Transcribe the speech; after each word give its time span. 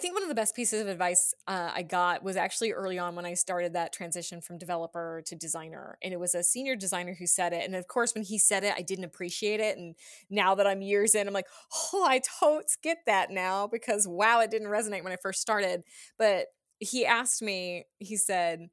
think 0.00 0.14
one 0.14 0.22
of 0.22 0.28
the 0.28 0.34
best 0.34 0.56
pieces 0.56 0.80
of 0.80 0.88
advice 0.88 1.32
uh, 1.46 1.70
I 1.72 1.82
got 1.82 2.24
was 2.24 2.36
actually 2.36 2.72
early 2.72 2.98
on 2.98 3.14
when 3.14 3.24
I 3.24 3.34
started 3.34 3.74
that 3.74 3.92
transition 3.92 4.40
from 4.40 4.58
developer 4.58 5.22
to 5.26 5.36
designer. 5.36 5.96
And 6.02 6.12
it 6.12 6.18
was 6.18 6.34
a 6.34 6.42
senior 6.42 6.74
designer 6.74 7.14
who 7.16 7.26
said 7.26 7.52
it. 7.52 7.64
And 7.64 7.76
of 7.76 7.86
course, 7.86 8.14
when 8.14 8.24
he 8.24 8.38
said 8.38 8.64
it, 8.64 8.74
I 8.76 8.82
didn't 8.82 9.04
appreciate 9.04 9.60
it. 9.60 9.78
And 9.78 9.94
now 10.28 10.54
that 10.56 10.66
I'm 10.66 10.82
years 10.82 11.14
in, 11.14 11.28
I'm 11.28 11.34
like, 11.34 11.46
oh, 11.92 12.04
I 12.04 12.20
totes 12.40 12.76
get 12.82 12.98
that 13.06 13.30
now 13.30 13.68
because 13.68 14.08
wow, 14.08 14.40
it 14.40 14.50
didn't 14.50 14.68
resonate 14.68 15.04
when 15.04 15.12
I 15.12 15.18
first 15.22 15.40
started. 15.40 15.82
But 16.18 16.46
he 16.78 17.06
asked 17.06 17.42
me, 17.42 17.84
he 17.98 18.16
said, 18.16 18.70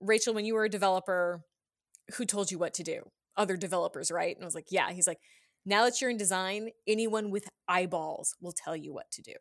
Rachel, 0.00 0.34
when 0.34 0.44
you 0.44 0.54
were 0.54 0.64
a 0.64 0.70
developer, 0.70 1.44
who 2.16 2.24
told 2.24 2.50
you 2.50 2.58
what 2.58 2.74
to 2.74 2.82
do? 2.82 3.02
Other 3.36 3.56
developers, 3.56 4.10
right? 4.10 4.34
And 4.34 4.44
I 4.44 4.46
was 4.46 4.54
like, 4.54 4.68
yeah. 4.70 4.90
He's 4.90 5.06
like, 5.06 5.20
now 5.64 5.84
that 5.84 6.00
you're 6.00 6.10
in 6.10 6.16
design, 6.16 6.70
anyone 6.88 7.30
with 7.30 7.48
eyeballs 7.68 8.34
will 8.40 8.52
tell 8.52 8.74
you 8.74 8.92
what 8.92 9.10
to 9.12 9.22
do. 9.22 9.34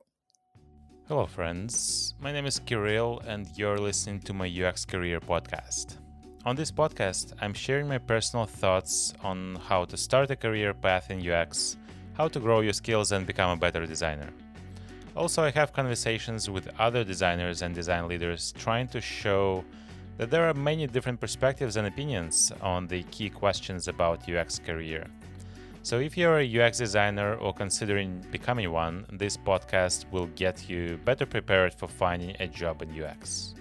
Hello, 1.09 1.25
friends. 1.25 2.13
My 2.19 2.31
name 2.31 2.45
is 2.45 2.59
Kirill, 2.59 3.19
and 3.25 3.47
you're 3.55 3.79
listening 3.79 4.19
to 4.19 4.31
my 4.31 4.45
UX 4.47 4.86
Career 4.86 5.19
podcast. 5.19 5.97
On 6.45 6.55
this 6.55 6.71
podcast, 6.71 7.33
I'm 7.41 7.51
sharing 7.51 7.87
my 7.87 7.97
personal 7.97 8.45
thoughts 8.45 9.15
on 9.23 9.55
how 9.55 9.86
to 9.86 9.97
start 9.97 10.29
a 10.29 10.36
career 10.36 10.71
path 10.71 11.09
in 11.09 11.27
UX, 11.27 11.77
how 12.14 12.27
to 12.27 12.39
grow 12.39 12.59
your 12.59 12.73
skills 12.73 13.11
and 13.11 13.25
become 13.25 13.50
a 13.50 13.57
better 13.59 13.87
designer. 13.87 14.29
Also, 15.15 15.41
I 15.41 15.50
have 15.50 15.73
conversations 15.73 16.47
with 16.47 16.69
other 16.77 17.03
designers 17.03 17.64
and 17.64 17.73
design 17.73 18.07
leaders 18.07 18.51
trying 18.51 18.87
to 18.89 19.01
show 19.01 19.65
that 20.17 20.29
there 20.29 20.47
are 20.47 20.53
many 20.53 20.86
different 20.86 21.19
perspectives 21.19 21.75
and 21.75 21.87
opinions 21.87 22.51
on 22.61 22.86
the 22.86 23.01
key 23.09 23.31
questions 23.31 23.87
about 23.87 24.29
UX 24.29 24.59
career. 24.59 25.07
So, 25.89 25.98
if 25.98 26.16
you're 26.16 26.38
a 26.38 26.60
UX 26.61 26.78
designer 26.78 27.34
or 27.38 27.52
considering 27.52 28.24
becoming 28.29 28.71
one, 28.71 29.07
this 29.11 29.36
podcast 29.36 30.06
will 30.12 30.28
get 30.36 30.70
you 30.70 31.00
better 31.04 31.25
prepared 31.25 31.74
for 31.74 31.88
finding 31.88 32.36
a 32.39 32.48
job 32.48 32.84
in 32.84 32.89
UX. 33.03 33.56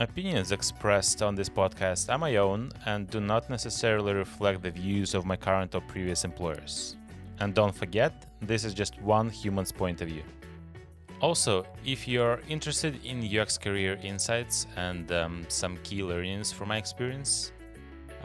Opinions 0.00 0.52
expressed 0.52 1.20
on 1.20 1.34
this 1.34 1.50
podcast 1.50 2.10
are 2.10 2.16
my 2.16 2.36
own 2.36 2.70
and 2.86 3.10
do 3.10 3.20
not 3.20 3.50
necessarily 3.50 4.14
reflect 4.14 4.62
the 4.62 4.70
views 4.70 5.12
of 5.12 5.26
my 5.26 5.36
current 5.36 5.74
or 5.74 5.82
previous 5.82 6.24
employers. 6.24 6.96
And 7.40 7.52
don't 7.52 7.74
forget, 7.74 8.24
this 8.40 8.64
is 8.64 8.72
just 8.72 8.98
one 9.02 9.28
human's 9.28 9.70
point 9.70 10.00
of 10.00 10.08
view. 10.08 10.22
Also, 11.20 11.66
if 11.84 12.08
you're 12.08 12.40
interested 12.48 13.04
in 13.04 13.20
UX 13.38 13.58
career 13.58 13.98
insights 14.02 14.66
and 14.76 15.12
um, 15.12 15.44
some 15.48 15.76
key 15.84 16.02
learnings 16.02 16.50
from 16.50 16.68
my 16.68 16.78
experience, 16.78 17.52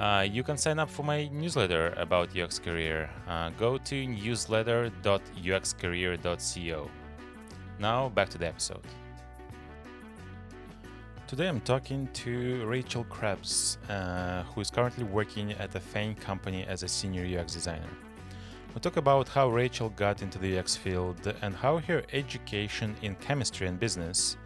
uh, 0.01 0.21
you 0.23 0.41
can 0.41 0.57
sign 0.57 0.79
up 0.79 0.89
for 0.89 1.03
my 1.03 1.27
newsletter 1.27 1.93
about 1.95 2.35
UX 2.35 2.57
career. 2.57 3.07
Uh, 3.27 3.51
go 3.51 3.77
to 3.77 4.07
newsletter.uxcareer.co. 4.07 6.89
Now, 7.79 8.09
back 8.09 8.29
to 8.29 8.39
the 8.39 8.47
episode. 8.47 8.81
Today 11.27 11.47
I'm 11.47 11.61
talking 11.61 12.09
to 12.13 12.65
Rachel 12.65 13.03
Krebs, 13.05 13.77
uh, 13.89 14.41
who 14.43 14.61
is 14.61 14.71
currently 14.71 15.03
working 15.03 15.51
at 15.53 15.75
a 15.75 15.79
FAANG 15.79 16.19
company 16.19 16.65
as 16.65 16.81
a 16.81 16.87
senior 16.87 17.39
UX 17.39 17.53
designer. 17.53 17.91
We 18.73 18.81
talk 18.81 18.97
about 18.97 19.27
how 19.27 19.49
Rachel 19.49 19.89
got 19.89 20.23
into 20.23 20.39
the 20.39 20.57
UX 20.57 20.75
field 20.75 21.31
and 21.43 21.55
how 21.55 21.77
her 21.77 22.01
education 22.11 22.95
in 23.03 23.13
chemistry 23.15 23.67
and 23.67 23.79
business 23.79 24.37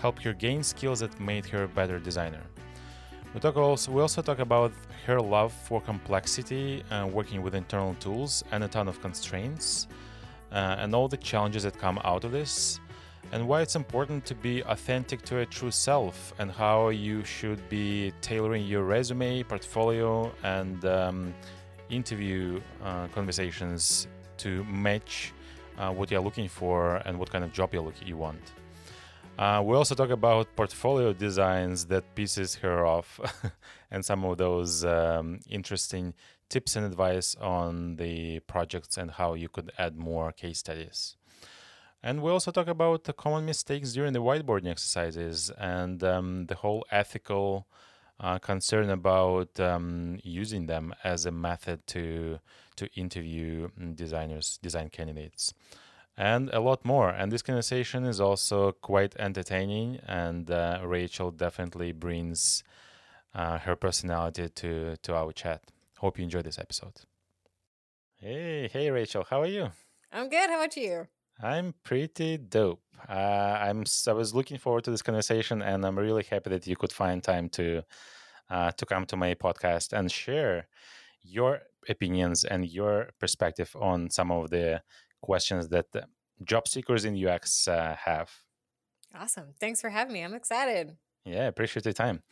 helped 0.00 0.24
her 0.24 0.32
gain 0.32 0.64
skills 0.64 0.98
that 0.98 1.20
made 1.20 1.46
her 1.46 1.62
a 1.62 1.68
better 1.68 2.00
designer. 2.00 2.42
We 3.36 3.40
talk 3.40 3.58
also 3.58 3.92
we 3.92 4.00
also 4.00 4.22
talk 4.22 4.38
about 4.38 4.72
her 5.04 5.20
love 5.20 5.52
for 5.52 5.82
complexity, 5.82 6.82
uh, 6.90 7.06
working 7.06 7.42
with 7.42 7.54
internal 7.54 7.94
tools, 8.00 8.42
and 8.50 8.64
a 8.64 8.68
ton 8.68 8.88
of 8.88 8.98
constraints, 9.02 9.88
uh, 10.52 10.76
and 10.78 10.94
all 10.94 11.06
the 11.06 11.18
challenges 11.18 11.64
that 11.64 11.78
come 11.78 12.00
out 12.02 12.24
of 12.24 12.32
this, 12.32 12.80
and 13.32 13.46
why 13.46 13.60
it's 13.60 13.76
important 13.76 14.24
to 14.24 14.34
be 14.34 14.62
authentic 14.62 15.20
to 15.26 15.40
a 15.40 15.44
true 15.44 15.70
self, 15.70 16.32
and 16.38 16.50
how 16.50 16.88
you 16.88 17.24
should 17.24 17.60
be 17.68 18.10
tailoring 18.22 18.64
your 18.64 18.84
resume, 18.84 19.42
portfolio, 19.42 20.32
and 20.42 20.86
um, 20.86 21.34
interview 21.90 22.58
uh, 22.82 23.06
conversations 23.08 24.08
to 24.38 24.64
match 24.64 25.34
uh, 25.76 25.92
what 25.92 26.10
you're 26.10 26.22
looking 26.22 26.48
for 26.48 27.02
and 27.04 27.18
what 27.18 27.30
kind 27.30 27.44
of 27.44 27.52
job 27.52 27.74
you 27.74 27.82
look 27.82 27.96
you 28.02 28.16
want. 28.16 28.54
Uh, 29.38 29.62
we 29.62 29.76
also 29.76 29.94
talk 29.94 30.08
about 30.08 30.56
portfolio 30.56 31.12
designs 31.12 31.86
that 31.86 32.14
pisses 32.14 32.58
her 32.60 32.86
off 32.86 33.20
and 33.90 34.02
some 34.02 34.24
of 34.24 34.38
those 34.38 34.82
um, 34.82 35.40
interesting 35.50 36.14
tips 36.48 36.74
and 36.74 36.86
advice 36.86 37.34
on 37.34 37.96
the 37.96 38.40
projects 38.40 38.96
and 38.96 39.10
how 39.10 39.34
you 39.34 39.48
could 39.48 39.70
add 39.76 39.94
more 39.94 40.32
case 40.32 40.58
studies. 40.58 41.16
And 42.02 42.22
we 42.22 42.30
also 42.30 42.50
talk 42.50 42.66
about 42.66 43.04
the 43.04 43.12
common 43.12 43.44
mistakes 43.44 43.92
during 43.92 44.14
the 44.14 44.22
whiteboarding 44.22 44.70
exercises 44.70 45.50
and 45.58 46.02
um, 46.02 46.46
the 46.46 46.54
whole 46.54 46.86
ethical 46.90 47.66
uh, 48.18 48.38
concern 48.38 48.88
about 48.88 49.60
um, 49.60 50.18
using 50.22 50.64
them 50.66 50.94
as 51.04 51.26
a 51.26 51.30
method 51.30 51.86
to 51.88 52.38
to 52.76 52.86
interview 52.94 53.68
designers, 53.94 54.58
design 54.62 54.90
candidates 54.90 55.52
and 56.16 56.50
a 56.50 56.60
lot 56.60 56.84
more. 56.84 57.10
And 57.10 57.30
this 57.30 57.42
conversation 57.42 58.04
is 58.04 58.20
also 58.20 58.72
quite 58.72 59.14
entertaining, 59.18 60.00
and 60.06 60.50
uh, 60.50 60.80
Rachel 60.84 61.30
definitely 61.30 61.92
brings 61.92 62.62
uh, 63.34 63.58
her 63.58 63.76
personality 63.76 64.48
to 64.48 64.96
to 65.02 65.14
our 65.14 65.32
chat. 65.32 65.62
Hope 65.98 66.18
you 66.18 66.24
enjoy 66.24 66.42
this 66.42 66.58
episode. 66.58 67.00
Hey, 68.18 68.68
hey, 68.72 68.90
Rachel, 68.90 69.24
how 69.28 69.42
are 69.42 69.46
you? 69.46 69.70
I'm 70.12 70.28
good. 70.28 70.48
How 70.48 70.56
about 70.56 70.76
you? 70.76 71.06
I'm 71.42 71.74
pretty 71.84 72.38
dope. 72.38 72.80
Uh, 73.08 73.12
I'm. 73.12 73.84
I 74.08 74.12
was 74.12 74.34
looking 74.34 74.58
forward 74.58 74.84
to 74.84 74.90
this 74.90 75.02
conversation, 75.02 75.60
and 75.60 75.84
I'm 75.84 75.98
really 75.98 76.24
happy 76.24 76.50
that 76.50 76.66
you 76.66 76.76
could 76.76 76.92
find 76.92 77.22
time 77.22 77.50
to 77.50 77.82
uh, 78.48 78.70
to 78.72 78.86
come 78.86 79.04
to 79.06 79.16
my 79.16 79.34
podcast 79.34 79.92
and 79.92 80.10
share 80.10 80.66
your 81.22 81.60
opinions 81.88 82.44
and 82.44 82.66
your 82.66 83.10
perspective 83.20 83.76
on 83.78 84.08
some 84.10 84.30
of 84.30 84.50
the 84.50 84.80
questions 85.30 85.68
that 85.68 85.88
job 86.44 86.64
seekers 86.68 87.04
in 87.04 87.12
UX 87.26 87.68
uh, 87.68 87.96
have. 88.04 88.30
Awesome. 89.14 89.48
Thanks 89.60 89.80
for 89.80 89.90
having 89.90 90.12
me. 90.12 90.22
I'm 90.22 90.34
excited. 90.34 90.96
Yeah, 91.24 91.48
appreciate 91.48 91.82
the 91.82 91.92
time. 91.92 92.22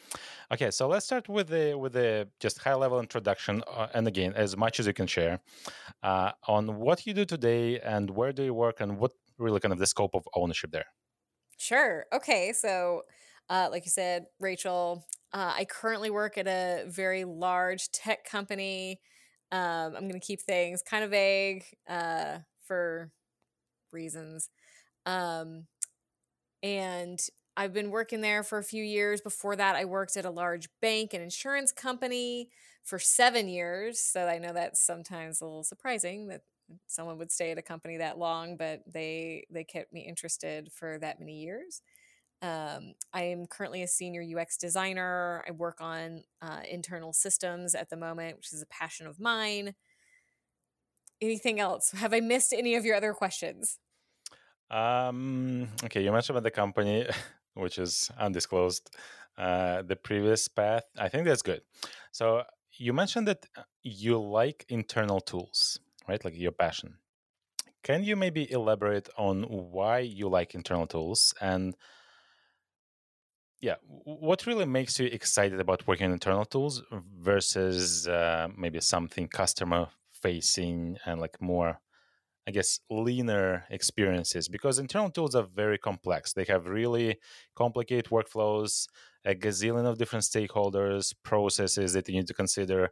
Okay, 0.53 0.71
so 0.71 0.87
let's 0.87 1.04
start 1.04 1.28
with 1.28 1.49
the 1.49 1.75
with 1.75 1.94
the 1.94 2.28
just 2.38 2.59
high 2.59 2.75
level 2.75 3.00
introduction, 3.00 3.62
uh, 3.66 3.88
and 3.93 4.06
again, 4.06 4.33
as 4.37 4.56
much 4.56 4.78
as 4.78 4.87
you 4.87 4.93
can 4.93 5.09
share 5.09 5.41
uh, 6.04 6.31
on 6.47 6.77
what 6.77 7.04
you 7.06 7.12
do 7.12 7.25
today 7.25 7.81
and 7.81 8.09
where 8.09 8.33
do 8.33 8.44
you 8.44 8.54
work 8.54 8.81
and 8.81 8.99
what 9.00 9.10
really 9.37 9.59
kind 9.59 9.72
of 9.72 9.81
the 9.81 9.87
scope 9.87 10.15
of 10.15 10.22
ownership 10.34 10.71
there. 10.71 10.87
Sure. 11.59 12.06
Okay. 12.12 12.53
So, 12.53 13.03
uh, 13.50 13.69
like 13.71 13.84
you 13.84 13.91
said, 13.91 14.27
Rachel, 14.38 15.04
uh, 15.33 15.53
I 15.56 15.65
currently 15.65 16.10
work 16.10 16.38
at 16.38 16.47
a 16.47 16.84
very 16.87 17.25
large 17.25 17.91
tech 17.91 18.25
company. 18.25 19.00
Um, 19.50 19.94
I'm 19.97 20.09
going 20.09 20.21
to 20.21 20.27
keep 20.27 20.41
things 20.41 20.83
kind 20.83 21.03
of 21.03 21.10
vague 21.10 21.65
uh, 21.88 22.38
for 22.66 23.10
reasons. 23.92 24.50
Um, 25.06 25.66
and 26.62 27.20
I've 27.56 27.72
been 27.72 27.91
working 27.91 28.20
there 28.20 28.42
for 28.42 28.58
a 28.58 28.64
few 28.64 28.82
years. 28.82 29.20
Before 29.20 29.54
that, 29.56 29.76
I 29.76 29.84
worked 29.84 30.16
at 30.16 30.25
a 30.25 30.30
large 30.30 30.69
bank 30.80 31.14
and 31.14 31.22
insurance 31.22 31.72
company 31.72 32.48
for 32.82 32.98
seven 32.98 33.48
years. 33.48 34.00
So 34.00 34.26
I 34.26 34.38
know 34.38 34.53
that's 34.53 34.84
sometimes 34.84 35.41
a 35.41 35.44
little 35.44 35.62
surprising 35.62 36.28
that 36.28 36.42
someone 36.86 37.19
would 37.19 37.30
stay 37.30 37.50
at 37.50 37.58
a 37.58 37.62
company 37.62 37.98
that 37.98 38.19
long, 38.19 38.56
but 38.56 38.82
they 38.86 39.47
they 39.50 39.64
kept 39.64 39.92
me 39.92 40.00
interested 40.00 40.70
for 40.72 40.98
that 40.98 41.20
many 41.20 41.42
years. 41.42 41.82
Um, 42.42 42.94
I 43.12 43.22
am 43.22 43.47
currently 43.47 43.82
a 43.82 43.88
senior 43.88 44.22
UX 44.22 44.56
designer. 44.56 45.44
I 45.48 45.53
work 45.53 45.80
on 45.80 46.24
uh, 46.42 46.60
internal 46.70 47.12
systems 47.12 47.74
at 47.74 47.88
the 47.88 47.97
moment, 47.97 48.36
which 48.36 48.53
is 48.53 48.60
a 48.60 48.66
passion 48.66 49.06
of 49.06 49.20
mine. 49.20 49.74
Anything 51.24 51.58
else? 51.60 51.92
Have 51.92 52.12
I 52.12 52.20
missed 52.20 52.52
any 52.52 52.74
of 52.74 52.84
your 52.84 52.96
other 52.96 53.14
questions? 53.14 53.78
Um, 54.70 55.68
okay, 55.84 56.02
you 56.02 56.12
mentioned 56.12 56.36
about 56.36 56.44
the 56.44 56.50
company, 56.50 57.06
which 57.54 57.78
is 57.78 58.10
undisclosed. 58.18 58.91
Uh, 59.36 59.82
the 59.82 59.97
previous 59.97 60.47
path, 60.48 60.84
I 60.98 61.09
think 61.09 61.24
that's 61.24 61.42
good. 61.42 61.62
So 62.12 62.42
you 62.76 62.92
mentioned 62.92 63.26
that 63.28 63.47
uh, 63.56 63.62
you 63.82 64.21
like 64.21 64.65
internal 64.68 65.21
tools, 65.21 65.78
right? 66.09 66.24
Like 66.24 66.36
your 66.36 66.53
passion. 66.53 66.98
Can 67.82 68.04
you 68.04 68.16
maybe 68.16 68.50
elaborate 68.50 69.09
on 69.16 69.42
why 69.44 69.98
you 70.00 70.28
like 70.28 70.54
internal 70.54 70.86
tools 70.86 71.34
and 71.41 71.74
yeah, 73.60 73.77
what 74.04 74.47
really 74.47 74.66
makes 74.66 74.98
you 75.00 75.06
excited 75.06 75.59
about 75.59 75.86
working 75.86 76.06
on 76.06 76.12
internal 76.12 76.44
tools 76.44 76.82
versus 77.18 78.06
uh, 78.06 78.48
maybe 78.56 78.78
something 78.80 79.27
customer 79.27 79.88
facing 80.24 80.97
and 81.06 81.21
like 81.21 81.36
more 81.41 81.80
I 82.47 82.50
guess, 82.50 82.80
leaner 82.91 83.65
experiences 83.71 84.48
because 84.48 84.78
internal 84.78 85.10
tools 85.10 85.34
are 85.34 85.44
very 85.44 85.78
complex. 85.78 86.34
They 86.34 86.44
have 86.44 86.66
really 86.66 87.16
complicated 87.56 88.06
workflows, 88.10 88.86
a 89.24 89.34
gazillion 89.34 89.86
of 89.86 89.97
different 89.97 90.26
stakeholders, 90.26 91.15
processes 91.22 91.94
that 91.94 92.06
you 92.09 92.16
need 92.16 92.26
to 92.26 92.34
consider, 92.34 92.91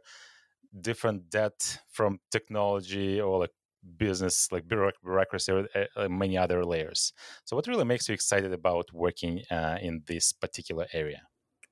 different 0.81 1.29
debt 1.29 1.77
from 1.87 2.19
technology 2.31 3.21
or 3.21 3.39
like 3.39 3.51
business 3.97 4.51
like 4.51 4.65
bureaucracy 4.67 5.51
or 5.51 5.67
uh, 5.95 6.09
many 6.09 6.35
other 6.37 6.65
layers. 6.65 7.13
So, 7.45 7.55
what 7.55 7.67
really 7.67 7.85
makes 7.85 8.07
you 8.09 8.15
excited 8.15 8.53
about 8.53 8.91
working 8.91 9.43
uh, 9.51 9.77
in 9.81 10.01
this 10.07 10.33
particular 10.33 10.87
area? 10.93 11.21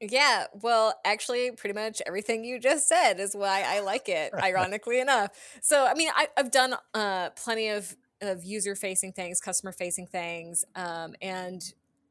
Yeah, 0.02 0.46
well, 0.62 0.96
actually, 1.06 1.52
pretty 1.52 1.76
much 1.76 2.02
everything 2.08 2.44
you 2.44 2.60
just 2.60 2.88
said 2.88 3.20
is 3.20 3.36
why 3.36 3.64
I 3.66 3.82
like 3.82 4.10
it. 4.10 4.34
ironically 4.44 5.00
enough, 5.00 5.30
so 5.62 5.86
I 5.86 5.94
mean, 5.94 6.10
I, 6.16 6.28
have 6.36 6.50
done 6.50 6.76
uh, 6.94 7.30
plenty 7.32 7.70
of 7.70 7.96
of 8.20 8.44
user 8.44 8.76
facing 8.76 9.14
things, 9.14 9.40
customer 9.40 9.72
facing 9.72 10.08
things, 10.08 10.66
um, 10.76 11.14
and 11.22 11.62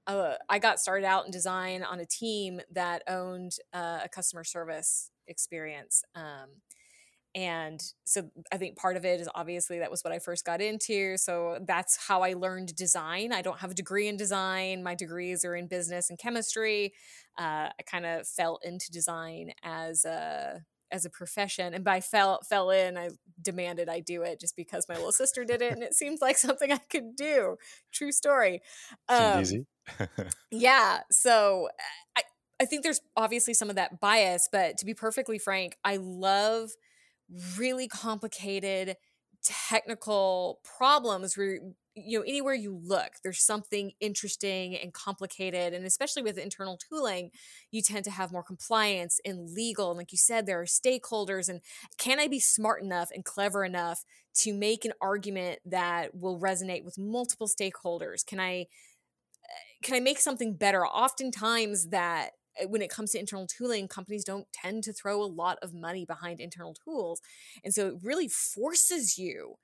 uh, 0.07 0.35
I 0.49 0.61
got 0.61 0.79
started 0.79 1.05
out 1.05 1.25
in 1.25 1.33
design 1.33 1.83
on 1.83 1.99
a 1.99 2.07
team 2.07 2.61
that 2.73 3.03
owned 3.09 3.57
uh, 3.73 4.01
a 4.05 4.09
customer 4.09 4.45
service 4.45 5.11
experience. 5.27 6.05
Um, 6.15 6.49
and 7.35 7.81
so 8.05 8.29
I 8.51 8.57
think 8.57 8.77
part 8.77 8.97
of 8.97 9.05
it 9.05 9.21
is 9.21 9.29
obviously 9.35 9.79
that 9.79 9.91
was 9.91 10.03
what 10.03 10.13
I 10.13 10.19
first 10.19 10.45
got 10.45 10.61
into. 10.61 11.17
So 11.17 11.59
that's 11.67 11.97
how 12.09 12.23
I 12.23 12.33
learned 12.33 12.75
design. 12.75 13.33
I 13.33 13.43
don't 13.43 13.61
have 13.61 13.71
a 13.71 13.75
degree 13.75 14.09
in 14.09 14.17
design. 14.17 14.83
My 14.83 14.97
degrees 14.97 15.45
are 15.45 15.55
in 15.55 15.69
business 15.69 16.11
and 16.11 16.19
chemistry. 16.19 16.93
Uh, 17.39 17.71
I 17.79 17.83
kind 17.87 18.05
of 18.05 18.27
fell 18.27 18.59
into 18.65 18.91
design 18.91 19.53
as 19.63 20.05
a 20.05 20.63
as 20.93 21.05
a 21.05 21.11
profession 21.11 21.73
and 21.73 21.85
by 21.85 22.01
fell 22.01 22.41
fell 22.49 22.71
in 22.71 22.99
i 22.99 23.09
demanded 23.41 23.89
i 23.89 24.01
do 24.01 24.23
it 24.23 24.41
just 24.41 24.57
because 24.57 24.87
my 24.89 24.97
little 24.97 25.13
sister 25.13 25.45
did 25.45 25.63
it 25.63 25.73
and 25.73 25.85
it 25.85 25.95
seems 25.95 26.21
like 26.21 26.37
something 26.39 26.73
i 26.73 26.79
could 26.91 27.15
do 27.15 27.57
true 27.93 28.11
story 28.11 28.61
um, 29.09 29.41
easy 29.41 29.67
yeah 30.51 30.99
so 31.09 31.69
i 32.17 32.23
i 32.61 32.65
think 32.65 32.83
there's 32.83 33.01
obviously 33.17 33.55
some 33.55 33.71
of 33.71 33.77
that 33.77 34.01
bias 34.01 34.49
but 34.51 34.77
to 34.79 34.85
be 34.85 34.93
perfectly 34.93 35.39
frank 35.39 35.77
i 35.85 35.97
love 35.97 36.71
really 37.57 37.89
complicated 37.89 38.97
technical 39.43 40.61
problems 40.77 41.37
where 41.37 41.61
you 41.95 42.19
know 42.19 42.25
anywhere 42.27 42.55
you 42.55 42.79
look 42.85 43.13
there's 43.25 43.43
something 43.43 43.93
interesting 43.99 44.77
and 44.77 44.93
complicated 44.93 45.73
and 45.73 45.87
especially 45.87 46.23
with 46.23 46.37
internal 46.37 46.77
tooling 46.77 47.31
you 47.71 47.81
tend 47.81 48.05
to 48.05 48.11
have 48.11 48.31
more 48.31 48.43
compliance 48.43 49.19
and 49.25 49.51
legal 49.55 49.89
and 49.89 49.97
like 49.97 50.13
you 50.13 50.19
said 50.19 50.45
there 50.45 50.61
are 50.61 50.67
stakeholders 50.67 51.49
and 51.49 51.61
can 51.97 52.21
i 52.21 52.29
be 52.29 52.39
smart 52.39 52.83
enough 52.83 53.09
and 53.15 53.25
clever 53.25 53.65
enough 53.65 54.05
to 54.35 54.55
make 54.55 54.85
an 54.85 54.93
argument 55.01 55.59
that 55.67 56.15
will 56.15 56.39
resonate 56.39 56.85
with 56.85 56.99
multiple 56.99 57.49
stakeholders? 57.49 58.25
Can 58.25 58.41
i 58.41 58.61
eh, 58.61 58.67
can 59.83 59.95
i 59.95 60.01
make 60.01 60.19
something 60.19 60.55
better? 60.55 60.87
Oftentimes 60.87 61.89
that 61.89 62.31
Eh, 62.61 62.67
when 62.67 62.83
it 62.83 62.91
comes 62.91 63.13
to 63.13 63.19
internal 63.19 63.47
tooling, 63.47 63.89
companies 63.89 64.25
don't 64.25 64.47
tend 64.53 64.85
to 64.85 64.93
throw 64.93 65.23
a 65.23 65.25
lot 65.25 65.59
of 65.63 65.75
money 65.75 66.05
behind 66.05 66.41
internal 66.41 66.75
tools. 66.75 67.21
And 67.65 67.75
so 67.75 67.89
it 67.89 67.95
really 68.03 68.29
forces 68.29 69.19
you 69.19 69.57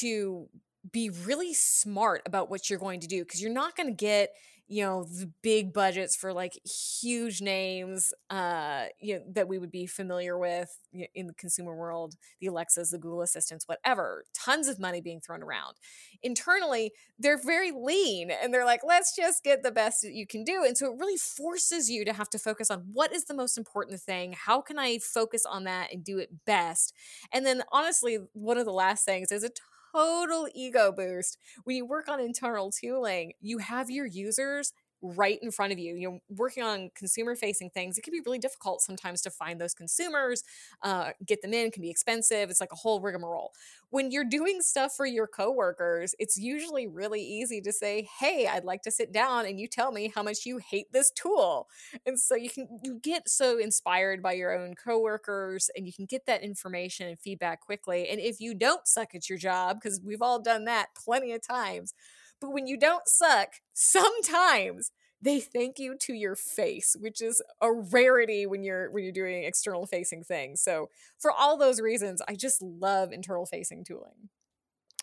to 0.00 0.48
be 0.90 1.10
really 1.10 1.52
smart 1.54 2.22
about 2.26 2.50
what 2.50 2.70
you're 2.70 2.78
going 2.78 3.00
to 3.00 3.06
do 3.06 3.24
because 3.24 3.42
you're 3.42 3.52
not 3.52 3.76
going 3.76 3.88
to 3.88 3.94
get 3.94 4.30
you 4.68 4.84
know 4.84 5.04
the 5.04 5.30
big 5.42 5.72
budgets 5.72 6.14
for 6.14 6.32
like 6.32 6.52
huge 6.64 7.40
names 7.40 8.12
uh 8.30 8.84
you 9.00 9.14
know 9.14 9.22
that 9.32 9.48
we 9.48 9.58
would 9.58 9.70
be 9.70 9.86
familiar 9.86 10.38
with 10.38 10.78
in 11.14 11.26
the 11.26 11.34
consumer 11.34 11.74
world 11.74 12.14
the 12.40 12.46
alexas 12.46 12.90
the 12.90 12.98
google 12.98 13.22
assistants 13.22 13.66
whatever 13.66 14.24
tons 14.34 14.68
of 14.68 14.78
money 14.78 15.00
being 15.00 15.20
thrown 15.20 15.42
around. 15.42 15.76
Internally 16.22 16.92
they're 17.18 17.40
very 17.42 17.70
lean 17.72 18.30
and 18.30 18.52
they're 18.52 18.64
like 18.64 18.80
let's 18.84 19.14
just 19.14 19.42
get 19.44 19.62
the 19.62 19.70
best 19.70 20.02
that 20.02 20.12
you 20.12 20.26
can 20.26 20.44
do 20.44 20.64
and 20.64 20.76
so 20.76 20.86
it 20.92 20.98
really 20.98 21.16
forces 21.16 21.90
you 21.90 22.04
to 22.04 22.12
have 22.12 22.28
to 22.30 22.38
focus 22.38 22.70
on 22.70 22.84
what 22.92 23.12
is 23.12 23.24
the 23.24 23.34
most 23.34 23.56
important 23.58 24.00
thing 24.00 24.34
how 24.34 24.60
can 24.60 24.78
i 24.78 24.98
focus 24.98 25.44
on 25.46 25.64
that 25.64 25.92
and 25.92 26.04
do 26.04 26.18
it 26.18 26.44
best? 26.44 26.92
And 27.32 27.44
then 27.46 27.62
honestly 27.72 28.18
one 28.32 28.58
of 28.58 28.64
the 28.64 28.72
last 28.72 29.04
things 29.04 29.32
is 29.32 29.44
a 29.44 29.50
total 29.92 30.48
ego 30.54 30.92
boost. 30.92 31.38
When 31.64 31.76
you 31.76 31.86
work 31.86 32.08
on 32.08 32.20
internal 32.20 32.70
tooling, 32.70 33.32
you 33.40 33.58
have 33.58 33.90
your 33.90 34.06
users 34.06 34.72
right 35.02 35.38
in 35.42 35.50
front 35.50 35.72
of 35.72 35.78
you. 35.78 35.94
You 35.94 36.10
know, 36.10 36.20
working 36.28 36.62
on 36.62 36.90
consumer 36.94 37.36
facing 37.36 37.70
things, 37.70 37.98
it 37.98 38.02
can 38.02 38.12
be 38.12 38.20
really 38.24 38.38
difficult 38.38 38.82
sometimes 38.82 39.22
to 39.22 39.30
find 39.30 39.60
those 39.60 39.74
consumers, 39.74 40.42
uh, 40.82 41.10
get 41.24 41.42
them 41.42 41.54
in, 41.54 41.70
can 41.70 41.82
be 41.82 41.90
expensive. 41.90 42.50
It's 42.50 42.60
like 42.60 42.72
a 42.72 42.76
whole 42.76 43.00
rigmarole. 43.00 43.52
When 43.90 44.10
you're 44.10 44.24
doing 44.24 44.60
stuff 44.60 44.92
for 44.96 45.06
your 45.06 45.26
coworkers, 45.26 46.14
it's 46.18 46.36
usually 46.36 46.86
really 46.86 47.22
easy 47.22 47.60
to 47.62 47.72
say, 47.72 48.08
"Hey, 48.18 48.46
I'd 48.46 48.64
like 48.64 48.82
to 48.82 48.90
sit 48.90 49.12
down 49.12 49.46
and 49.46 49.58
you 49.58 49.66
tell 49.66 49.92
me 49.92 50.12
how 50.14 50.22
much 50.22 50.44
you 50.44 50.58
hate 50.58 50.92
this 50.92 51.10
tool." 51.10 51.68
And 52.06 52.18
so 52.20 52.34
you 52.34 52.50
can 52.50 52.68
you 52.82 52.98
get 53.02 53.28
so 53.28 53.58
inspired 53.58 54.22
by 54.22 54.32
your 54.32 54.52
own 54.58 54.74
coworkers 54.74 55.70
and 55.76 55.86
you 55.86 55.92
can 55.92 56.06
get 56.06 56.26
that 56.26 56.42
information 56.42 57.08
and 57.08 57.18
feedback 57.18 57.60
quickly. 57.60 58.08
And 58.08 58.20
if 58.20 58.40
you 58.40 58.54
don't 58.54 58.86
suck 58.86 59.14
at 59.14 59.28
your 59.28 59.38
job 59.38 59.78
because 59.80 60.00
we've 60.04 60.22
all 60.22 60.40
done 60.40 60.64
that 60.66 60.88
plenty 60.94 61.32
of 61.32 61.46
times, 61.46 61.94
but 62.40 62.52
when 62.52 62.66
you 62.66 62.76
don't 62.76 63.08
suck, 63.08 63.54
sometimes 63.72 64.90
they 65.20 65.40
thank 65.40 65.78
you 65.78 65.96
to 65.98 66.12
your 66.12 66.36
face, 66.36 66.96
which 66.98 67.20
is 67.20 67.42
a 67.60 67.72
rarity 67.72 68.46
when 68.46 68.62
you're 68.62 68.90
when 68.90 69.02
you're 69.02 69.12
doing 69.12 69.44
external 69.44 69.86
facing 69.86 70.22
things. 70.24 70.62
So 70.62 70.90
for 71.18 71.32
all 71.32 71.56
those 71.56 71.80
reasons, 71.80 72.22
I 72.28 72.34
just 72.34 72.62
love 72.62 73.12
internal 73.12 73.46
facing 73.46 73.84
tooling. 73.84 74.30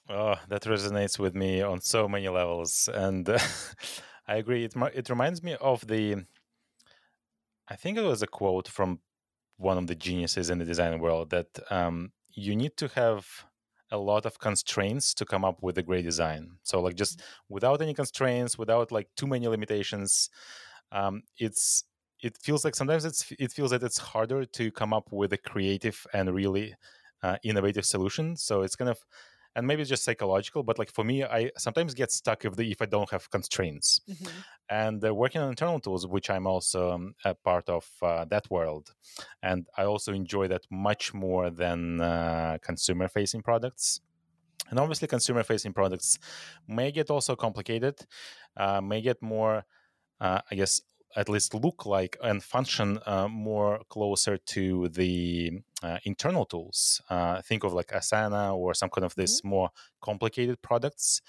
Oh, 0.08 0.36
that 0.50 0.62
resonates 0.64 1.18
with 1.18 1.36
me 1.36 1.62
on 1.62 1.82
so 1.82 2.08
many 2.08 2.30
levels, 2.30 2.88
and 2.94 3.28
uh, 3.28 3.40
I 4.28 4.36
agree. 4.38 4.64
It 4.64 4.74
it 4.94 5.10
reminds 5.10 5.44
me 5.44 5.56
of 5.60 5.88
the. 5.88 6.26
I 7.68 7.76
think 7.76 7.98
it 7.98 8.04
was 8.04 8.22
a 8.22 8.28
quote 8.28 8.68
from 8.68 9.00
one 9.58 9.78
of 9.78 9.88
the 9.88 9.96
geniuses 9.96 10.50
in 10.50 10.60
the 10.60 10.66
design 10.66 11.00
world 11.00 11.32
that 11.32 11.48
um, 11.72 12.12
you 12.30 12.56
need 12.56 12.78
to 12.78 12.88
have 12.90 13.46
a 13.92 13.98
lot 13.98 14.26
of 14.26 14.40
constraints 14.40 15.14
to 15.14 15.26
come 15.26 15.46
up 15.46 15.62
with 15.62 15.78
a 15.78 15.84
great 15.84 16.04
design. 16.04 16.52
So 16.64 16.82
like 16.82 16.96
just 16.96 17.20
mm-hmm. 17.20 17.54
without 17.54 17.82
any 17.82 17.94
constraints, 17.94 18.58
without 18.58 18.92
like 18.92 19.08
too 19.16 19.28
many 19.28 19.48
limitations, 19.48 20.30
um, 20.92 21.24
it's 21.38 21.84
it 22.22 22.38
feels 22.38 22.64
like 22.66 22.76
sometimes 22.76 23.06
it's 23.06 23.32
it 23.38 23.52
feels 23.52 23.72
that 23.72 23.84
it's 23.84 23.98
harder 23.98 24.46
to 24.46 24.72
come 24.72 24.94
up 24.94 25.12
with 25.12 25.34
a 25.34 25.38
creative 25.38 26.06
and 26.14 26.34
really 26.34 26.76
uh, 27.24 27.38
innovative 27.44 27.86
solution. 27.86 28.36
So 28.36 28.62
it's 28.62 28.76
kind 28.76 28.90
of 28.90 29.00
and 29.56 29.66
maybe 29.66 29.82
it's 29.82 29.90
just 29.90 30.04
psychological 30.04 30.64
but 30.64 30.78
like 30.78 30.92
for 30.92 31.04
me 31.04 31.24
i 31.24 31.50
sometimes 31.58 31.94
get 31.94 32.12
stuck 32.12 32.46
if 32.46 32.56
the 32.56 32.70
if 32.70 32.82
i 32.82 32.86
don't 32.86 33.10
have 33.10 33.30
constraints 33.30 34.02
mm-hmm. 34.10 34.28
and 34.70 35.04
uh, 35.06 35.14
working 35.14 35.42
on 35.42 35.50
internal 35.50 35.80
tools 35.80 36.06
which 36.08 36.30
i'm 36.30 36.46
also 36.46 36.92
um, 36.92 37.16
a 37.24 37.34
part 37.34 37.68
of 37.70 37.90
uh, 38.02 38.26
that 38.26 38.50
world 38.50 38.94
and 39.42 39.68
i 39.78 39.84
also 39.84 40.14
enjoy 40.14 40.48
that 40.48 40.64
much 40.70 41.14
more 41.14 41.50
than 41.50 42.02
uh, 42.02 42.58
consumer 42.62 43.08
facing 43.08 43.42
products 43.42 44.02
and 44.70 44.80
obviously 44.80 45.08
consumer 45.08 45.44
facing 45.44 45.74
products 45.74 46.20
may 46.68 46.92
get 46.92 47.10
also 47.10 47.36
complicated 47.36 47.96
uh, 48.58 48.82
may 48.82 49.02
get 49.02 49.22
more 49.22 49.64
uh, 50.22 50.40
i 50.52 50.56
guess 50.56 50.82
at 51.16 51.30
least 51.30 51.54
look 51.54 51.86
like 51.86 52.18
and 52.22 52.44
function 52.44 53.00
uh, 53.06 53.28
more 53.28 53.80
closer 53.90 54.38
to 54.38 54.90
the 54.90 55.52
uh, 55.86 56.00
internal 56.04 56.46
tools. 56.46 57.02
Uh, 57.10 57.42
think 57.44 57.64
of 57.64 57.74
like 57.74 57.88
Asana 57.88 58.56
or 58.56 58.74
some 58.74 58.90
kind 58.90 59.06
of 59.06 59.14
this 59.16 59.40
mm-hmm. 59.40 59.50
more 59.50 59.70
complicated 60.02 60.62
products 60.62 61.22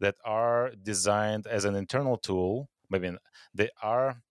that 0.00 0.14
are 0.24 0.72
designed 0.82 1.46
as 1.46 1.64
an 1.64 1.74
internal 1.74 2.16
tool. 2.16 2.68
Maybe 2.90 3.10
they 3.54 3.68
are 3.82 4.22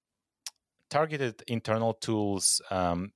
targeted 0.90 1.44
internal 1.48 1.94
tools 1.94 2.62
um, 2.72 3.12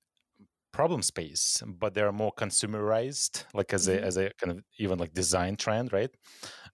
problem 0.72 1.02
space, 1.02 1.64
but 1.66 1.94
they're 1.94 2.12
more 2.12 2.34
consumerized, 2.34 3.46
like 3.54 3.74
as 3.74 3.88
mm-hmm. 3.88 4.04
a 4.04 4.08
as 4.08 4.18
a 4.18 4.32
kind 4.38 4.52
of 4.52 4.64
even 4.78 5.00
like 5.00 5.14
design 5.14 5.56
trend, 5.56 5.92
right? 5.92 6.12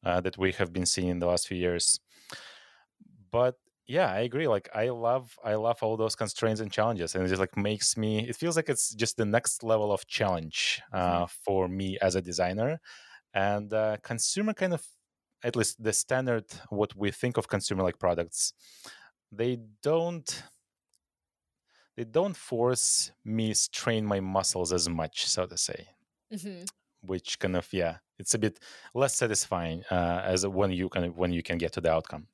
Uh, 0.05 0.19
that 0.21 0.37
we 0.37 0.51
have 0.53 0.73
been 0.73 0.85
seeing 0.85 1.09
in 1.09 1.19
the 1.19 1.27
last 1.27 1.47
few 1.47 1.57
years. 1.57 1.99
But 3.31 3.55
yeah 3.87 4.11
i 4.11 4.19
agree 4.19 4.47
like 4.47 4.69
i 4.75 4.89
love 4.89 5.37
i 5.43 5.55
love 5.55 5.77
all 5.81 5.95
those 5.97 6.15
constraints 6.15 6.61
and 6.61 6.71
challenges 6.71 7.15
and 7.15 7.23
it 7.23 7.29
just 7.29 7.39
like 7.39 7.55
makes 7.57 7.97
me 7.97 8.27
it 8.27 8.35
feels 8.35 8.55
like 8.55 8.69
it's 8.69 8.93
just 8.93 9.17
the 9.17 9.25
next 9.25 9.63
level 9.63 9.91
of 9.91 10.05
challenge 10.07 10.81
mm-hmm. 10.93 11.23
uh, 11.23 11.27
for 11.27 11.67
me 11.67 11.97
as 12.01 12.15
a 12.15 12.21
designer 12.21 12.79
and 13.33 13.73
uh, 13.73 13.97
consumer 14.03 14.53
kind 14.53 14.73
of 14.73 14.83
at 15.43 15.55
least 15.55 15.81
the 15.81 15.93
standard 15.93 16.45
what 16.69 16.95
we 16.95 17.11
think 17.11 17.37
of 17.37 17.47
consumer 17.47 17.83
like 17.83 17.99
products 17.99 18.53
they 19.31 19.57
don't 19.81 20.43
they 21.95 22.03
don't 22.03 22.35
force 22.35 23.11
me 23.23 23.53
strain 23.53 24.05
my 24.05 24.19
muscles 24.19 24.73
as 24.73 24.89
much 24.89 25.27
so 25.27 25.45
to 25.45 25.57
say 25.57 25.87
mm-hmm. 26.33 26.63
which 27.01 27.39
kind 27.39 27.55
of 27.55 27.67
yeah 27.71 27.97
it's 28.19 28.33
a 28.33 28.39
bit 28.39 28.59
less 28.93 29.15
satisfying 29.15 29.83
uh, 29.91 30.21
as 30.25 30.45
when 30.45 30.71
you 30.71 30.89
of 30.95 31.17
when 31.17 31.31
you 31.31 31.43
can 31.43 31.57
get 31.57 31.71
to 31.71 31.81
the 31.81 31.91
outcome 31.91 32.27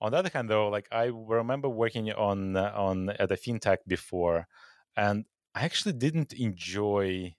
on 0.00 0.12
the 0.12 0.18
other 0.18 0.30
hand, 0.32 0.50
though, 0.50 0.68
like 0.68 0.88
I 0.92 1.04
remember 1.04 1.68
working 1.68 2.12
on 2.12 2.56
uh, 2.56 2.72
on 2.74 3.10
at 3.10 3.30
a 3.30 3.36
fintech 3.36 3.78
before, 3.86 4.46
and 4.96 5.24
I 5.54 5.64
actually 5.64 5.94
didn't 5.94 6.32
enjoy. 6.32 7.34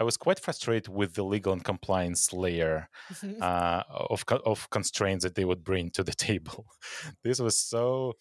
I 0.00 0.04
was 0.04 0.16
quite 0.16 0.40
frustrated 0.40 0.88
with 0.88 1.14
the 1.14 1.22
legal 1.22 1.52
and 1.52 1.62
compliance 1.62 2.32
layer 2.32 2.88
mm-hmm. 3.12 3.34
uh, 3.42 3.82
of 3.88 4.24
of 4.44 4.70
constraints 4.70 5.24
that 5.24 5.34
they 5.34 5.44
would 5.44 5.62
bring 5.62 5.90
to 5.90 6.02
the 6.02 6.14
table. 6.28 6.66
this 7.22 7.40
was 7.40 7.58
so, 7.58 8.14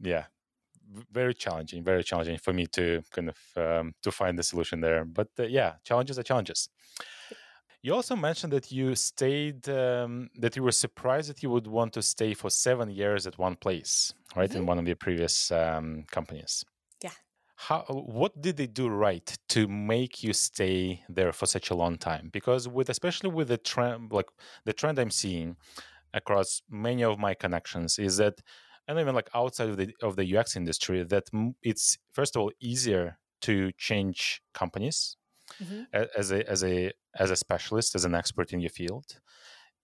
yeah, 0.00 0.24
very 1.12 1.34
challenging, 1.34 1.84
very 1.84 2.02
challenging 2.02 2.38
for 2.38 2.52
me 2.52 2.66
to 2.66 3.02
kind 3.12 3.28
of 3.28 3.38
um, 3.56 3.94
to 4.02 4.10
find 4.10 4.38
the 4.38 4.42
solution 4.42 4.80
there. 4.80 5.04
But 5.04 5.28
uh, 5.38 5.44
yeah, 5.44 5.74
challenges 5.84 6.18
are 6.18 6.22
challenges. 6.22 6.68
You 7.82 7.94
also 7.94 8.14
mentioned 8.14 8.52
that 8.52 8.70
you 8.70 8.94
stayed, 8.94 9.66
um, 9.68 10.28
that 10.36 10.54
you 10.54 10.62
were 10.62 10.72
surprised 10.72 11.30
that 11.30 11.42
you 11.42 11.48
would 11.48 11.66
want 11.66 11.94
to 11.94 12.02
stay 12.02 12.34
for 12.34 12.50
seven 12.50 12.90
years 12.90 13.26
at 13.26 13.38
one 13.38 13.56
place, 13.56 14.12
right? 14.36 14.50
Mm-hmm. 14.50 14.58
In 14.58 14.66
one 14.66 14.78
of 14.78 14.86
your 14.86 14.96
previous 14.96 15.50
um, 15.50 16.04
companies. 16.10 16.64
Yeah. 17.02 17.10
How? 17.56 17.84
What 17.88 18.38
did 18.40 18.58
they 18.58 18.66
do 18.66 18.88
right 18.88 19.34
to 19.50 19.66
make 19.66 20.22
you 20.22 20.34
stay 20.34 21.02
there 21.08 21.32
for 21.32 21.46
such 21.46 21.70
a 21.70 21.74
long 21.74 21.96
time? 21.96 22.28
Because 22.30 22.68
with, 22.68 22.90
especially 22.90 23.30
with 23.30 23.48
the 23.48 23.56
trend, 23.56 24.12
like 24.12 24.28
the 24.66 24.74
trend 24.74 24.98
I'm 24.98 25.10
seeing 25.10 25.56
across 26.12 26.60
many 26.68 27.02
of 27.02 27.18
my 27.18 27.32
connections, 27.32 27.98
is 27.98 28.18
that, 28.18 28.42
and 28.88 28.98
even 28.98 29.14
like 29.14 29.30
outside 29.34 29.70
of 29.70 29.78
the 29.78 29.94
of 30.02 30.16
the 30.16 30.36
UX 30.36 30.54
industry, 30.54 31.02
that 31.02 31.30
it's 31.62 31.96
first 32.12 32.36
of 32.36 32.42
all 32.42 32.52
easier 32.60 33.18
to 33.42 33.72
change 33.78 34.42
companies 34.52 35.16
mm-hmm. 35.62 35.82
as 36.16 36.30
a 36.30 36.48
as 36.48 36.64
a 36.64 36.92
as 37.18 37.30
a 37.30 37.36
specialist 37.36 37.94
as 37.94 38.04
an 38.04 38.14
expert 38.14 38.52
in 38.52 38.60
your 38.60 38.70
field 38.70 39.20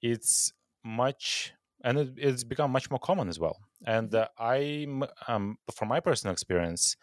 it's 0.02 0.52
much 0.84 1.52
and 1.84 1.98
it, 1.98 2.10
it's 2.16 2.44
become 2.44 2.70
much 2.70 2.90
more 2.90 2.98
common 2.98 3.28
as 3.28 3.38
well 3.38 3.58
and 3.84 4.10
mm-hmm. 4.10 4.42
uh, 4.42 4.44
i'm 4.44 5.04
um, 5.28 5.56
from 5.74 5.88
my 5.88 6.00
personal 6.00 6.32
experience 6.32 6.96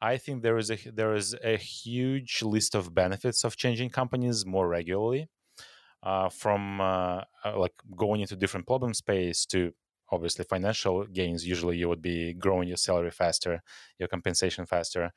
i 0.00 0.16
think 0.16 0.42
there 0.42 0.58
is 0.58 0.70
a 0.70 0.78
there 0.92 1.14
is 1.14 1.34
a 1.44 1.56
huge 1.56 2.42
list 2.42 2.74
of 2.74 2.94
benefits 2.94 3.44
of 3.44 3.56
changing 3.56 3.90
companies 3.90 4.44
more 4.46 4.68
regularly 4.68 5.28
uh, 6.02 6.28
from 6.28 6.80
uh, 6.80 7.20
uh 7.44 7.58
like 7.58 7.74
going 7.96 8.20
into 8.20 8.36
different 8.36 8.66
problem 8.66 8.92
space 8.92 9.46
to 9.46 9.72
obviously 10.10 10.44
financial 10.44 11.06
gains 11.06 11.46
usually 11.46 11.76
you 11.76 11.88
would 11.88 12.02
be 12.02 12.34
growing 12.34 12.68
your 12.68 12.76
salary 12.76 13.10
faster 13.10 13.62
your 13.98 14.08
compensation 14.08 14.66
faster 14.66 15.10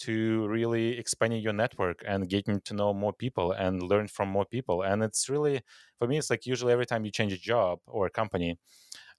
to 0.00 0.46
really 0.46 0.98
expanding 0.98 1.42
your 1.42 1.52
network 1.52 2.02
and 2.06 2.28
getting 2.28 2.60
to 2.62 2.74
know 2.74 2.94
more 2.94 3.12
people 3.12 3.52
and 3.52 3.82
learn 3.82 4.08
from 4.08 4.28
more 4.28 4.44
people. 4.44 4.82
And 4.82 5.02
it's 5.02 5.28
really, 5.28 5.60
for 5.98 6.06
me, 6.06 6.18
it's 6.18 6.30
like 6.30 6.46
usually 6.46 6.72
every 6.72 6.86
time 6.86 7.04
you 7.04 7.10
change 7.10 7.32
a 7.32 7.38
job 7.38 7.80
or 7.86 8.06
a 8.06 8.10
company, 8.10 8.58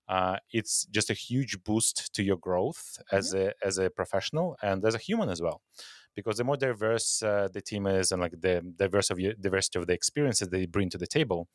uh, 0.08 0.38
it's 0.52 0.86
just 0.86 1.10
a 1.10 1.14
huge 1.14 1.64
boost 1.64 2.14
to 2.14 2.24
your 2.24 2.38
growth 2.38 2.98
mm-hmm. 2.98 3.18
as 3.18 3.34
a 3.34 3.54
as 3.64 3.78
a 3.78 3.90
professional 3.90 4.58
and 4.62 4.84
as 4.84 4.96
a 4.96 4.98
human 4.98 5.30
as 5.30 5.42
well. 5.42 5.62
Because 6.16 6.38
the 6.38 6.44
more 6.44 6.58
diverse 6.58 7.22
uh, 7.22 7.48
the 7.54 7.62
team 7.62 7.86
is 7.86 8.12
and 8.12 8.22
like 8.22 8.34
the 8.42 8.62
diverse 8.76 9.10
of 9.12 9.20
your, 9.20 9.34
diversity 9.40 9.80
of 9.80 9.88
the 9.88 9.94
experiences 9.94 10.50
they 10.50 10.66
bring 10.66 10.90
to 10.90 10.98
the 10.98 11.08
table, 11.08 11.48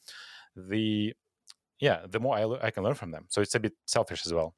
the 0.56 1.12
yeah, 1.80 2.06
the 2.08 2.20
more 2.20 2.36
I, 2.36 2.66
I 2.66 2.70
can 2.70 2.84
learn 2.84 2.94
from 2.94 3.10
them. 3.10 3.26
So 3.28 3.40
it's 3.42 3.54
a 3.56 3.60
bit 3.60 3.74
selfish 3.86 4.24
as 4.24 4.32
well. 4.32 4.54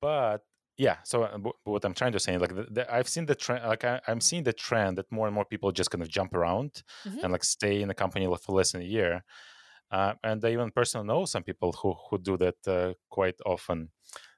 But 0.00 0.42
yeah 0.78 0.96
so 1.02 1.24
uh, 1.24 1.38
what 1.64 1.84
i'm 1.84 1.92
trying 1.92 2.12
to 2.12 2.20
say 2.20 2.38
like 2.38 2.54
the, 2.54 2.66
the, 2.70 2.94
i've 2.94 3.08
seen 3.08 3.26
the 3.26 3.34
trend 3.34 3.64
like 3.66 3.84
I, 3.84 4.00
am 4.06 4.20
seeing 4.20 4.44
the 4.44 4.52
trend 4.52 4.96
that 4.96 5.10
more 5.12 5.26
and 5.26 5.34
more 5.34 5.44
people 5.44 5.70
just 5.72 5.90
kind 5.90 6.02
of 6.02 6.08
jump 6.08 6.32
around 6.32 6.82
mm-hmm. 7.06 7.18
and 7.22 7.32
like 7.32 7.44
stay 7.44 7.82
in 7.82 7.88
the 7.88 7.94
company 7.94 8.26
for 8.40 8.52
less 8.52 8.72
than 8.72 8.80
a 8.80 8.84
year 8.84 9.24
uh, 9.90 10.14
and 10.22 10.42
i 10.44 10.52
even 10.52 10.70
personally 10.70 11.06
know 11.06 11.24
some 11.24 11.42
people 11.42 11.72
who 11.72 11.94
who 12.08 12.18
do 12.18 12.36
that 12.38 12.56
uh, 12.66 12.94
quite 13.10 13.34
often 13.44 13.90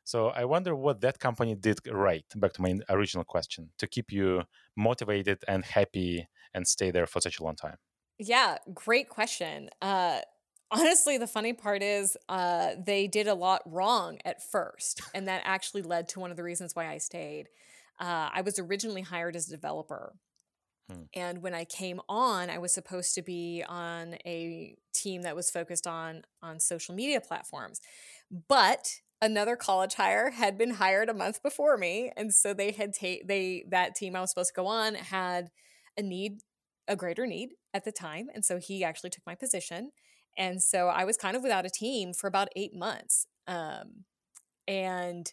so 0.03 0.29
i 0.29 0.45
wonder 0.45 0.75
what 0.75 1.01
that 1.03 1.19
company 1.19 1.55
did 1.55 1.79
right 1.93 2.25
back 2.37 2.53
to 2.55 2.63
my 2.63 2.75
original 2.89 3.25
question 3.25 3.71
to 3.79 3.87
keep 3.87 4.11
you 4.11 4.43
motivated 4.77 5.39
and 5.47 5.65
happy 5.65 6.27
and 6.55 6.67
stay 6.67 6.91
there 6.91 7.07
for 7.07 7.21
such 7.21 7.39
a 7.39 7.45
long 7.45 7.55
time 7.55 7.77
yeah 8.19 8.57
great 8.75 9.09
question 9.09 9.69
uh 9.83 10.21
honestly 10.71 11.19
the 11.19 11.27
funny 11.27 11.53
part 11.53 11.83
is 11.83 12.17
uh, 12.29 12.71
they 12.85 13.07
did 13.07 13.27
a 13.27 13.35
lot 13.35 13.63
wrong 13.67 14.19
at 14.25 14.43
first 14.43 15.01
and 15.15 15.29
that 15.29 15.43
actually 15.45 15.83
led 15.83 16.09
to 16.09 16.21
one 16.21 16.31
of 16.31 16.37
the 16.37 16.43
reasons 16.43 16.75
why 16.75 16.89
i 16.89 16.99
stayed. 16.99 17.49
Uh, 17.99 18.31
i 18.33 18.41
was 18.41 18.59
originally 18.59 19.03
hired 19.03 19.37
as 19.37 19.49
a 19.49 19.51
developer 19.51 20.15
hmm. 20.91 21.03
and 21.15 21.43
when 21.43 21.55
i 21.55 21.65
came 21.65 22.01
on 22.09 22.49
i 22.49 22.59
was 22.59 22.73
supposed 22.73 23.15
to 23.15 23.23
be 23.23 23.63
on 23.69 24.15
a 24.27 24.75
team 24.93 25.23
that 25.23 25.37
was 25.37 25.51
focused 25.51 25.87
on 25.87 26.23
on 26.43 26.61
social 26.61 26.95
media 26.95 27.21
platforms. 27.21 27.81
But 28.49 29.01
another 29.21 29.57
college 29.57 29.95
hire 29.95 30.31
had 30.31 30.57
been 30.57 30.73
hired 30.73 31.09
a 31.09 31.15
month 31.15 31.43
before 31.43 31.77
me 31.77 32.11
and 32.17 32.33
so 32.33 32.55
they 32.55 32.71
had 32.71 32.95
ta- 32.99 33.23
they 33.27 33.65
that 33.69 33.95
team 33.95 34.17
i 34.17 34.21
was 34.21 34.31
supposed 34.31 34.49
to 34.49 34.55
go 34.55 34.67
on 34.67 34.95
had 34.95 35.51
a 35.97 36.03
need 36.03 36.41
a 36.89 36.97
greater 36.97 37.27
need 37.27 37.51
at 37.75 37.85
the 37.85 37.93
time 37.93 38.29
and 38.35 38.45
so 38.45 38.59
he 38.59 38.83
actually 38.83 39.11
took 39.11 39.27
my 39.27 39.35
position 39.35 39.91
and 40.37 40.63
so 40.63 40.89
I 40.89 41.05
was 41.05 41.17
kind 41.17 41.37
of 41.37 41.43
without 41.43 41.67
a 41.67 41.71
team 41.71 42.13
for 42.13 42.27
about 42.27 42.49
eight 42.57 42.75
months. 42.75 43.27
Um, 43.47 44.05
and 44.67 45.33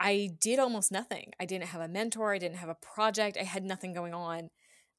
I 0.00 0.30
did 0.40 0.58
almost 0.58 0.92
nothing. 0.92 1.32
I 1.40 1.44
didn't 1.44 1.66
have 1.68 1.80
a 1.80 1.88
mentor. 1.88 2.32
I 2.32 2.38
didn't 2.38 2.58
have 2.58 2.68
a 2.68 2.76
project. 2.76 3.36
I 3.38 3.44
had 3.44 3.64
nothing 3.64 3.92
going 3.92 4.14
on. 4.14 4.50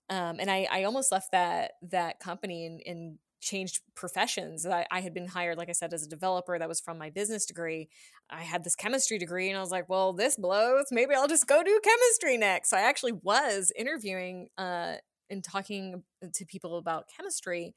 Um, 0.09 0.37
and 0.39 0.49
I, 0.49 0.67
I 0.71 0.83
almost 0.83 1.11
left 1.11 1.31
that 1.31 1.73
that 1.83 2.19
company 2.19 2.65
and, 2.65 2.81
and 2.85 3.19
changed 3.41 3.81
professions. 3.95 4.65
I, 4.65 4.85
I 4.91 5.01
had 5.01 5.13
been 5.13 5.27
hired, 5.27 5.57
like 5.57 5.69
I 5.69 5.73
said, 5.73 5.93
as 5.93 6.03
a 6.03 6.09
developer. 6.09 6.57
That 6.57 6.67
was 6.67 6.81
from 6.81 6.97
my 6.97 7.09
business 7.09 7.45
degree. 7.45 7.89
I 8.29 8.41
had 8.41 8.63
this 8.63 8.75
chemistry 8.75 9.17
degree, 9.17 9.49
and 9.49 9.57
I 9.57 9.61
was 9.61 9.71
like, 9.71 9.87
"Well, 9.87 10.13
this 10.13 10.35
blows. 10.35 10.87
Maybe 10.91 11.13
I'll 11.15 11.27
just 11.27 11.47
go 11.47 11.63
do 11.63 11.79
chemistry 11.83 12.37
next." 12.37 12.69
So 12.69 12.77
I 12.77 12.81
actually 12.81 13.13
was 13.13 13.71
interviewing 13.77 14.49
uh, 14.57 14.95
and 15.29 15.43
talking 15.43 16.03
to 16.33 16.45
people 16.45 16.77
about 16.77 17.05
chemistry, 17.15 17.75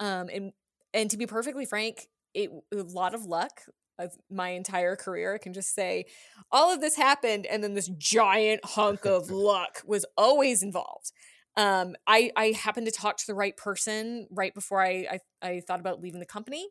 um, 0.00 0.28
and 0.32 0.52
and 0.94 1.10
to 1.10 1.16
be 1.16 1.26
perfectly 1.26 1.64
frank, 1.64 2.08
it 2.34 2.50
a 2.72 2.76
lot 2.76 3.14
of 3.14 3.24
luck 3.24 3.62
of 3.98 4.12
my 4.30 4.50
entire 4.50 4.96
career. 4.96 5.34
I 5.34 5.38
can 5.38 5.52
just 5.52 5.74
say 5.74 6.06
all 6.50 6.72
of 6.72 6.80
this 6.80 6.96
happened, 6.96 7.46
and 7.46 7.62
then 7.62 7.74
this 7.74 7.90
giant 7.96 8.60
hunk 8.64 9.04
of 9.04 9.30
luck 9.30 9.82
was 9.86 10.04
always 10.16 10.62
involved. 10.62 11.12
Um, 11.56 11.96
I 12.06 12.30
I 12.36 12.52
happened 12.52 12.86
to 12.86 12.92
talk 12.92 13.16
to 13.18 13.26
the 13.26 13.34
right 13.34 13.56
person 13.56 14.26
right 14.30 14.54
before 14.54 14.82
I, 14.82 15.20
I 15.42 15.48
I 15.48 15.60
thought 15.66 15.80
about 15.80 16.00
leaving 16.00 16.20
the 16.20 16.26
company, 16.26 16.66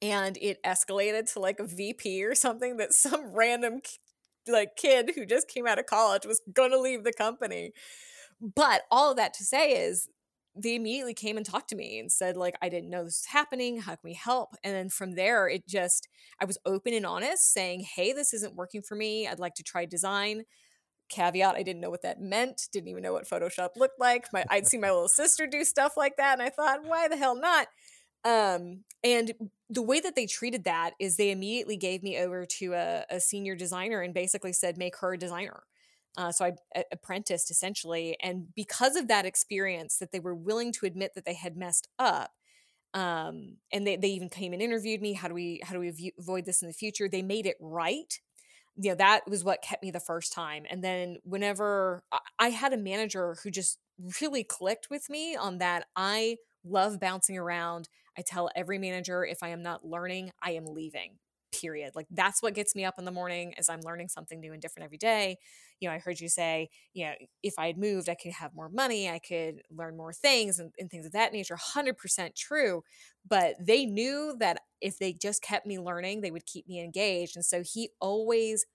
and 0.00 0.38
it 0.40 0.62
escalated 0.64 1.32
to 1.34 1.40
like 1.40 1.60
a 1.60 1.66
VP 1.66 2.24
or 2.24 2.34
something 2.34 2.78
that 2.78 2.94
some 2.94 3.32
random 3.34 3.82
like 4.48 4.76
kid 4.76 5.12
who 5.14 5.26
just 5.26 5.48
came 5.48 5.66
out 5.66 5.78
of 5.78 5.86
college 5.86 6.24
was 6.24 6.40
going 6.52 6.70
to 6.70 6.80
leave 6.80 7.04
the 7.04 7.12
company. 7.12 7.72
But 8.40 8.82
all 8.90 9.10
of 9.10 9.18
that 9.18 9.34
to 9.34 9.44
say 9.44 9.72
is 9.72 10.08
they 10.62 10.74
immediately 10.74 11.14
came 11.14 11.36
and 11.36 11.46
talked 11.46 11.68
to 11.70 11.76
me 11.76 11.98
and 11.98 12.10
said 12.10 12.36
like 12.36 12.54
i 12.62 12.68
didn't 12.68 12.90
know 12.90 13.04
this 13.04 13.24
was 13.24 13.32
happening. 13.32 13.80
How 13.80 13.92
can 13.92 14.00
we 14.04 14.14
help? 14.14 14.50
And 14.64 14.74
then 14.74 14.88
from 14.88 15.14
there 15.14 15.48
it 15.48 15.66
just 15.66 16.08
i 16.40 16.44
was 16.44 16.58
open 16.64 16.94
and 16.94 17.06
honest 17.06 17.52
saying 17.52 17.86
hey 17.96 18.12
this 18.12 18.32
isn't 18.34 18.56
working 18.56 18.82
for 18.82 18.94
me. 18.94 19.26
I'd 19.26 19.38
like 19.38 19.54
to 19.54 19.62
try 19.62 19.84
design. 19.86 20.44
Caveat 21.10 21.56
i 21.56 21.62
didn't 21.62 21.80
know 21.80 21.90
what 21.90 22.02
that 22.02 22.20
meant 22.20 22.68
didn't 22.72 22.88
even 22.88 23.02
know 23.02 23.12
what 23.12 23.28
photoshop 23.28 23.70
looked 23.76 23.98
like. 23.98 24.26
My 24.32 24.44
i'd 24.50 24.66
seen 24.66 24.80
my 24.80 24.90
little 24.90 25.08
sister 25.08 25.46
do 25.46 25.64
stuff 25.64 25.94
like 25.96 26.16
that 26.16 26.34
and 26.34 26.42
i 26.42 26.50
thought 26.50 26.84
why 26.84 27.08
the 27.08 27.16
hell 27.16 27.36
not? 27.36 27.66
Um 28.24 28.84
and 29.02 29.32
the 29.68 29.82
way 29.82 30.00
that 30.00 30.14
they 30.14 30.26
treated 30.26 30.64
that 30.64 30.92
is 31.00 31.16
they 31.16 31.30
immediately 31.30 31.76
gave 31.76 32.02
me 32.02 32.18
over 32.18 32.44
to 32.58 32.74
a, 32.74 33.04
a 33.08 33.20
senior 33.20 33.56
designer 33.56 34.02
and 34.02 34.12
basically 34.12 34.52
said 34.52 34.76
make 34.76 34.96
her 34.98 35.14
a 35.14 35.18
designer 35.18 35.62
uh, 36.16 36.32
so 36.32 36.44
I 36.44 36.84
apprenticed 36.92 37.50
essentially, 37.50 38.16
and 38.20 38.48
because 38.54 38.96
of 38.96 39.08
that 39.08 39.26
experience, 39.26 39.98
that 39.98 40.12
they 40.12 40.20
were 40.20 40.34
willing 40.34 40.72
to 40.72 40.86
admit 40.86 41.12
that 41.14 41.24
they 41.24 41.34
had 41.34 41.56
messed 41.56 41.88
up, 41.98 42.32
um, 42.94 43.58
and 43.72 43.86
they, 43.86 43.96
they 43.96 44.08
even 44.08 44.28
came 44.28 44.52
and 44.52 44.60
interviewed 44.60 45.00
me. 45.00 45.12
How 45.12 45.28
do 45.28 45.34
we 45.34 45.60
how 45.62 45.74
do 45.74 45.80
we 45.80 46.12
avoid 46.18 46.44
this 46.46 46.62
in 46.62 46.68
the 46.68 46.74
future? 46.74 47.08
They 47.08 47.22
made 47.22 47.46
it 47.46 47.56
right. 47.60 48.20
You 48.76 48.90
know 48.90 48.96
that 48.96 49.28
was 49.28 49.44
what 49.44 49.62
kept 49.62 49.82
me 49.82 49.90
the 49.90 50.00
first 50.00 50.32
time. 50.32 50.64
And 50.68 50.82
then 50.82 51.18
whenever 51.22 52.02
I, 52.12 52.18
I 52.38 52.48
had 52.50 52.72
a 52.72 52.78
manager 52.78 53.36
who 53.42 53.50
just 53.50 53.78
really 54.20 54.42
clicked 54.44 54.88
with 54.90 55.08
me 55.10 55.36
on 55.36 55.58
that, 55.58 55.86
I 55.94 56.38
love 56.64 56.98
bouncing 56.98 57.38
around. 57.38 57.88
I 58.18 58.22
tell 58.22 58.50
every 58.56 58.78
manager 58.78 59.24
if 59.24 59.42
I 59.42 59.50
am 59.50 59.62
not 59.62 59.84
learning, 59.84 60.32
I 60.42 60.52
am 60.52 60.66
leaving 60.66 61.18
period. 61.52 61.92
Like 61.94 62.06
that's 62.10 62.42
what 62.42 62.54
gets 62.54 62.74
me 62.74 62.84
up 62.84 62.98
in 62.98 63.04
the 63.04 63.10
morning 63.10 63.54
as 63.58 63.68
I'm 63.68 63.80
learning 63.80 64.08
something 64.08 64.40
new 64.40 64.52
and 64.52 64.60
different 64.60 64.84
every 64.84 64.98
day. 64.98 65.36
You 65.80 65.88
know, 65.88 65.94
I 65.94 65.98
heard 65.98 66.20
you 66.20 66.28
say, 66.28 66.70
you 66.92 67.06
know, 67.06 67.12
if 67.42 67.54
I 67.58 67.66
had 67.66 67.78
moved, 67.78 68.08
I 68.08 68.14
could 68.14 68.32
have 68.32 68.54
more 68.54 68.68
money, 68.68 69.08
I 69.08 69.18
could 69.18 69.62
learn 69.70 69.96
more 69.96 70.12
things 70.12 70.58
and, 70.58 70.72
and 70.78 70.90
things 70.90 71.06
of 71.06 71.12
that 71.12 71.32
nature. 71.32 71.56
100% 71.56 72.34
true. 72.34 72.82
But 73.28 73.56
they 73.60 73.86
knew 73.86 74.36
that 74.38 74.60
if 74.80 74.98
they 74.98 75.12
just 75.12 75.42
kept 75.42 75.66
me 75.66 75.78
learning, 75.78 76.20
they 76.20 76.30
would 76.30 76.46
keep 76.46 76.68
me 76.68 76.82
engaged. 76.82 77.36
And 77.36 77.44
so 77.44 77.62
he 77.62 77.90
always 78.00 78.66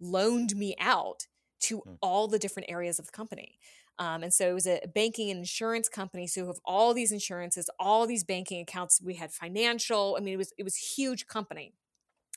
loaned 0.00 0.56
me 0.56 0.74
out 0.80 1.26
to 1.60 1.78
mm. 1.78 1.96
all 2.02 2.28
the 2.28 2.38
different 2.38 2.70
areas 2.70 2.98
of 2.98 3.06
the 3.06 3.12
company. 3.12 3.58
Um, 3.98 4.22
and 4.22 4.32
so 4.32 4.48
it 4.48 4.54
was 4.54 4.66
a 4.66 4.80
banking 4.94 5.30
and 5.30 5.38
insurance 5.38 5.88
company. 5.88 6.26
So 6.26 6.46
have 6.46 6.58
all 6.64 6.94
these 6.94 7.12
insurances, 7.12 7.68
all 7.78 8.06
these 8.06 8.24
banking 8.24 8.60
accounts. 8.60 9.00
We 9.02 9.14
had 9.14 9.32
financial. 9.32 10.16
I 10.18 10.22
mean, 10.22 10.34
it 10.34 10.38
was 10.38 10.52
it 10.58 10.64
was 10.64 10.76
huge 10.76 11.26
company. 11.26 11.74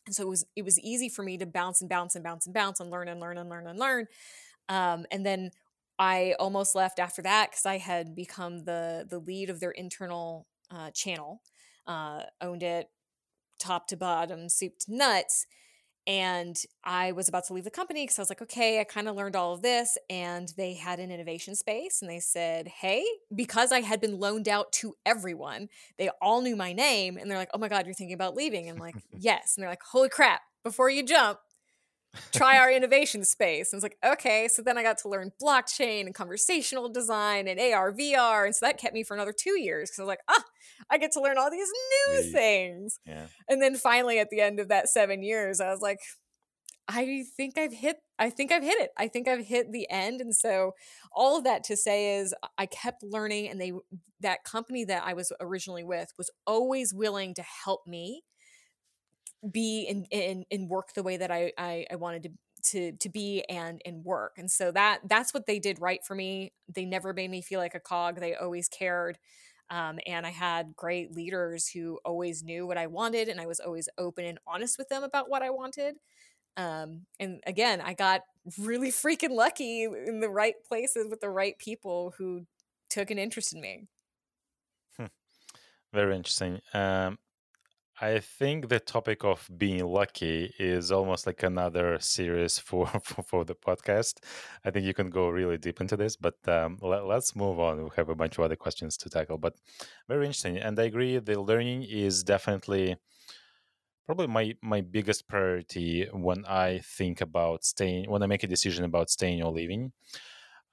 And 0.05 0.15
so 0.15 0.23
it 0.23 0.29
was 0.29 0.45
it 0.55 0.63
was 0.63 0.79
easy 0.79 1.09
for 1.09 1.23
me 1.23 1.37
to 1.37 1.45
bounce 1.45 1.81
and 1.81 1.89
bounce 1.89 2.15
and 2.15 2.23
bounce 2.23 2.45
and 2.45 2.53
bounce 2.53 2.79
and 2.79 2.89
learn 2.89 3.07
and 3.07 3.19
learn 3.19 3.37
and 3.37 3.49
learn 3.49 3.67
and 3.67 3.79
learn. 3.79 4.07
Um, 4.69 5.05
and 5.11 5.25
then 5.25 5.51
I 5.97 6.35
almost 6.39 6.75
left 6.75 6.99
after 6.99 7.21
that 7.23 7.51
because 7.51 7.65
I 7.65 7.77
had 7.77 8.15
become 8.15 8.65
the 8.65 9.05
the 9.09 9.19
lead 9.19 9.49
of 9.49 9.59
their 9.59 9.71
internal 9.71 10.47
uh, 10.71 10.91
channel, 10.91 11.41
uh, 11.87 12.23
owned 12.41 12.63
it 12.63 12.89
top 13.59 13.87
to 13.87 13.97
bottom, 13.97 14.49
soup 14.49 14.77
to 14.79 14.95
nuts. 14.95 15.47
And 16.07 16.61
I 16.83 17.13
was 17.13 17.27
about 17.27 17.45
to 17.45 17.53
leave 17.53 17.63
the 17.63 17.71
company 17.71 18.03
because 18.03 18.19
I 18.19 18.21
was 18.21 18.29
like, 18.29 18.41
okay, 18.43 18.79
I 18.79 18.83
kind 18.83 19.07
of 19.07 19.15
learned 19.15 19.35
all 19.35 19.53
of 19.53 19.63
this. 19.63 19.97
And 20.09 20.51
they 20.55 20.75
had 20.75 20.99
an 20.99 21.11
innovation 21.11 21.55
space 21.55 22.01
and 22.01 22.09
they 22.09 22.19
said, 22.19 22.67
hey, 22.67 23.03
because 23.33 23.71
I 23.71 23.81
had 23.81 24.01
been 24.01 24.19
loaned 24.19 24.47
out 24.47 24.71
to 24.73 24.95
everyone, 25.05 25.67
they 25.97 26.09
all 26.21 26.41
knew 26.41 26.55
my 26.55 26.73
name. 26.73 27.17
And 27.17 27.29
they're 27.29 27.39
like, 27.39 27.49
oh 27.53 27.57
my 27.57 27.69
God, 27.69 27.85
you're 27.85 27.95
thinking 27.95 28.13
about 28.13 28.35
leaving. 28.35 28.69
I'm 28.69 28.77
like, 28.77 28.95
yes. 29.11 29.55
And 29.55 29.63
they're 29.63 29.69
like, 29.69 29.83
holy 29.83 30.09
crap, 30.09 30.41
before 30.63 30.91
you 30.91 31.03
jump, 31.03 31.39
try 32.31 32.57
our 32.57 32.71
innovation 32.71 33.25
space. 33.25 33.73
And 33.73 33.79
it's 33.79 33.83
like, 33.83 33.97
okay. 34.05 34.47
So 34.47 34.61
then 34.61 34.77
I 34.77 34.83
got 34.83 34.99
to 34.99 35.09
learn 35.09 35.31
blockchain 35.41 36.05
and 36.05 36.13
conversational 36.13 36.87
design 36.87 37.47
and 37.47 37.59
AR, 37.59 37.91
VR. 37.91 38.45
And 38.45 38.55
so 38.55 38.65
that 38.65 38.77
kept 38.77 38.93
me 38.93 39.03
for 39.03 39.15
another 39.15 39.33
two 39.33 39.59
years 39.59 39.89
because 39.89 39.99
I 39.99 40.03
was 40.03 40.07
like, 40.07 40.21
ah, 40.27 40.43
I 40.89 40.97
get 40.97 41.11
to 41.13 41.21
learn 41.21 41.37
all 41.37 41.51
these 41.51 41.69
new 42.07 42.23
things. 42.31 42.99
Yeah. 43.05 43.27
And 43.47 43.61
then 43.61 43.75
finally 43.75 44.19
at 44.19 44.29
the 44.29 44.41
end 44.41 44.59
of 44.59 44.69
that 44.69 44.89
seven 44.89 45.23
years, 45.23 45.59
I 45.59 45.71
was 45.71 45.81
like, 45.81 45.99
I 46.87 47.23
think 47.35 47.57
I've 47.57 47.73
hit 47.73 47.97
I 48.17 48.29
think 48.29 48.51
I've 48.51 48.63
hit 48.63 48.79
it. 48.79 48.91
I 48.97 49.07
think 49.07 49.27
I've 49.27 49.45
hit 49.45 49.71
the 49.71 49.89
end. 49.89 50.21
And 50.21 50.33
so 50.33 50.73
all 51.11 51.37
of 51.37 51.43
that 51.43 51.63
to 51.65 51.75
say 51.75 52.17
is 52.17 52.33
I 52.57 52.65
kept 52.65 53.03
learning 53.03 53.49
and 53.49 53.59
they 53.59 53.73
that 54.21 54.43
company 54.43 54.85
that 54.85 55.03
I 55.05 55.13
was 55.13 55.31
originally 55.41 55.83
with 55.83 56.13
was 56.17 56.31
always 56.47 56.93
willing 56.93 57.33
to 57.35 57.43
help 57.65 57.81
me 57.85 58.23
be 59.51 59.83
in 59.83 60.05
in, 60.11 60.45
in 60.49 60.67
work 60.67 60.93
the 60.93 61.03
way 61.03 61.17
that 61.17 61.31
I, 61.31 61.51
I, 61.57 61.85
I 61.91 61.95
wanted 61.95 62.23
to 62.23 62.29
to 62.71 62.91
to 62.93 63.09
be 63.09 63.43
and 63.49 63.81
and 63.85 64.03
work 64.03 64.33
and 64.37 64.49
so 64.49 64.71
that 64.71 65.01
that's 65.07 65.33
what 65.33 65.45
they 65.45 65.59
did 65.59 65.79
right 65.79 65.99
for 66.03 66.15
me 66.15 66.51
they 66.73 66.85
never 66.85 67.13
made 67.13 67.29
me 67.29 67.41
feel 67.41 67.59
like 67.59 67.75
a 67.75 67.79
cog 67.79 68.19
they 68.19 68.33
always 68.33 68.67
cared 68.67 69.19
um, 69.69 69.99
and 70.05 70.25
i 70.25 70.29
had 70.29 70.75
great 70.75 71.13
leaders 71.13 71.67
who 71.67 71.99
always 72.05 72.43
knew 72.43 72.65
what 72.65 72.77
i 72.77 72.87
wanted 72.87 73.27
and 73.27 73.39
i 73.39 73.45
was 73.45 73.59
always 73.59 73.89
open 73.97 74.25
and 74.25 74.39
honest 74.47 74.77
with 74.77 74.89
them 74.89 75.03
about 75.03 75.29
what 75.29 75.41
i 75.41 75.49
wanted 75.49 75.95
um, 76.57 77.01
and 77.19 77.41
again 77.45 77.81
i 77.81 77.93
got 77.93 78.21
really 78.59 78.91
freaking 78.91 79.31
lucky 79.31 79.83
in 79.83 80.19
the 80.19 80.29
right 80.29 80.55
places 80.67 81.07
with 81.09 81.21
the 81.21 81.29
right 81.29 81.57
people 81.57 82.13
who 82.17 82.45
took 82.89 83.11
an 83.11 83.19
interest 83.19 83.53
in 83.53 83.61
me 83.61 83.87
hmm. 84.97 85.05
very 85.93 86.15
interesting 86.15 86.61
um, 86.73 87.17
I 88.01 88.19
think 88.19 88.67
the 88.67 88.81
topic 88.81 89.23
of 89.23 89.49
being 89.57 89.85
lucky 89.85 90.53
is 90.59 90.91
almost 90.91 91.25
like 91.25 91.43
another 91.43 91.97
series 92.01 92.59
for, 92.67 92.87
for, 93.03 93.23
for 93.23 93.45
the 93.45 93.55
podcast. 93.55 94.15
I 94.65 94.71
think 94.71 94.85
you 94.85 94.93
can 94.93 95.09
go 95.09 95.29
really 95.29 95.57
deep 95.57 95.79
into 95.79 95.95
this, 95.95 96.17
but 96.17 96.35
um, 96.47 96.77
let, 96.81 97.03
us 97.03 97.35
move 97.35 97.57
on. 97.57 97.83
We 97.83 97.89
have 97.95 98.09
a 98.09 98.15
bunch 98.15 98.37
of 98.37 98.43
other 98.43 98.57
questions 98.57 98.97
to 98.97 99.09
tackle, 99.09 99.37
but 99.37 99.55
very 100.09 100.25
interesting. 100.25 100.57
And 100.57 100.77
I 100.77 100.83
agree, 100.83 101.19
the 101.19 101.39
learning 101.39 101.83
is 101.83 102.23
definitely 102.23 102.97
probably 104.05 104.27
my 104.27 104.55
my 104.61 104.81
biggest 104.81 105.27
priority 105.27 106.07
when 106.11 106.45
I 106.45 106.79
think 106.83 107.21
about 107.21 107.63
staying 107.63 108.09
when 108.09 108.21
I 108.21 108.27
make 108.27 108.43
a 108.43 108.47
decision 108.47 108.83
about 108.83 109.09
staying 109.09 109.41
or 109.41 109.51
leaving. 109.51 109.93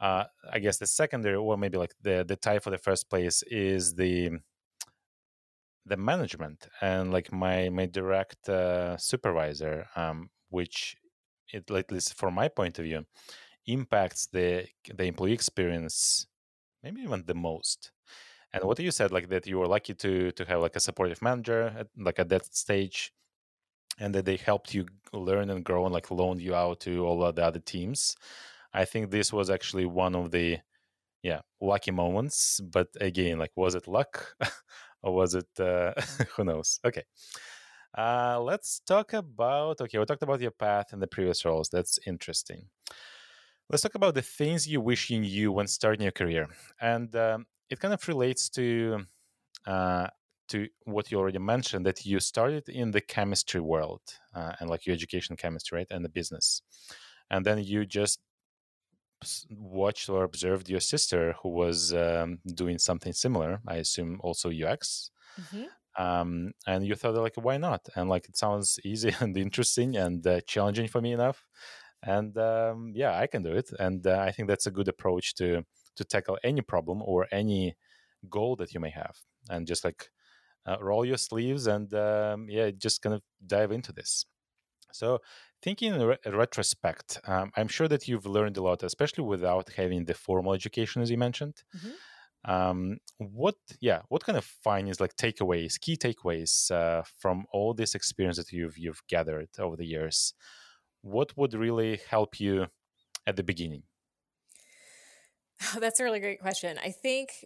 Uh, 0.00 0.24
I 0.52 0.58
guess 0.58 0.78
the 0.78 0.86
secondary, 0.88 1.36
or 1.36 1.56
maybe 1.56 1.78
like 1.78 1.94
the 2.02 2.24
the 2.26 2.36
tie 2.36 2.58
for 2.58 2.70
the 2.70 2.78
first 2.78 3.08
place, 3.08 3.44
is 3.46 3.94
the 3.94 4.40
the 5.86 5.96
management 5.96 6.68
and 6.80 7.12
like 7.12 7.32
my 7.32 7.68
my 7.68 7.86
direct 7.86 8.48
uh, 8.48 8.96
supervisor 8.96 9.86
um, 9.96 10.30
which 10.50 10.96
it 11.52 11.70
at 11.70 11.90
least 11.92 12.14
from 12.14 12.34
my 12.34 12.48
point 12.48 12.78
of 12.78 12.84
view 12.84 13.04
impacts 13.66 14.26
the 14.28 14.66
the 14.94 15.04
employee 15.04 15.32
experience 15.32 16.26
maybe 16.82 17.02
even 17.02 17.24
the 17.26 17.34
most. 17.34 17.92
And 18.52 18.64
what 18.64 18.78
you 18.80 18.90
said 18.92 19.12
like 19.12 19.28
that 19.30 19.46
you 19.46 19.58
were 19.58 19.68
lucky 19.68 19.94
to 19.94 20.32
to 20.32 20.44
have 20.46 20.60
like 20.62 20.76
a 20.76 20.80
supportive 20.80 21.22
manager 21.22 21.74
at, 21.78 21.88
like 21.96 22.18
at 22.20 22.28
that 22.30 22.46
stage 22.54 23.12
and 23.98 24.14
that 24.14 24.24
they 24.24 24.36
helped 24.36 24.74
you 24.74 24.86
learn 25.12 25.50
and 25.50 25.64
grow 25.64 25.84
and 25.84 25.92
like 25.94 26.10
loaned 26.10 26.40
you 26.40 26.54
out 26.54 26.80
to 26.80 27.04
all 27.06 27.22
of 27.24 27.34
the 27.36 27.44
other 27.44 27.60
teams. 27.60 28.16
I 28.72 28.84
think 28.84 29.10
this 29.10 29.32
was 29.32 29.50
actually 29.50 29.86
one 29.86 30.14
of 30.14 30.30
the 30.30 30.58
yeah 31.22 31.40
lucky 31.60 31.90
moments 31.92 32.60
but 32.60 32.88
again 33.00 33.38
like 33.38 33.52
was 33.56 33.74
it 33.74 33.88
luck 33.88 34.36
or 35.02 35.14
was 35.14 35.34
it 35.34 35.48
uh, 35.60 35.92
who 36.36 36.44
knows? 36.44 36.80
Okay. 36.84 37.04
Uh, 37.96 38.40
let's 38.40 38.80
talk 38.80 39.12
about 39.12 39.78
okay 39.80 39.98
we 39.98 40.04
talked 40.06 40.22
about 40.22 40.40
your 40.40 40.50
path 40.50 40.92
and 40.92 41.02
the 41.02 41.06
previous 41.06 41.44
roles. 41.44 41.68
That's 41.68 41.98
interesting. 42.06 42.68
Let's 43.68 43.82
talk 43.82 43.94
about 43.94 44.14
the 44.14 44.22
things 44.22 44.68
you 44.68 44.80
wish 44.80 45.10
you 45.10 45.20
knew 45.20 45.52
when 45.52 45.66
starting 45.66 46.02
your 46.02 46.12
career. 46.12 46.48
And 46.80 47.14
um, 47.16 47.46
it 47.70 47.80
kind 47.80 47.94
of 47.94 48.06
relates 48.06 48.48
to 48.50 49.06
uh, 49.66 50.08
to 50.48 50.68
what 50.84 51.10
you 51.10 51.18
already 51.18 51.38
mentioned 51.38 51.86
that 51.86 52.04
you 52.04 52.20
started 52.20 52.68
in 52.68 52.90
the 52.90 53.00
chemistry 53.00 53.60
world 53.60 54.02
uh, 54.34 54.52
and 54.60 54.68
like 54.68 54.86
your 54.86 54.94
education 54.94 55.36
chemistry 55.36 55.78
right 55.78 55.86
and 55.90 56.04
the 56.04 56.08
business. 56.08 56.62
And 57.30 57.46
then 57.46 57.62
you 57.64 57.86
just 57.86 58.20
watched 59.50 60.08
or 60.08 60.24
observed 60.24 60.68
your 60.68 60.80
sister 60.80 61.34
who 61.42 61.48
was 61.48 61.92
um, 61.92 62.38
doing 62.54 62.78
something 62.78 63.12
similar 63.12 63.60
i 63.66 63.76
assume 63.76 64.20
also 64.22 64.50
ux 64.50 65.10
mm-hmm. 65.40 66.02
um, 66.02 66.52
and 66.66 66.86
you 66.86 66.94
thought 66.94 67.14
like 67.14 67.36
why 67.36 67.56
not? 67.56 67.88
And 67.96 68.08
like 68.08 68.28
it 68.28 68.36
sounds 68.36 68.78
easy 68.84 69.14
and 69.20 69.36
interesting 69.36 69.96
and 69.96 70.26
uh, 70.26 70.40
challenging 70.46 70.88
for 70.88 71.00
me 71.00 71.12
enough. 71.12 71.44
And 72.02 72.36
um, 72.36 72.92
yeah 72.94 73.18
i 73.18 73.26
can 73.26 73.42
do 73.42 73.52
it. 73.52 73.70
And 73.78 74.06
uh, 74.06 74.18
i 74.20 74.32
think 74.32 74.48
that's 74.48 74.66
a 74.66 74.70
good 74.70 74.88
approach 74.88 75.34
to 75.36 75.64
to 75.96 76.04
tackle 76.04 76.38
any 76.42 76.62
problem 76.62 77.02
or 77.02 77.26
any 77.30 77.76
goal 78.28 78.56
that 78.56 78.72
you 78.74 78.80
may 78.80 78.90
have. 78.90 79.16
And 79.50 79.66
just 79.66 79.84
like 79.84 80.10
uh, 80.66 80.76
roll 80.80 81.04
your 81.04 81.18
sleeves 81.18 81.66
and 81.66 81.92
um, 81.94 82.46
yeah 82.48 82.70
just 82.70 83.02
kind 83.02 83.14
of 83.14 83.22
dive 83.46 83.72
into 83.72 83.92
this. 83.92 84.26
So 84.92 85.20
thinking 85.62 85.94
in 85.94 86.02
re- 86.02 86.18
retrospect, 86.26 87.20
um, 87.26 87.52
I'm 87.56 87.68
sure 87.68 87.88
that 87.88 88.08
you've 88.08 88.26
learned 88.26 88.56
a 88.56 88.62
lot, 88.62 88.82
especially 88.82 89.24
without 89.24 89.70
having 89.76 90.04
the 90.04 90.14
formal 90.14 90.54
education, 90.54 91.02
as 91.02 91.10
you 91.10 91.18
mentioned. 91.18 91.62
Mm-hmm. 91.76 91.90
Um, 92.44 92.98
what, 93.18 93.54
yeah, 93.80 94.00
what 94.08 94.24
kind 94.24 94.36
of 94.36 94.44
findings, 94.44 95.00
like 95.00 95.14
takeaways, 95.16 95.80
key 95.80 95.96
takeaways 95.96 96.70
uh, 96.72 97.02
from 97.18 97.46
all 97.52 97.72
this 97.72 97.94
experience 97.94 98.36
that 98.38 98.50
you've 98.50 98.76
you've 98.76 99.02
gathered 99.08 99.48
over 99.58 99.76
the 99.76 99.86
years? 99.86 100.34
What 101.02 101.36
would 101.36 101.54
really 101.54 102.00
help 102.10 102.40
you 102.40 102.66
at 103.26 103.36
the 103.36 103.44
beginning? 103.44 103.84
Oh, 105.74 105.78
that's 105.80 106.00
a 106.00 106.04
really 106.04 106.20
great 106.20 106.40
question. 106.40 106.78
I 106.82 106.90
think 106.90 107.44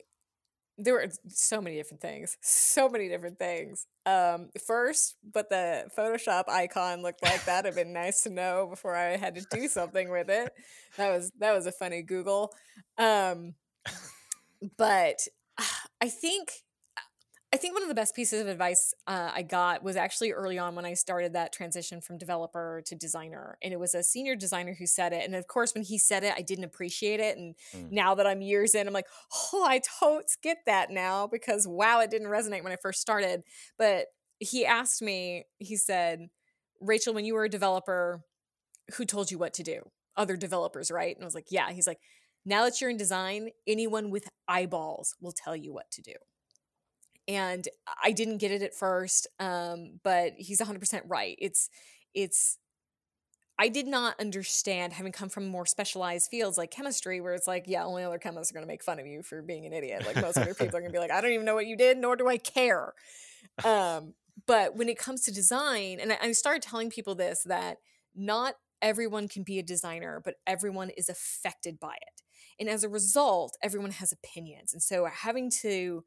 there 0.79 0.95
were 0.95 1.07
so 1.29 1.61
many 1.61 1.77
different 1.77 2.01
things 2.03 2.37
so 2.43 2.89
many 2.89 3.09
different 3.09 3.39
things. 3.39 3.87
Um 4.05 4.51
first 4.67 5.17
but 5.33 5.49
the 5.51 5.87
photoshop 5.97 6.49
icon 6.49 7.03
looked 7.03 7.23
like 7.23 7.45
that 7.47 7.65
have 7.65 7.75
been 7.77 7.93
nice 7.93 8.23
to 8.23 8.31
know 8.31 8.67
before 8.69 8.95
i 8.95 9.17
had 9.17 9.35
to 9.37 9.47
do 9.51 9.69
something 9.69 10.11
with 10.11 10.29
it. 10.31 10.53
That 10.97 11.11
was 11.11 11.33
that 11.41 11.55
was 11.55 11.67
a 11.67 11.73
funny 11.73 12.03
google. 12.03 12.53
Um 12.99 13.55
but 14.79 15.21
i 16.01 16.09
think 16.09 16.53
I 17.57 17.59
think 17.59 17.73
one 17.73 17.83
of 17.83 17.89
the 17.89 17.95
best 17.95 18.15
pieces 18.15 18.43
of 18.43 18.49
advice 18.49 18.93
uh, 19.07 19.31
I 19.35 19.41
got 19.41 19.83
was 19.83 19.97
actually 19.97 20.31
early 20.31 20.59
on 20.59 20.75
when 20.75 20.85
I 20.85 20.93
started 20.93 21.33
that 21.33 21.55
transition 21.55 22.03
from 22.03 22.19
developer 22.19 22.83
to 22.85 22.95
designer. 22.95 23.57
And 23.63 23.73
it 23.73 23.81
was 23.81 23.95
a 23.95 24.03
senior 24.03 24.37
designer 24.37 24.77
who 24.79 24.87
said 24.87 25.15
it. 25.15 25.25
And 25.25 25.35
of 25.35 25.47
course, 25.47 25.73
when 25.73 25.83
he 25.83 25.97
said 25.97 26.23
it, 26.23 26.35
I 26.37 26.43
didn't 26.43 26.65
appreciate 26.65 27.19
it. 27.19 27.39
And 27.39 27.55
mm. 27.75 27.91
now 27.91 28.15
that 28.15 28.27
I'm 28.27 28.43
years 28.43 28.75
in, 28.75 28.87
I'm 28.87 28.93
like, 28.93 29.07
oh, 29.55 29.65
I 29.67 29.81
totes 30.01 30.37
get 30.37 30.59
that 30.67 30.91
now 30.91 31.27
because 31.27 31.67
wow, 31.67 32.01
it 32.01 32.11
didn't 32.11 32.29
resonate 32.29 32.63
when 32.63 32.75
I 32.75 32.77
first 32.83 33.01
started. 33.01 33.41
But 33.79 34.09
he 34.39 34.67
asked 34.67 35.01
me, 35.01 35.45
he 35.57 35.77
said, 35.77 36.29
Rachel, 36.83 37.15
when 37.15 37.25
you 37.25 37.33
were 37.33 37.45
a 37.45 37.49
developer, 37.49 38.21
who 38.97 39.07
told 39.07 39.31
you 39.31 39.39
what 39.39 39.55
to 39.55 39.63
do? 39.63 39.81
Other 40.15 40.37
developers, 40.37 40.91
right? 40.91 41.17
And 41.17 41.25
I 41.25 41.27
was 41.27 41.35
like, 41.35 41.47
yeah. 41.49 41.73
He's 41.73 41.87
like, 41.87 42.01
now 42.45 42.65
that 42.65 42.83
you're 42.83 42.91
in 42.91 42.99
design, 42.99 43.49
anyone 43.67 44.11
with 44.11 44.29
eyeballs 44.47 45.15
will 45.23 45.33
tell 45.33 45.57
you 45.57 45.73
what 45.73 45.91
to 45.93 46.03
do 46.03 46.13
and 47.29 47.67
I 48.03 48.13
didn't 48.13 48.39
get 48.39 48.53
it 48.53 48.63
at 48.63 48.75
first, 48.75 49.27
um, 49.41 50.01
but 50.03 50.33
he's 50.37 50.61
100% 50.61 51.03
right. 51.07 51.37
It's 51.41 51.69
it's 52.15 52.59
I 53.59 53.69
did 53.69 53.87
not 53.87 54.21
understand 54.21 54.93
having 54.93 55.13
come 55.13 55.31
from 55.31 55.47
more 55.47 55.65
specialized 55.65 56.31
fields 56.31 56.59
like 56.59 56.71
chemistry, 56.71 57.21
where 57.21 57.33
it's 57.33 57.47
like, 57.47 57.65
yeah, 57.67 57.85
only 57.85 58.05
other 58.05 58.19
chemists 58.19 58.53
are 58.53 58.55
going 58.55 58.67
to 58.67 58.69
make 58.69 58.83
fun 58.83 58.99
of 59.01 59.07
you 59.07 59.23
for 59.23 59.41
being 59.41 59.65
an 59.65 59.73
idiot. 59.73 60.05
Like 60.07 60.17
most 60.17 60.37
other 60.37 60.53
people 60.55 60.77
are 60.77 60.81
going 60.81 60.93
to 60.93 60.97
be 60.97 60.99
like, 60.99 61.11
I 61.11 61.21
don't 61.23 61.33
even 61.33 61.47
know 61.47 61.55
what 61.55 61.67
you 61.67 61.77
did, 61.77 61.97
nor 61.97 62.17
do 62.17 62.29
I 62.29 62.37
care. 62.37 62.93
Um, 63.65 64.13
but 64.47 64.77
when 64.77 64.91
it 64.91 64.99
comes 64.99 65.23
to 65.23 65.33
design, 65.33 65.99
and 66.01 66.13
I, 66.13 66.19
I 66.21 66.33
started 66.33 66.61
telling 66.61 66.91
people 66.91 67.15
this 67.15 67.45
that 67.45 67.79
not 68.15 68.57
everyone 68.83 69.29
can 69.29 69.43
be 69.43 69.59
a 69.59 69.63
designer, 69.63 70.21
but 70.23 70.35
everyone 70.47 70.91
is 70.91 71.09
affected 71.09 71.81
by 71.81 71.95
it. 71.95 72.23
And 72.61 72.69
as 72.69 72.85
a 72.85 72.89
result, 72.89 73.57
everyone 73.63 73.93
has 73.93 74.13
opinions. 74.13 74.75
And 74.75 74.83
so 74.83 75.07
having 75.07 75.51
to 75.63 76.05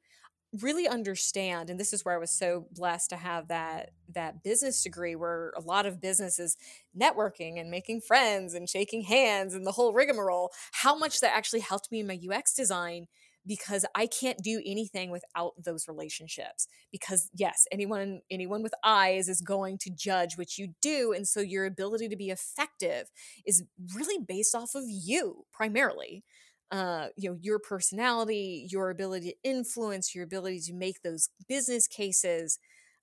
really 0.62 0.88
understand 0.88 1.70
and 1.70 1.80
this 1.80 1.94
is 1.94 2.04
where 2.04 2.16
i 2.16 2.18
was 2.18 2.32
so 2.32 2.66
blessed 2.72 3.12
to 3.12 3.16
have 3.16 3.48
that 3.48 3.92
that 4.14 4.44
business 4.44 4.82
degree 4.82 5.16
where 5.16 5.54
a 5.56 5.62
lot 5.62 5.86
of 5.86 6.02
business 6.02 6.40
is 6.40 6.58
networking 7.00 7.60
and 7.60 7.70
making 7.70 8.02
friends 8.02 8.56
and 8.56 8.68
shaking 8.68 9.04
hands 9.04 9.54
and 9.54 9.66
the 9.66 9.72
whole 9.72 9.94
rigmarole 9.94 10.52
how 10.72 10.98
much 10.98 11.22
that 11.22 11.36
actually 11.36 11.60
helped 11.60 11.92
me 11.92 12.00
in 12.00 12.08
my 12.08 12.20
ux 12.32 12.54
design 12.54 13.08
because 13.48 13.86
I 13.96 14.06
can't 14.06 14.38
do 14.44 14.62
anything 14.66 15.12
without 15.12 15.54
those 15.64 15.88
relationships 15.88 16.68
because 16.92 17.30
yes 17.34 17.66
anyone 17.72 18.22
anyone 18.30 18.62
with 18.62 18.74
eyes 18.84 19.28
is 19.28 19.42
going 19.42 19.78
to 19.80 19.90
judge 19.90 20.38
what 20.38 20.58
you 20.58 20.74
do 20.82 21.14
and 21.14 21.28
so 21.28 21.40
your 21.40 21.66
ability 21.66 22.10
to 22.10 22.16
be 22.16 22.30
effective 22.30 23.10
is 23.46 23.64
really 23.96 24.24
based 24.24 24.56
off 24.56 24.76
of 24.76 24.84
you 24.88 25.46
primarily 25.52 26.24
uh, 26.72 27.08
you 27.18 27.30
know 27.30 27.38
your 27.42 27.60
personality 27.60 28.68
your 28.70 28.90
ability 28.90 29.32
to 29.32 29.50
influence 29.50 30.14
your 30.16 30.24
ability 30.24 30.60
to 30.62 30.74
make 30.74 31.02
those 31.02 31.30
business 31.48 31.88
cases 31.88 32.60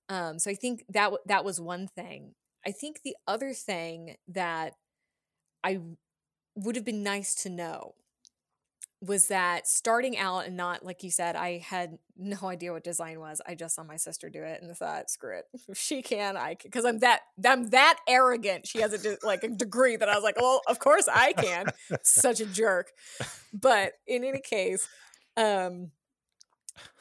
um, 0.09 0.39
so 0.39 0.51
i 0.51 0.55
think 0.55 0.85
that 0.91 1.13
that 1.27 1.45
was 1.45 1.61
one 1.61 1.89
thing. 1.89 2.35
I 2.67 2.73
think 2.73 3.03
the 3.05 3.17
other 3.29 3.53
thing 3.55 4.17
that 4.29 4.75
i 5.65 5.81
would 6.57 6.77
have 6.77 6.85
been 6.85 7.03
nice 7.03 7.35
to 7.35 7.51
know 7.51 7.95
was 9.03 9.29
that 9.29 9.67
starting 9.67 10.17
out 10.17 10.47
and 10.47 10.57
not 10.57 10.85
like 10.85 11.03
you 11.03 11.11
said 11.11 11.37
i 11.37 11.59
had 11.59 11.99
no 12.17 12.39
idea 12.45 12.73
what 12.73 12.83
design 12.83 13.21
was 13.21 13.43
i 13.47 13.55
just 13.55 13.75
saw 13.75 13.85
my 13.85 13.97
sister 13.97 14.31
do 14.31 14.43
it 14.43 14.63
and 14.63 14.75
thought 14.77 15.11
screw 15.11 15.37
it 15.37 15.45
if 15.53 15.77
she 15.79 16.01
can 16.01 16.37
i 16.37 16.55
can 16.55 16.69
because 16.69 16.85
i'm 16.85 16.99
that 17.01 17.21
i'm 17.45 17.69
that 17.71 17.99
arrogant 18.09 18.67
she 18.67 18.81
has 18.81 18.93
a 18.93 18.99
de- 18.99 19.19
like 19.23 19.45
a 19.45 19.49
degree 19.49 19.97
that 19.97 20.09
i 20.09 20.15
was 20.15 20.25
like 20.25 20.41
well 20.41 20.63
of 20.67 20.79
course 20.79 21.09
i 21.13 21.33
can 21.35 21.67
such 22.03 22.41
a 22.41 22.47
jerk 22.47 22.93
but 23.53 23.93
in 24.07 24.25
any 24.25 24.41
case 24.41 24.89
um 25.37 25.91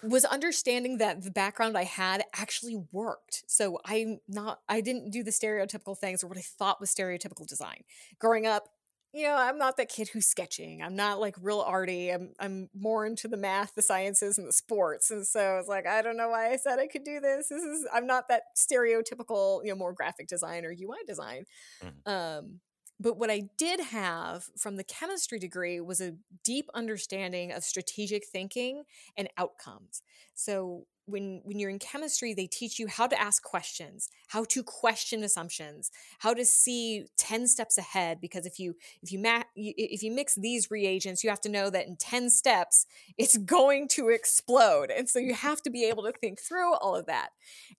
was 0.03 0.25
understanding 0.25 0.97
that 0.99 1.23
the 1.23 1.31
background 1.31 1.77
I 1.77 1.83
had 1.83 2.23
actually 2.33 2.81
worked. 2.91 3.43
So 3.47 3.79
I'm 3.85 4.19
not 4.27 4.59
I 4.69 4.81
didn't 4.81 5.11
do 5.11 5.23
the 5.23 5.31
stereotypical 5.31 5.97
things 5.97 6.23
or 6.23 6.27
what 6.27 6.37
I 6.37 6.41
thought 6.41 6.79
was 6.79 6.93
stereotypical 6.93 7.47
design. 7.47 7.83
Growing 8.19 8.45
up, 8.45 8.69
you 9.15 9.23
know, 9.23 9.37
I'm 9.37 9.57
not 9.57 9.77
that 9.77 9.87
kid 9.87 10.09
who's 10.09 10.27
sketching. 10.27 10.81
I'm 10.81 10.95
not 10.95 11.21
like 11.21 11.35
real 11.41 11.61
arty. 11.61 12.09
I'm 12.09 12.33
I'm 12.37 12.69
more 12.77 13.05
into 13.05 13.29
the 13.29 13.37
math, 13.37 13.73
the 13.73 13.81
sciences, 13.81 14.37
and 14.37 14.45
the 14.45 14.51
sports. 14.51 15.09
And 15.09 15.25
so 15.25 15.57
it's 15.57 15.69
like, 15.69 15.87
I 15.87 16.01
don't 16.01 16.17
know 16.17 16.29
why 16.29 16.51
I 16.51 16.57
said 16.57 16.79
I 16.79 16.87
could 16.87 17.05
do 17.05 17.21
this. 17.21 17.47
This 17.47 17.63
is 17.63 17.87
I'm 17.93 18.05
not 18.05 18.27
that 18.27 18.43
stereotypical, 18.57 19.63
you 19.63 19.69
know, 19.69 19.77
more 19.77 19.93
graphic 19.93 20.27
design 20.27 20.65
or 20.65 20.71
UI 20.71 20.97
design. 21.07 21.45
Mm-hmm. 21.81 22.11
Um, 22.11 22.59
but 22.99 23.17
what 23.17 23.31
I 23.31 23.43
did 23.57 23.79
have 23.79 24.49
from 24.57 24.75
the 24.75 24.83
chemistry 24.83 25.39
degree 25.39 25.79
was 25.79 26.01
a 26.01 26.15
deep 26.43 26.69
understanding 26.73 27.53
of 27.53 27.63
strategic 27.63 28.25
thinking 28.27 28.83
and 29.17 29.29
outcomes. 29.37 30.01
So 30.33 30.87
when 31.05 31.41
when 31.43 31.59
you're 31.59 31.69
in 31.69 31.79
chemistry 31.79 32.33
they 32.33 32.47
teach 32.47 32.79
you 32.79 32.87
how 32.87 33.07
to 33.07 33.19
ask 33.19 33.43
questions 33.43 34.09
how 34.29 34.43
to 34.43 34.63
question 34.63 35.23
assumptions 35.23 35.91
how 36.19 36.33
to 36.33 36.45
see 36.45 37.05
10 37.17 37.47
steps 37.47 37.77
ahead 37.77 38.19
because 38.19 38.45
if 38.45 38.59
you 38.59 38.75
if 39.01 39.11
you 39.11 39.19
ma- 39.19 39.43
if 39.55 40.01
you 40.01 40.11
mix 40.11 40.35
these 40.35 40.71
reagents 40.71 41.23
you 41.23 41.29
have 41.29 41.41
to 41.41 41.49
know 41.49 41.69
that 41.69 41.87
in 41.87 41.95
10 41.95 42.29
steps 42.29 42.85
it's 43.17 43.37
going 43.37 43.87
to 43.87 44.09
explode 44.09 44.89
and 44.89 45.07
so 45.09 45.19
you 45.19 45.33
mm-hmm. 45.33 45.47
have 45.47 45.61
to 45.61 45.69
be 45.69 45.85
able 45.85 46.03
to 46.03 46.11
think 46.11 46.39
through 46.39 46.73
all 46.75 46.95
of 46.95 47.05
that 47.05 47.29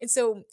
and 0.00 0.10
so 0.10 0.44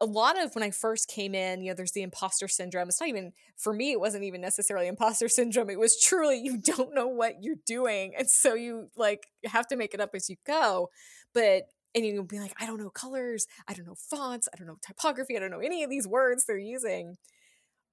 a 0.00 0.06
lot 0.06 0.42
of 0.42 0.54
when 0.54 0.64
I 0.64 0.70
first 0.70 1.08
came 1.08 1.34
in, 1.34 1.62
you 1.62 1.70
know, 1.70 1.74
there's 1.74 1.92
the 1.92 2.02
imposter 2.02 2.48
syndrome. 2.48 2.88
It's 2.88 3.00
not 3.00 3.10
even 3.10 3.32
for 3.56 3.72
me, 3.72 3.92
it 3.92 4.00
wasn't 4.00 4.24
even 4.24 4.40
necessarily 4.40 4.86
imposter 4.86 5.28
syndrome. 5.28 5.68
It 5.68 5.78
was 5.78 6.00
truly 6.00 6.38
you 6.38 6.56
don't 6.56 6.94
know 6.94 7.06
what 7.06 7.42
you're 7.42 7.56
doing. 7.66 8.14
And 8.16 8.28
so 8.28 8.54
you 8.54 8.88
like 8.96 9.26
have 9.44 9.66
to 9.68 9.76
make 9.76 9.92
it 9.92 10.00
up 10.00 10.14
as 10.14 10.30
you 10.30 10.36
go. 10.46 10.90
But 11.34 11.64
and 11.94 12.04
you'll 12.04 12.24
be 12.24 12.40
like, 12.40 12.54
I 12.60 12.66
don't 12.66 12.80
know 12.80 12.90
colors, 12.90 13.46
I 13.68 13.74
don't 13.74 13.86
know 13.86 13.94
fonts, 13.94 14.48
I 14.52 14.56
don't 14.56 14.66
know 14.66 14.78
typography, 14.84 15.36
I 15.36 15.40
don't 15.40 15.50
know 15.50 15.60
any 15.60 15.82
of 15.82 15.90
these 15.90 16.06
words 16.06 16.44
they're 16.44 16.58
using. 16.58 17.16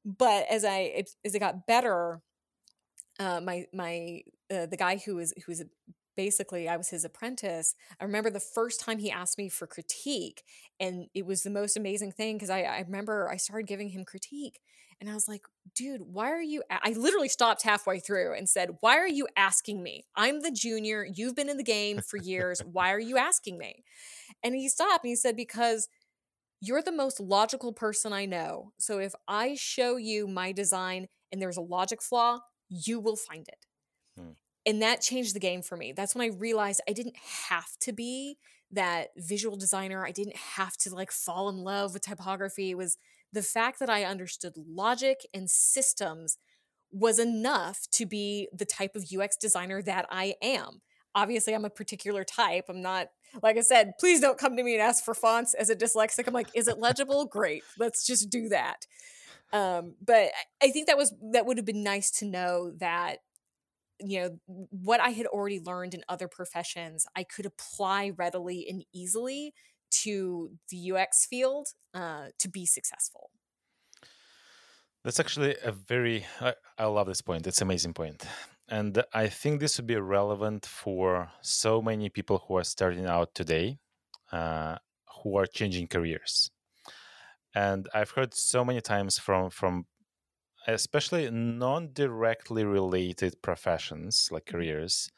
But 0.04 0.46
as 0.50 0.66
I 0.66 1.04
as 1.24 1.36
it 1.36 1.40
got 1.40 1.68
better, 1.68 2.22
uh, 3.20 3.42
my 3.42 3.66
my 3.74 4.22
uh, 4.52 4.66
the 4.66 4.78
guy 4.78 4.98
who 4.98 5.16
was 5.16 5.34
who 5.46 5.52
was 5.52 5.64
basically 6.18 6.68
I 6.68 6.78
was 6.78 6.90
his 6.90 7.06
apprentice. 7.06 7.76
I 8.00 8.04
remember 8.04 8.30
the 8.30 8.40
first 8.40 8.80
time 8.80 9.00
he 9.00 9.12
asked 9.12 9.38
me 9.38 9.50
for 9.50 9.68
critique, 9.68 10.44
and 10.80 11.08
it 11.14 11.26
was 11.26 11.44
the 11.44 11.50
most 11.50 11.78
amazing 11.78 12.12
thing 12.12 12.36
because 12.36 12.50
I, 12.50 12.62
I 12.62 12.80
remember 12.82 13.30
I 13.30 13.38
started 13.38 13.68
giving 13.68 13.90
him 13.90 14.04
critique, 14.06 14.60
and 15.02 15.10
I 15.10 15.16
was 15.16 15.28
like, 15.28 15.42
dude, 15.76 16.02
why 16.02 16.32
are 16.32 16.42
you? 16.42 16.62
A-? 16.70 16.80
I 16.84 16.92
literally 16.92 17.28
stopped 17.28 17.64
halfway 17.64 18.00
through 18.00 18.36
and 18.36 18.48
said, 18.48 18.78
why 18.82 18.98
are 18.98 19.08
you 19.08 19.28
asking 19.36 19.82
me? 19.82 20.06
I'm 20.16 20.42
the 20.42 20.52
junior. 20.52 21.06
You've 21.12 21.36
been 21.36 21.50
in 21.50 21.58
the 21.58 21.64
game 21.64 21.98
for 21.98 22.18
years. 22.18 22.62
why 22.64 22.94
are 22.94 23.00
you 23.00 23.18
asking 23.18 23.58
me? 23.58 23.84
And 24.44 24.54
he 24.56 24.70
stopped 24.70 25.04
and 25.04 25.10
he 25.10 25.16
said, 25.16 25.36
because 25.36 25.90
you're 26.62 26.84
the 26.84 26.92
most 26.92 27.20
logical 27.20 27.74
person 27.74 28.14
I 28.14 28.26
know. 28.26 28.74
So 28.78 29.00
if 29.00 29.14
I 29.28 29.56
show 29.56 29.98
you 29.98 30.28
my 30.28 30.52
design 30.52 31.08
and 31.32 31.42
there's 31.42 31.58
a 31.58 31.62
logic 31.62 32.04
flaw, 32.04 32.40
you 32.70 33.00
will 33.00 33.16
find 33.16 33.48
it. 33.48 33.66
Hmm. 34.16 34.32
And 34.68 34.84
that 34.84 35.02
changed 35.02 35.34
the 35.34 35.40
game 35.40 35.64
for 35.64 35.76
me. 35.76 35.92
That's 35.92 36.14
when 36.14 36.30
I 36.30 36.36
realized 36.36 36.82
I 36.88 36.94
didn't 36.94 37.18
have 37.50 37.76
to 37.82 37.92
be 37.92 38.38
that 38.70 39.10
visual 39.18 39.58
designer. 39.58 40.06
I 40.06 40.12
didn't 40.12 40.38
have 40.38 40.78
to 40.78 40.94
like 40.94 41.12
fall 41.12 41.50
in 41.50 41.58
love 41.58 41.94
with 41.94 42.04
typography. 42.04 42.70
It 42.70 42.78
was 42.78 42.98
the 43.34 43.41
fact 43.41 43.80
that 43.80 43.89
I 43.89 44.04
understood 44.04 44.54
logic 44.58 45.26
and 45.34 45.50
systems 45.50 46.38
was 46.91 47.20
enough 47.20 47.88
to 47.91 48.06
be 48.06 48.50
the 48.54 48.65
type 48.65 48.96
of 48.96 49.06
UX 49.15 49.38
designer 49.38 49.82
that 49.84 50.06
I 50.10 50.36
am. 50.41 50.82
Obviously, 51.15 51.54
I'm 51.54 51.65
a 51.65 51.70
particular 51.70 52.24
type. 52.24 52.65
I'm 52.70 52.82
not, 52.82 53.08
like 53.41 53.58
I 53.58 53.62
said, 53.62 53.94
please 54.00 54.20
don't 54.22 54.38
come 54.38 54.56
to 54.58 54.63
me 54.63 54.74
and 54.74 54.82
ask 54.82 55.04
for 55.04 55.13
fonts 55.13 55.54
as 55.54 55.70
a 55.70 55.76
dyslexic. 55.76 56.28
I'm 56.28 56.34
like, 56.34 56.50
is 56.54 56.67
it 56.67 56.80
legible? 56.80 57.26
Great. 57.26 57.63
Let's 57.78 58.06
just 58.06 58.30
do 58.30 58.50
that. 58.50 58.86
Um, 59.54 59.96
but 60.06 60.32
I 60.62 60.70
think 60.70 60.88
that 60.88 60.98
was, 60.98 61.13
that 61.34 61.46
would 61.46 61.58
have 61.58 61.65
been 61.65 61.84
nice 61.84 62.12
to 62.12 62.26
know 62.26 62.72
that 62.78 63.17
you 64.04 64.20
know 64.20 64.39
what 64.72 65.00
i 65.00 65.10
had 65.10 65.28
already 65.28 65.60
learned 65.60 65.94
in 65.94 66.04
other 66.10 66.28
professions 66.28 67.06
i 67.15 67.24
could 67.24 67.46
apply 67.46 68.12
readily 68.17 68.65
and 68.67 68.84
easily 68.94 69.54
to 70.04 70.52
the 70.70 70.92
UX 70.92 71.26
field 71.26 71.68
uh, 71.94 72.28
to 72.40 72.50
be 72.50 72.66
successful. 72.66 73.30
That's 75.04 75.20
actually 75.20 75.56
a 75.64 75.72
very, 75.72 76.26
I, 76.40 76.54
I 76.78 76.86
love 76.86 77.08
this 77.08 77.22
point. 77.22 77.48
It's 77.48 77.60
an 77.60 77.68
amazing 77.68 77.94
point. 77.94 78.26
And 78.70 79.04
I 79.14 79.28
think 79.28 79.60
this 79.60 79.78
would 79.78 79.88
be 79.88 79.98
relevant 79.98 80.66
for 80.66 81.32
so 81.42 81.82
many 81.82 82.10
people 82.10 82.44
who 82.48 82.58
are 82.58 82.64
starting 82.64 83.06
out 83.06 83.34
today, 83.34 83.80
uh, 84.32 84.78
who 85.22 85.38
are 85.38 85.46
changing 85.46 85.88
careers. 85.88 86.52
And 87.54 87.90
I've 87.94 88.12
heard 88.12 88.34
so 88.34 88.64
many 88.64 88.80
times 88.80 89.18
from 89.18 89.50
from 89.50 89.86
especially 90.68 91.30
non-directly 91.32 92.64
related 92.64 93.42
professions 93.42 94.30
like 94.32 94.46
mm-hmm. 94.46 94.58
careers, 94.58 95.12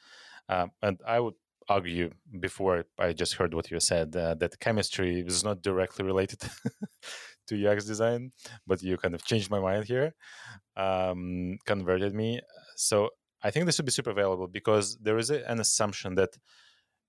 um, 0.49 0.71
and 0.81 0.99
I 1.05 1.19
would 1.19 1.35
argue 1.69 2.11
before 2.39 2.85
I 2.99 3.13
just 3.13 3.35
heard 3.35 3.53
what 3.53 3.71
you 3.71 3.79
said 3.79 4.15
uh, 4.15 4.35
that 4.35 4.59
chemistry 4.59 5.21
is 5.21 5.43
not 5.43 5.61
directly 5.61 6.05
related 6.05 6.41
to 7.47 7.67
UX 7.67 7.85
design, 7.85 8.31
but 8.65 8.81
you 8.81 8.97
kind 8.97 9.15
of 9.15 9.23
changed 9.25 9.49
my 9.49 9.59
mind 9.59 9.85
here, 9.85 10.13
um, 10.77 11.57
converted 11.65 12.13
me. 12.13 12.41
So 12.75 13.09
I 13.41 13.51
think 13.51 13.65
this 13.65 13.77
would 13.77 13.85
be 13.85 13.91
super 13.91 14.13
valuable 14.13 14.47
because 14.47 14.97
there 15.01 15.17
is 15.17 15.29
a, 15.29 15.49
an 15.49 15.59
assumption 15.59 16.15
that 16.15 16.37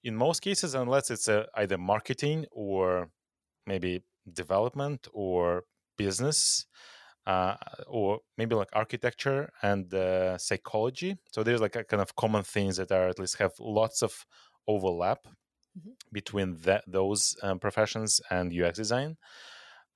in 0.02 0.14
most 0.16 0.40
cases, 0.40 0.74
unless 0.74 1.10
it's 1.10 1.28
a, 1.28 1.46
either 1.54 1.78
marketing 1.78 2.46
or 2.50 3.08
maybe 3.66 4.02
development 4.32 5.08
or 5.12 5.64
business, 5.96 6.66
uh, 7.26 7.54
or 7.86 8.20
maybe 8.36 8.54
like 8.54 8.68
architecture 8.72 9.50
and 9.62 9.92
uh, 9.94 10.36
psychology. 10.38 11.16
So 11.32 11.42
there's 11.42 11.60
like 11.60 11.76
a 11.76 11.84
kind 11.84 12.02
of 12.02 12.14
common 12.16 12.42
things 12.42 12.76
that 12.76 12.92
are 12.92 13.08
at 13.08 13.18
least 13.18 13.38
have 13.38 13.52
lots 13.58 14.02
of 14.02 14.26
overlap 14.66 15.27
mm-hmm. 15.79 15.90
between 16.12 16.57
that, 16.62 16.85
those 16.87 17.37
um, 17.42 17.59
professions 17.59 18.20
and 18.31 18.53
UX 18.53 18.79
design. 18.79 19.16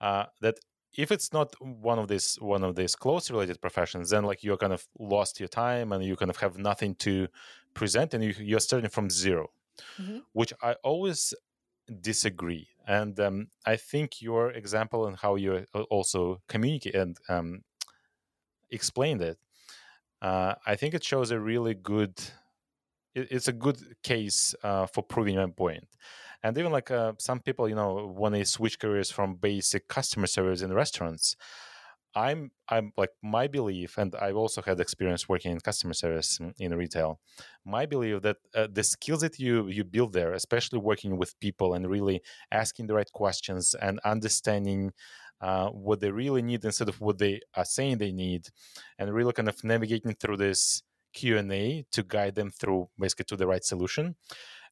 Uh, 0.01 0.25
that 0.41 0.57
if 0.97 1.13
it's 1.13 1.33
not 1.33 1.55
one 1.61 1.99
of 1.99 2.09
these 2.09 2.37
one 2.41 2.65
of 2.65 2.75
these 2.75 2.95
close 2.95 3.31
related 3.31 3.61
professions, 3.61 4.11
then 4.11 4.25
like 4.25 4.43
you're 4.43 4.57
kind 4.57 4.73
of 4.73 4.87
lost 4.99 5.39
your 5.39 5.49
time 5.49 5.93
and 5.93 6.05
you 6.05 6.17
kind 6.17 6.31
of 6.31 6.39
have 6.39 6.59
nothing 6.59 6.95
to 6.97 7.29
present 7.75 8.15
and 8.15 8.25
you, 8.25 8.35
you're 8.39 8.61
starting 8.61 8.91
from 8.91 9.09
0 9.11 9.51
mm-hmm. 10.01 10.19
which 10.33 10.53
I 10.63 10.75
always 10.83 11.35
disagree. 12.01 12.69
And 12.87 13.19
um, 13.21 13.49
I 13.67 13.77
think 13.77 14.23
your 14.23 14.51
example 14.51 15.07
and 15.07 15.17
how 15.17 15.37
you 15.37 15.67
also 15.91 16.41
communicate 16.49 16.95
and 16.95 17.17
um, 17.29 17.63
explained 18.71 19.23
it, 19.23 19.39
uh, 20.23 20.55
I 20.67 20.77
think 20.77 20.95
it 20.95 21.05
shows 21.05 21.31
a 21.31 21.39
really 21.39 21.75
good. 21.75 22.15
It's 23.31 23.49
a 23.49 23.53
good 23.53 23.79
case 24.03 24.55
uh, 24.63 24.87
for 24.87 25.03
proving 25.03 25.37
my 25.37 25.47
point. 25.47 25.89
And 26.43 26.57
even 26.57 26.73
like 26.73 26.91
uh, 26.91 27.13
some 27.19 27.41
people, 27.41 27.69
you 27.69 27.75
know, 27.75 28.15
when 28.17 28.33
they 28.33 28.45
switch 28.45 28.79
careers 28.79 29.11
from 29.11 29.35
basic 29.35 29.89
customer 29.89 30.27
service 30.29 30.63
in 30.63 30.73
restaurants, 30.73 31.37
I'm 32.15 32.51
I'm 32.69 32.93
like 32.97 33.11
my 33.23 33.47
belief, 33.49 33.99
and 33.99 34.15
I've 34.17 34.37
also 34.37 34.63
had 34.63 34.81
experience 34.81 35.29
working 35.29 35.53
in 35.53 35.61
customer 35.61 35.95
service 35.95 36.41
in 36.59 36.75
retail. 36.75 37.21
My 37.65 37.87
belief 37.87 38.23
that 38.23 38.39
uh, 38.55 38.69
the 38.73 38.83
skills 38.83 39.21
that 39.21 39.39
you 39.39 39.69
you 39.69 39.85
build 39.85 40.13
there, 40.15 40.33
especially 40.33 40.79
working 40.79 41.19
with 41.19 41.39
people 41.41 41.75
and 41.75 41.89
really 41.89 42.23
asking 42.51 42.87
the 42.87 42.95
right 42.95 43.13
questions 43.13 43.75
and 43.75 44.01
understanding 44.05 44.93
uh, 45.41 45.69
what 45.69 46.01
they 46.01 46.11
really 46.11 46.43
need 46.43 46.65
instead 46.65 46.89
of 46.89 47.01
what 47.01 47.19
they 47.19 47.41
are 47.55 47.65
saying 47.65 47.99
they 47.99 48.13
need, 48.13 48.49
and 48.99 49.13
really 49.13 49.33
kind 49.33 49.49
of 49.49 49.63
navigating 49.63 50.15
through 50.15 50.39
this 50.39 50.83
q&a 51.19 51.85
to 51.95 52.03
guide 52.15 52.35
them 52.41 52.51
through 52.51 52.83
basically 52.99 53.29
to 53.31 53.37
the 53.37 53.47
right 53.53 53.65
solution 53.73 54.17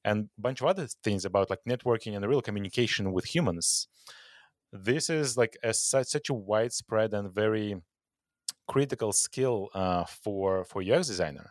and 0.06 0.28
a 0.38 0.40
bunch 0.40 0.60
of 0.60 0.68
other 0.68 0.86
things 1.02 1.24
about 1.24 1.50
like 1.50 1.64
networking 1.68 2.14
and 2.14 2.24
real 2.24 2.40
communication 2.40 3.12
with 3.12 3.34
humans. 3.34 3.88
This 4.72 5.10
is 5.10 5.36
like 5.36 5.56
a, 5.62 5.74
such 5.74 6.30
a 6.30 6.34
widespread 6.34 7.12
and 7.12 7.34
very 7.34 7.76
critical 8.68 9.12
skill 9.12 9.68
uh, 9.74 10.04
for 10.04 10.64
for 10.64 10.80
ux 10.82 11.06
designer. 11.08 11.48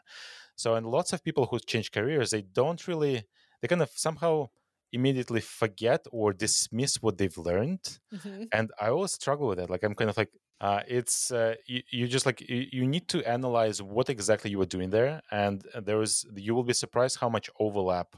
So 0.55 0.75
and 0.75 0.85
lots 0.97 1.11
of 1.13 1.23
people 1.23 1.45
who 1.47 1.59
change 1.59 1.91
careers 1.91 2.31
they 2.31 2.43
don't 2.59 2.81
really 2.87 3.15
they 3.61 3.67
kind 3.67 3.81
of 3.81 3.91
somehow 4.07 4.49
immediately 4.93 5.41
forget 5.41 6.01
or 6.11 6.31
dismiss 6.31 7.01
what 7.03 7.17
they've 7.17 7.37
learned. 7.49 7.85
Mm-hmm. 8.13 8.43
and 8.57 8.71
i 8.79 8.87
always 8.89 9.13
struggle 9.21 9.47
with 9.49 9.57
that. 9.59 9.69
Like 9.69 9.83
i'm 9.83 9.95
kind 9.95 10.09
of 10.09 10.17
like 10.21 10.31
uh, 10.61 10.81
it's 10.87 11.31
uh, 11.31 11.55
you, 11.67 11.81
you, 11.89 12.07
just 12.07 12.25
like 12.25 12.41
you, 12.41 12.65
you, 12.71 12.87
need 12.87 13.07
to 13.09 13.23
analyze 13.27 13.81
what 13.81 14.09
exactly 14.09 14.49
you 14.49 14.57
were 14.57 14.65
doing 14.65 14.89
there 14.89 15.21
and 15.31 15.63
there 15.83 16.01
is 16.01 16.25
you 16.35 16.55
will 16.55 16.63
be 16.63 16.73
surprised 16.73 17.17
how 17.19 17.27
much 17.27 17.49
overlap 17.59 18.15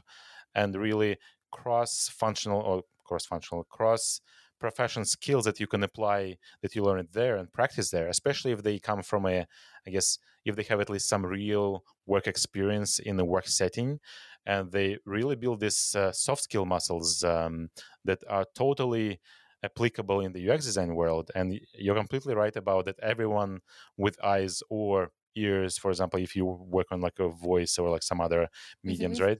and 0.54 0.76
really 0.76 1.16
cross 1.50 2.08
functional 2.12 2.60
or 2.60 2.82
cross 3.04 3.26
functional 3.26 3.64
cross 3.64 4.20
profession 4.60 5.04
skills 5.04 5.44
that 5.44 5.60
you 5.60 5.66
can 5.66 5.82
apply 5.82 6.36
that 6.62 6.74
you 6.74 6.82
learned 6.82 7.08
there 7.12 7.36
and 7.36 7.52
practice 7.52 7.90
there 7.90 8.08
especially 8.08 8.52
if 8.52 8.62
they 8.62 8.78
come 8.78 9.02
from 9.02 9.26
a 9.26 9.46
i 9.86 9.90
guess 9.90 10.18
if 10.44 10.56
they 10.56 10.62
have 10.62 10.80
at 10.80 10.90
least 10.90 11.08
some 11.08 11.24
real 11.24 11.82
work 12.06 12.26
experience 12.26 12.98
in 12.98 13.16
the 13.16 13.24
work 13.24 13.46
setting 13.48 13.98
and 14.46 14.72
they 14.72 14.96
really 15.04 15.36
build 15.36 15.60
these 15.60 15.94
uh, 15.94 16.10
soft 16.12 16.42
skill 16.42 16.64
muscles 16.64 17.22
um, 17.24 17.68
that 18.04 18.18
are 18.28 18.46
totally 18.54 19.20
applicable 19.62 20.20
in 20.20 20.32
the 20.32 20.50
ux 20.50 20.64
design 20.64 20.94
world 20.94 21.30
and 21.34 21.60
you're 21.74 21.94
completely 21.94 22.34
right 22.34 22.56
about 22.56 22.84
that 22.84 22.98
everyone 23.00 23.60
with 23.96 24.22
eyes 24.22 24.62
or 24.70 25.10
ears 25.34 25.76
for 25.78 25.90
example 25.90 26.20
if 26.20 26.34
you 26.36 26.44
work 26.44 26.86
on 26.90 27.00
like 27.00 27.18
a 27.18 27.28
voice 27.28 27.78
or 27.78 27.90
like 27.90 28.02
some 28.02 28.20
other 28.20 28.48
mediums 28.82 29.18
mm-hmm. 29.18 29.28
right 29.28 29.38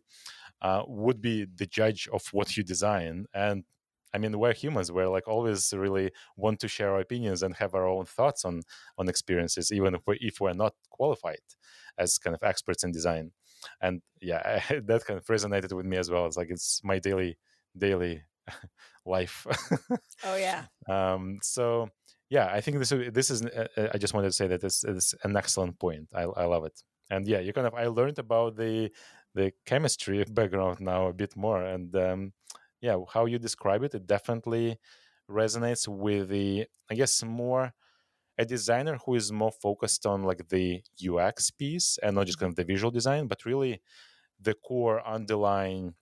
uh, 0.60 0.82
would 0.88 1.20
be 1.20 1.46
the 1.56 1.66
judge 1.66 2.08
of 2.12 2.26
what 2.32 2.56
you 2.56 2.62
design 2.62 3.26
and 3.32 3.64
I 4.14 4.18
mean, 4.18 4.38
we're 4.38 4.54
humans. 4.54 4.90
We're 4.90 5.08
like 5.08 5.28
always 5.28 5.72
really 5.76 6.12
want 6.36 6.60
to 6.60 6.68
share 6.68 6.92
our 6.92 7.00
opinions 7.00 7.42
and 7.42 7.54
have 7.56 7.74
our 7.74 7.86
own 7.86 8.06
thoughts 8.06 8.44
on 8.44 8.62
on 8.96 9.08
experiences, 9.08 9.70
even 9.72 9.94
if 9.94 10.00
we're, 10.06 10.16
if 10.20 10.40
we're 10.40 10.54
not 10.54 10.74
qualified 10.90 11.44
as 11.98 12.18
kind 12.18 12.34
of 12.34 12.42
experts 12.42 12.84
in 12.84 12.92
design. 12.92 13.32
And 13.80 14.02
yeah, 14.20 14.60
I, 14.70 14.80
that 14.86 15.04
kind 15.04 15.18
of 15.18 15.26
resonated 15.26 15.72
with 15.72 15.86
me 15.86 15.96
as 15.96 16.10
well. 16.10 16.26
It's 16.26 16.36
like 16.36 16.50
it's 16.50 16.80
my 16.82 16.98
daily 16.98 17.38
daily 17.76 18.22
life. 19.06 19.46
oh 20.24 20.36
yeah. 20.36 20.64
Um. 20.88 21.38
So 21.42 21.90
yeah, 22.30 22.46
I 22.46 22.60
think 22.60 22.78
this 22.78 22.92
this 23.12 23.30
is. 23.30 23.44
Uh, 23.44 23.66
uh, 23.76 23.88
I 23.94 23.98
just 23.98 24.14
wanted 24.14 24.28
to 24.28 24.32
say 24.32 24.46
that 24.48 24.60
this 24.60 24.84
is 24.84 25.14
an 25.24 25.36
excellent 25.36 25.78
point. 25.78 26.08
I 26.14 26.22
I 26.22 26.44
love 26.44 26.64
it. 26.64 26.82
And 27.10 27.26
yeah, 27.26 27.40
you 27.40 27.52
kind 27.52 27.66
of 27.66 27.74
I 27.74 27.86
learned 27.86 28.18
about 28.18 28.56
the 28.56 28.90
the 29.34 29.52
chemistry 29.66 30.24
background 30.30 30.80
now 30.80 31.08
a 31.08 31.12
bit 31.12 31.36
more 31.36 31.62
and 31.62 31.94
um, 31.96 32.32
yeah, 32.80 32.96
how 33.12 33.26
you 33.26 33.38
describe 33.38 33.82
it, 33.82 33.94
it 33.94 34.06
definitely 34.06 34.78
resonates 35.30 35.86
with 35.88 36.28
the, 36.28 36.66
I 36.90 36.94
guess, 36.94 37.22
more 37.22 37.72
a 38.38 38.44
designer 38.44 38.98
who 39.04 39.16
is 39.16 39.32
more 39.32 39.50
focused 39.50 40.06
on 40.06 40.22
like 40.22 40.48
the 40.48 40.80
UX 41.02 41.50
piece 41.50 41.98
and 42.02 42.14
not 42.14 42.26
just 42.26 42.38
kind 42.38 42.50
of 42.50 42.56
the 42.56 42.64
visual 42.64 42.90
design, 42.90 43.26
but 43.26 43.44
really 43.44 43.80
the 44.40 44.54
core 44.54 45.04
underlying, 45.06 45.94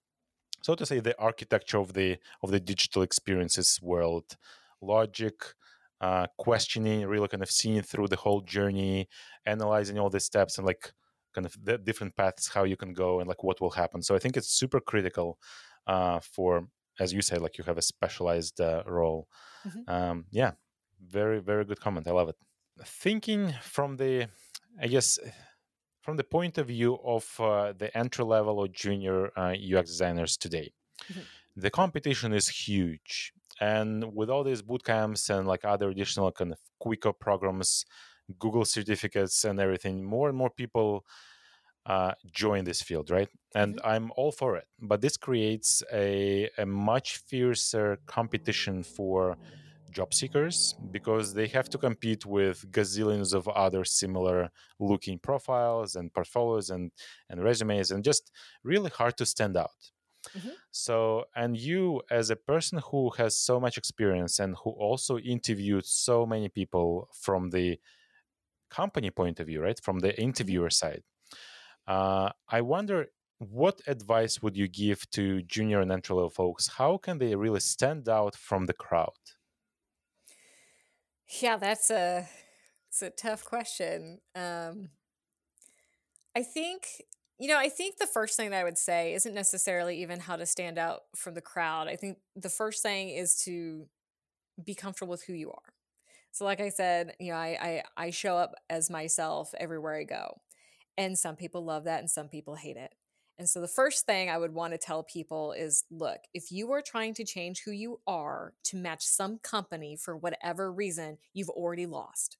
so 0.67 0.75
to 0.75 0.85
say, 0.85 0.99
the 0.99 1.17
architecture 1.31 1.79
of 1.79 1.93
the 1.93 2.19
of 2.43 2.51
the 2.51 2.59
digital 2.59 3.03
experiences 3.03 3.79
world, 3.81 4.27
logic, 4.83 5.37
uh, 6.01 6.27
questioning, 6.39 7.07
really 7.07 7.29
kind 7.29 7.45
of 7.47 7.53
seeing 7.61 7.83
through 7.83 8.09
the 8.09 8.23
whole 8.25 8.41
journey, 8.41 9.09
analyzing 9.55 9.97
all 10.01 10.11
the 10.11 10.19
steps 10.19 10.59
and 10.59 10.67
like 10.67 10.93
kind 11.35 11.47
of 11.47 11.55
the 11.63 11.79
different 11.79 12.17
paths 12.17 12.49
how 12.57 12.65
you 12.65 12.77
can 12.77 12.93
go 13.05 13.21
and 13.21 13.29
like 13.29 13.45
what 13.45 13.61
will 13.61 13.75
happen. 13.83 14.03
So 14.03 14.17
I 14.17 14.19
think 14.19 14.37
it's 14.37 14.59
super 14.63 14.81
critical 14.81 15.39
uh, 15.87 16.19
for 16.35 16.67
as 16.99 17.13
you 17.13 17.23
say 17.23 17.37
like 17.39 17.59
you 17.59 17.65
have 17.71 17.79
a 17.79 17.89
specialized 17.95 18.61
uh, 18.61 18.83
role 18.87 19.29
mm-hmm. 19.65 19.85
um, 19.95 20.25
yeah 20.33 20.53
very 21.21 21.41
very 21.51 21.65
good 21.65 21.79
comment 21.79 22.09
i 22.09 22.11
love 22.11 22.31
it 22.31 22.37
thinking 23.05 23.53
from 23.61 23.97
the 23.99 24.27
i 24.81 24.87
guess 24.87 25.19
from 26.07 26.17
the 26.17 26.25
point 26.25 26.57
of 26.57 26.69
view 26.69 26.99
of 27.05 27.25
uh, 27.41 27.73
the 27.77 27.91
entry 27.99 28.25
level 28.25 28.61
or 28.61 28.69
junior 28.69 29.19
uh, 29.37 29.55
ux 29.73 29.91
designers 29.91 30.37
today 30.37 30.73
mm-hmm. 31.11 31.21
the 31.57 31.71
competition 31.71 32.33
is 32.33 32.47
huge 32.49 33.33
and 33.61 34.15
with 34.15 34.31
all 34.31 34.45
these 34.45 34.63
boot 34.63 34.85
camps 34.85 35.29
and 35.29 35.49
like 35.49 35.65
other 35.65 35.91
additional 35.91 36.31
kind 36.31 36.53
of 36.53 36.59
quicker 36.79 37.13
programs 37.13 37.85
google 38.39 38.65
certificates 38.65 39.45
and 39.45 39.59
everything 39.59 40.05
more 40.05 40.29
and 40.29 40.39
more 40.39 40.51
people 40.51 41.05
uh, 41.87 42.13
join 42.33 42.65
this 42.65 42.83
field, 42.83 43.11
right? 43.11 43.29
And 43.55 43.77
mm-hmm. 43.77 43.89
I'm 43.89 44.13
all 44.17 44.33
for 44.33 44.57
it. 44.57 44.67
But 44.81 45.01
this 45.01 45.17
creates 45.17 45.85
a, 45.93 46.51
a 46.59 46.67
much 46.67 47.19
fiercer 47.19 47.99
competition 48.07 48.83
for 48.83 49.37
job 49.97 50.13
seekers 50.13 50.75
because 50.91 51.27
they 51.33 51.49
have 51.57 51.69
to 51.71 51.79
compete 51.79 52.25
with 52.27 52.71
gazillions 52.71 53.33
of 53.39 53.49
other 53.49 53.83
similar 53.85 54.39
looking 54.79 55.19
profiles 55.19 55.97
and 55.97 56.13
portfolios 56.13 56.69
and, 56.75 56.93
and 57.31 57.43
resumes 57.43 57.91
and 57.91 58.05
just 58.05 58.31
really 58.63 58.91
hard 58.91 59.17
to 59.17 59.25
stand 59.25 59.57
out. 59.57 59.81
Mm-hmm. 60.37 60.57
So, 60.71 61.25
and 61.35 61.57
you, 61.57 62.03
as 62.11 62.31
a 62.31 62.37
person 62.53 62.77
who 62.91 63.11
has 63.19 63.33
so 63.49 63.55
much 63.65 63.79
experience 63.79 64.39
and 64.39 64.55
who 64.63 64.71
also 64.71 65.19
interviewed 65.19 65.87
so 65.87 66.27
many 66.27 66.49
people 66.49 67.09
from 67.25 67.51
the 67.51 67.79
company 68.71 69.11
point 69.11 69.41
of 69.41 69.47
view, 69.47 69.63
right? 69.63 69.81
From 69.83 70.01
the 70.01 70.09
mm-hmm. 70.09 70.29
interviewer 70.29 70.71
side, 70.71 71.05
uh, 71.87 72.31
I 72.49 72.61
wonder 72.61 73.07
what 73.39 73.81
advice 73.87 74.43
would 74.43 74.57
you 74.57 74.69
give 74.69 75.09
to 75.11 75.43
junior 75.43 75.81
and 75.81 75.93
entry 75.93 76.17
level 76.17 76.31
folks? 76.31 76.69
How 76.69 76.99
can 76.99 77.19
they 77.19 77.35
really 77.35 77.61
stand 77.61 78.09
out 78.09 78.35
from 78.35 78.67
the 78.67 78.79
crowd? 78.85 79.23
Yeah, 81.29 81.57
that's 81.57 81.91
a 81.91 82.29
it's 82.89 83.03
a 83.03 83.11
tough 83.11 83.45
question. 83.45 84.21
Um, 84.35 84.91
I 86.37 86.43
think 86.43 87.03
you 87.39 87.49
know, 87.49 87.59
I 87.59 87.69
think 87.69 87.99
the 87.99 88.07
first 88.07 88.35
thing 88.37 88.51
that 88.51 88.61
I 88.61 88.65
would 88.65 88.79
say 88.79 89.13
isn't 89.13 89.35
necessarily 89.35 90.01
even 90.01 90.21
how 90.21 90.37
to 90.37 90.47
stand 90.47 90.79
out 90.79 91.03
from 91.15 91.35
the 91.35 91.43
crowd. 91.43 91.87
I 91.87 91.95
think 91.97 92.17
the 92.35 92.49
first 92.49 92.83
thing 92.83 93.11
is 93.11 93.37
to 93.45 93.87
be 94.65 94.75
comfortable 94.75 95.11
with 95.13 95.25
who 95.25 95.35
you 95.35 95.51
are. 95.51 95.75
So, 96.33 96.45
like 96.45 96.61
I 96.61 96.71
said, 96.71 97.15
you 97.21 97.33
know, 97.33 97.39
I 97.39 97.83
I, 97.99 98.07
I 98.07 98.11
show 98.11 98.37
up 98.39 98.55
as 98.71 98.91
myself 98.91 99.55
everywhere 99.59 99.97
I 99.97 100.05
go. 100.05 100.41
And 100.99 101.19
some 101.19 101.37
people 101.37 101.65
love 101.65 101.85
that 101.85 102.01
and 102.01 102.11
some 102.11 102.29
people 102.29 102.57
hate 102.57 102.77
it. 102.77 102.93
And 103.39 103.49
so 103.49 103.61
the 103.61 103.69
first 103.69 104.07
thing 104.07 104.31
I 104.31 104.39
would 104.39 104.55
want 104.55 104.73
to 104.73 104.79
tell 104.79 105.03
people 105.03 105.53
is 105.53 105.85
look, 105.91 106.21
if 106.33 106.51
you 106.51 106.73
are 106.73 106.83
trying 106.83 107.15
to 107.15 107.25
change 107.25 107.63
who 107.65 107.71
you 107.71 108.01
are 108.07 108.55
to 108.65 108.77
match 108.77 109.05
some 109.05 109.39
company 109.39 109.97
for 109.97 110.17
whatever 110.17 110.73
reason, 110.73 111.19
you've 111.35 111.51
already 111.51 111.87
lost. 111.87 112.39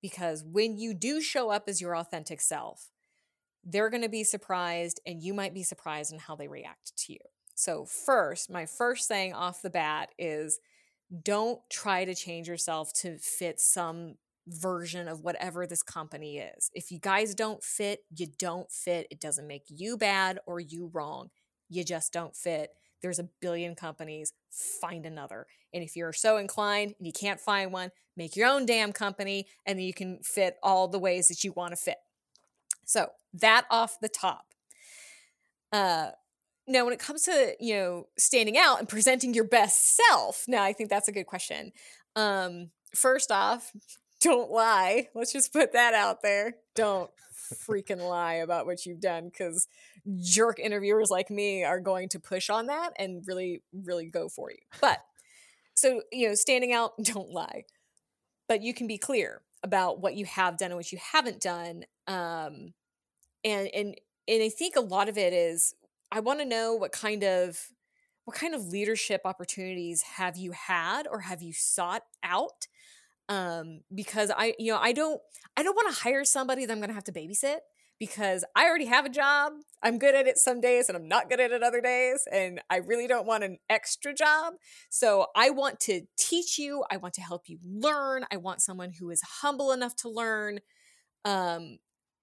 Because 0.00 0.44
when 0.44 0.78
you 0.78 0.94
do 0.94 1.20
show 1.20 1.50
up 1.50 1.64
as 1.68 1.80
your 1.80 1.96
authentic 1.96 2.40
self, 2.40 2.90
they're 3.64 3.90
going 3.90 4.02
to 4.02 4.08
be 4.08 4.24
surprised 4.24 5.00
and 5.04 5.22
you 5.22 5.34
might 5.34 5.52
be 5.52 5.62
surprised 5.62 6.12
in 6.12 6.18
how 6.18 6.36
they 6.36 6.48
react 6.48 6.96
to 6.96 7.12
you. 7.12 7.18
So, 7.54 7.84
first, 7.84 8.50
my 8.50 8.64
first 8.64 9.06
thing 9.06 9.34
off 9.34 9.60
the 9.60 9.68
bat 9.68 10.10
is 10.18 10.60
don't 11.22 11.60
try 11.68 12.04
to 12.04 12.14
change 12.14 12.48
yourself 12.48 12.92
to 12.94 13.18
fit 13.18 13.60
some 13.60 14.14
version 14.46 15.08
of 15.08 15.20
whatever 15.20 15.66
this 15.66 15.82
company 15.82 16.38
is. 16.38 16.70
If 16.74 16.90
you 16.90 16.98
guys 16.98 17.34
don't 17.34 17.62
fit, 17.62 18.00
you 18.16 18.26
don't 18.38 18.70
fit. 18.70 19.06
It 19.10 19.20
doesn't 19.20 19.46
make 19.46 19.64
you 19.68 19.96
bad 19.96 20.38
or 20.46 20.60
you 20.60 20.90
wrong. 20.92 21.30
You 21.68 21.84
just 21.84 22.12
don't 22.12 22.34
fit. 22.34 22.70
There's 23.02 23.18
a 23.18 23.28
billion 23.40 23.74
companies. 23.74 24.32
Find 24.80 25.06
another. 25.06 25.46
And 25.72 25.82
if 25.82 25.96
you're 25.96 26.12
so 26.12 26.36
inclined 26.36 26.94
and 26.98 27.06
you 27.06 27.12
can't 27.12 27.40
find 27.40 27.72
one, 27.72 27.90
make 28.16 28.36
your 28.36 28.48
own 28.48 28.66
damn 28.66 28.92
company 28.92 29.46
and 29.64 29.78
then 29.78 29.86
you 29.86 29.94
can 29.94 30.18
fit 30.22 30.56
all 30.62 30.88
the 30.88 30.98
ways 30.98 31.28
that 31.28 31.44
you 31.44 31.52
want 31.52 31.72
to 31.72 31.76
fit. 31.76 31.98
So, 32.84 33.10
that 33.34 33.66
off 33.70 34.00
the 34.00 34.08
top. 34.08 34.46
Uh 35.72 36.10
now 36.66 36.84
when 36.84 36.92
it 36.92 37.00
comes 37.00 37.22
to, 37.22 37.54
you 37.58 37.74
know, 37.74 38.04
standing 38.16 38.56
out 38.56 38.78
and 38.78 38.88
presenting 38.88 39.34
your 39.34 39.44
best 39.44 39.96
self, 39.96 40.44
now 40.46 40.62
I 40.62 40.72
think 40.72 40.90
that's 40.90 41.08
a 41.08 41.12
good 41.12 41.26
question. 41.26 41.72
Um 42.16 42.70
first 42.94 43.30
off, 43.30 43.72
don't 44.20 44.50
lie. 44.50 45.08
Let's 45.14 45.32
just 45.32 45.52
put 45.52 45.72
that 45.72 45.94
out 45.94 46.22
there. 46.22 46.56
Don't 46.74 47.10
freaking 47.52 48.06
lie 48.06 48.34
about 48.34 48.66
what 48.66 48.86
you've 48.86 49.00
done 49.00 49.28
because 49.28 49.66
jerk 50.20 50.58
interviewers 50.58 51.10
like 51.10 51.30
me 51.30 51.64
are 51.64 51.80
going 51.80 52.08
to 52.10 52.20
push 52.20 52.50
on 52.50 52.66
that 52.66 52.92
and 52.98 53.22
really, 53.26 53.62
really 53.72 54.06
go 54.06 54.28
for 54.28 54.50
you. 54.50 54.58
But 54.80 54.98
so, 55.74 56.02
you 56.12 56.28
know, 56.28 56.34
standing 56.34 56.72
out, 56.72 56.92
don't 57.02 57.30
lie. 57.30 57.64
But 58.48 58.62
you 58.62 58.74
can 58.74 58.86
be 58.86 58.98
clear 58.98 59.42
about 59.62 60.00
what 60.00 60.16
you 60.16 60.24
have 60.24 60.56
done 60.56 60.70
and 60.70 60.76
what 60.76 60.92
you 60.92 60.98
haven't 61.12 61.40
done. 61.40 61.84
Um, 62.06 62.74
and 63.44 63.68
and 63.74 63.94
and 64.28 64.42
I 64.42 64.48
think 64.48 64.76
a 64.76 64.80
lot 64.80 65.08
of 65.08 65.16
it 65.16 65.32
is 65.32 65.74
I 66.12 66.20
want 66.20 66.40
to 66.40 66.44
know 66.44 66.74
what 66.74 66.92
kind 66.92 67.22
of 67.22 67.68
what 68.24 68.36
kind 68.36 68.54
of 68.54 68.68
leadership 68.68 69.22
opportunities 69.24 70.02
have 70.02 70.36
you 70.36 70.52
had 70.52 71.06
or 71.06 71.20
have 71.20 71.42
you 71.42 71.52
sought 71.52 72.02
out 72.22 72.66
um, 73.30 73.80
because 73.94 74.30
I, 74.36 74.54
you 74.58 74.72
know, 74.72 74.78
I 74.78 74.92
don't, 74.92 75.20
I 75.56 75.62
don't 75.62 75.76
want 75.76 75.94
to 75.94 76.02
hire 76.02 76.24
somebody 76.24 76.66
that 76.66 76.72
I'm 76.72 76.80
going 76.80 76.88
to 76.88 76.94
have 76.94 77.04
to 77.04 77.12
babysit 77.12 77.58
because 78.00 78.44
I 78.56 78.64
already 78.64 78.86
have 78.86 79.04
a 79.04 79.10
job. 79.10 79.52
I'm 79.82 79.98
good 79.98 80.16
at 80.16 80.26
it 80.26 80.36
some 80.36 80.60
days 80.60 80.88
and 80.88 80.96
I'm 80.96 81.06
not 81.06 81.30
good 81.30 81.38
at 81.38 81.52
it 81.52 81.62
other 81.62 81.80
days. 81.80 82.26
And 82.32 82.60
I 82.68 82.78
really 82.78 83.06
don't 83.06 83.26
want 83.26 83.44
an 83.44 83.58
extra 83.68 84.12
job. 84.12 84.54
So 84.88 85.26
I 85.36 85.50
want 85.50 85.78
to 85.80 86.02
teach 86.18 86.58
you. 86.58 86.82
I 86.90 86.96
want 86.96 87.14
to 87.14 87.20
help 87.20 87.42
you 87.46 87.58
learn. 87.62 88.24
I 88.32 88.36
want 88.36 88.62
someone 88.62 88.90
who 88.98 89.10
is 89.10 89.22
humble 89.40 89.70
enough 89.70 89.94
to 89.96 90.08
learn. 90.08 90.58
Um, 91.24 91.78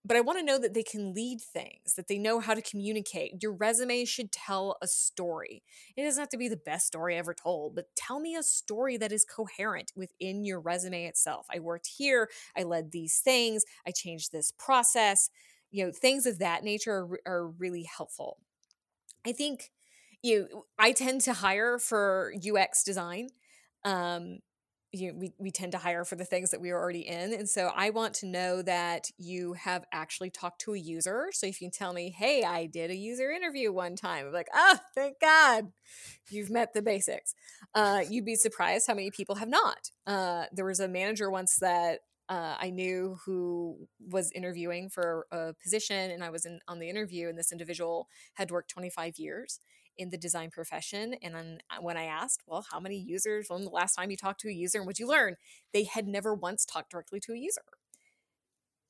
but 0.07 0.15
I 0.17 0.21
want 0.21 0.39
to 0.39 0.45
know 0.45 0.57
that 0.57 0.73
they 0.73 0.83
can 0.83 1.13
lead 1.13 1.41
things, 1.41 1.95
that 1.95 2.07
they 2.07 2.17
know 2.17 2.39
how 2.39 2.53
to 2.53 2.61
communicate. 2.61 3.41
Your 3.41 3.53
resume 3.53 4.05
should 4.05 4.31
tell 4.31 4.77
a 4.81 4.87
story. 4.87 5.63
It 5.95 6.03
doesn't 6.03 6.21
have 6.21 6.29
to 6.29 6.37
be 6.37 6.47
the 6.47 6.55
best 6.55 6.87
story 6.87 7.17
ever 7.17 7.33
told, 7.33 7.75
but 7.75 7.95
tell 7.95 8.19
me 8.19 8.35
a 8.35 8.43
story 8.43 8.95
that 8.97 9.11
is 9.11 9.25
coherent 9.25 9.91
within 9.95 10.45
your 10.45 10.61
resume 10.61 11.05
itself. 11.05 11.47
I 11.53 11.59
worked 11.59 11.89
here, 11.97 12.29
I 12.55 12.63
led 12.63 12.91
these 12.91 13.19
things, 13.19 13.65
I 13.85 13.91
changed 13.91 14.31
this 14.31 14.51
process. 14.51 15.29
You 15.71 15.85
know, 15.85 15.91
things 15.91 16.25
of 16.25 16.39
that 16.39 16.63
nature 16.63 16.93
are, 16.93 17.19
are 17.25 17.47
really 17.47 17.83
helpful. 17.83 18.37
I 19.25 19.33
think 19.33 19.71
you 20.23 20.47
know, 20.51 20.65
I 20.79 20.93
tend 20.93 21.21
to 21.21 21.33
hire 21.33 21.77
for 21.77 22.33
UX 22.35 22.83
design. 22.83 23.29
Um, 23.83 24.39
you 24.91 25.11
know, 25.11 25.19
we, 25.19 25.33
we 25.37 25.51
tend 25.51 25.73
to 25.73 25.77
hire 25.77 26.05
for 26.05 26.15
the 26.15 26.25
things 26.25 26.51
that 26.51 26.61
we 26.61 26.69
are 26.71 26.79
already 26.79 27.07
in. 27.07 27.33
And 27.33 27.49
so 27.49 27.71
I 27.75 27.89
want 27.89 28.13
to 28.15 28.25
know 28.25 28.61
that 28.61 29.09
you 29.17 29.53
have 29.53 29.85
actually 29.91 30.29
talked 30.29 30.61
to 30.61 30.73
a 30.73 30.77
user. 30.77 31.27
So 31.33 31.45
if 31.45 31.61
you 31.61 31.67
can 31.67 31.77
tell 31.77 31.93
me, 31.93 32.09
hey, 32.17 32.43
I 32.43 32.67
did 32.67 32.89
a 32.89 32.95
user 32.95 33.31
interview 33.31 33.71
one 33.71 33.95
time, 33.95 34.27
I'm 34.27 34.33
like, 34.33 34.49
oh, 34.53 34.79
thank 34.95 35.19
God 35.19 35.71
you've 36.29 36.49
met 36.49 36.73
the 36.73 36.81
basics. 36.81 37.35
Uh, 37.75 38.01
you'd 38.09 38.25
be 38.25 38.35
surprised 38.35 38.87
how 38.87 38.93
many 38.93 39.11
people 39.11 39.35
have 39.35 39.49
not. 39.49 39.91
Uh, 40.05 40.45
there 40.53 40.65
was 40.65 40.79
a 40.79 40.87
manager 40.87 41.29
once 41.29 41.57
that 41.57 41.99
uh, 42.29 42.55
I 42.59 42.71
knew 42.71 43.17
who 43.25 43.87
was 43.99 44.31
interviewing 44.33 44.89
for 44.89 45.27
a 45.31 45.53
position, 45.61 46.11
and 46.11 46.23
I 46.23 46.29
was 46.29 46.45
in 46.45 46.59
on 46.67 46.79
the 46.79 46.89
interview, 46.89 47.29
and 47.29 47.37
this 47.37 47.53
individual 47.53 48.09
had 48.33 48.51
worked 48.51 48.69
25 48.69 49.17
years 49.17 49.61
in 49.97 50.09
the 50.09 50.17
design 50.17 50.49
profession. 50.49 51.15
And 51.21 51.35
then 51.35 51.59
uh, 51.69 51.81
when 51.81 51.97
I 51.97 52.03
asked, 52.05 52.43
well, 52.47 52.65
how 52.71 52.79
many 52.79 52.97
users, 52.97 53.47
when 53.49 53.63
the 53.63 53.69
last 53.69 53.95
time 53.95 54.11
you 54.11 54.17
talked 54.17 54.41
to 54.41 54.49
a 54.49 54.53
user 54.53 54.77
and 54.77 54.87
what 54.87 54.99
you 54.99 55.07
learn, 55.07 55.35
they 55.73 55.83
had 55.83 56.07
never 56.07 56.33
once 56.33 56.65
talked 56.65 56.91
directly 56.91 57.19
to 57.21 57.33
a 57.33 57.37
user. 57.37 57.61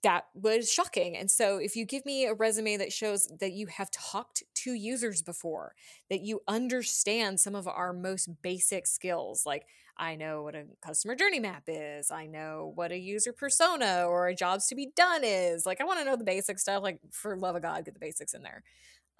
That 0.04 0.26
was 0.36 0.72
shocking. 0.72 1.18
And 1.18 1.30
so, 1.30 1.58
if 1.58 1.76
you 1.76 1.84
give 1.84 2.06
me 2.06 2.26
a 2.26 2.34
resume 2.34 2.78
that 2.78 2.94
shows 2.94 3.28
that 3.40 3.54
you 3.54 3.66
have 3.68 3.90
talked 3.90 4.44
to 4.56 4.74
users 4.74 5.24
before, 5.24 5.74
that 6.10 6.22
you 6.22 6.42
understand 6.48 7.40
some 7.40 7.56
of 7.56 7.68
our 7.68 7.94
most 7.94 8.30
basic 8.44 8.86
skills, 8.86 9.44
like 9.46 9.66
I 9.98 10.16
know 10.16 10.44
what 10.44 10.56
a 10.56 10.66
customer 10.82 11.16
journey 11.16 11.40
map 11.40 11.64
is, 11.68 12.12
I 12.12 12.28
know 12.28 12.72
what 12.76 12.92
a 12.92 12.98
user 12.98 13.34
persona 13.34 14.06
or 14.08 14.28
a 14.28 14.36
jobs 14.36 14.68
to 14.68 14.76
be 14.76 14.92
done 14.96 15.24
is. 15.24 15.66
Like, 15.66 15.82
I 15.82 15.86
want 15.86 16.00
to 16.00 16.06
know 16.06 16.16
the 16.16 16.24
basic 16.24 16.60
stuff. 16.60 16.84
Like, 16.84 17.00
for 17.12 17.36
love 17.36 17.56
of 17.56 17.64
God, 17.64 17.84
get 17.84 17.96
the 17.96 18.00
basics 18.00 18.36
in 18.36 18.44
there. 18.44 18.64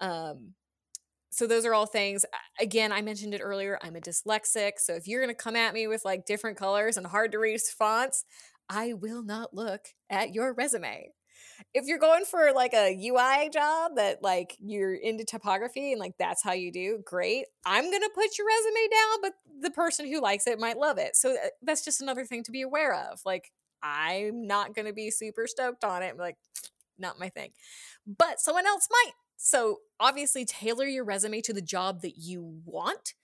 Um, 0.00 0.54
so 1.30 1.46
those 1.46 1.64
are 1.64 1.74
all 1.74 1.86
things 1.86 2.24
again 2.60 2.92
i 2.92 3.02
mentioned 3.02 3.34
it 3.34 3.40
earlier 3.40 3.78
i'm 3.82 3.96
a 3.96 4.00
dyslexic 4.00 4.72
so 4.78 4.94
if 4.94 5.06
you're 5.06 5.22
going 5.22 5.34
to 5.34 5.42
come 5.42 5.56
at 5.56 5.74
me 5.74 5.86
with 5.86 6.04
like 6.04 6.24
different 6.24 6.56
colors 6.56 6.96
and 6.96 7.06
hard 7.06 7.32
to 7.32 7.38
read 7.38 7.60
fonts 7.60 8.24
i 8.68 8.92
will 8.92 9.22
not 9.22 9.54
look 9.54 9.88
at 10.10 10.34
your 10.34 10.54
resume. 10.54 11.10
If 11.74 11.86
you're 11.86 11.98
going 11.98 12.24
for 12.24 12.52
like 12.54 12.72
a 12.74 12.92
ui 13.08 13.50
job 13.50 13.92
that 13.96 14.22
like 14.22 14.56
you're 14.60 14.94
into 14.94 15.24
typography 15.24 15.92
and 15.92 16.00
like 16.00 16.14
that's 16.18 16.42
how 16.42 16.52
you 16.52 16.70
do 16.72 17.00
great 17.04 17.46
i'm 17.64 17.84
going 17.84 18.02
to 18.02 18.10
put 18.14 18.38
your 18.38 18.46
resume 18.46 18.88
down 18.90 19.18
but 19.22 19.32
the 19.60 19.70
person 19.70 20.06
who 20.06 20.20
likes 20.20 20.46
it 20.46 20.58
might 20.58 20.78
love 20.78 20.98
it. 20.98 21.16
So 21.16 21.32
uh, 21.32 21.48
that's 21.62 21.84
just 21.84 22.00
another 22.00 22.24
thing 22.24 22.42
to 22.44 22.52
be 22.52 22.62
aware 22.62 22.94
of 22.94 23.20
like 23.24 23.50
i'm 23.82 24.46
not 24.46 24.74
going 24.74 24.86
to 24.86 24.92
be 24.92 25.10
super 25.10 25.46
stoked 25.46 25.84
on 25.84 26.02
it 26.02 26.10
I'm 26.10 26.18
like 26.18 26.36
not 26.98 27.18
my 27.18 27.28
thing. 27.28 27.50
But 28.06 28.40
someone 28.40 28.66
else 28.66 28.88
might 28.90 29.12
so 29.38 29.78
obviously 29.98 30.44
tailor 30.44 30.84
your 30.84 31.04
resume 31.04 31.40
to 31.40 31.54
the 31.54 31.62
job 31.62 32.02
that 32.02 32.18
you 32.18 32.60
want. 32.66 33.14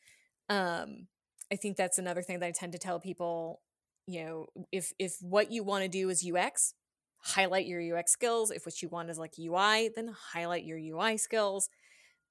Um, 0.48 1.08
I 1.52 1.56
think 1.56 1.76
that's 1.76 1.98
another 1.98 2.22
thing 2.22 2.40
that 2.40 2.46
I 2.46 2.52
tend 2.52 2.72
to 2.72 2.78
tell 2.78 2.98
people, 2.98 3.60
you 4.06 4.24
know, 4.24 4.46
if 4.72 4.92
if 4.98 5.16
what 5.20 5.52
you 5.52 5.62
want 5.62 5.82
to 5.82 5.88
do 5.88 6.08
is 6.08 6.26
UX, 6.26 6.74
highlight 7.18 7.66
your 7.66 7.98
UX 7.98 8.12
skills. 8.12 8.50
If 8.50 8.64
what 8.64 8.80
you 8.80 8.88
want 8.88 9.10
is 9.10 9.18
like 9.18 9.34
UI, 9.38 9.90
then 9.94 10.14
highlight 10.32 10.64
your 10.64 10.78
UI 10.78 11.18
skills. 11.18 11.68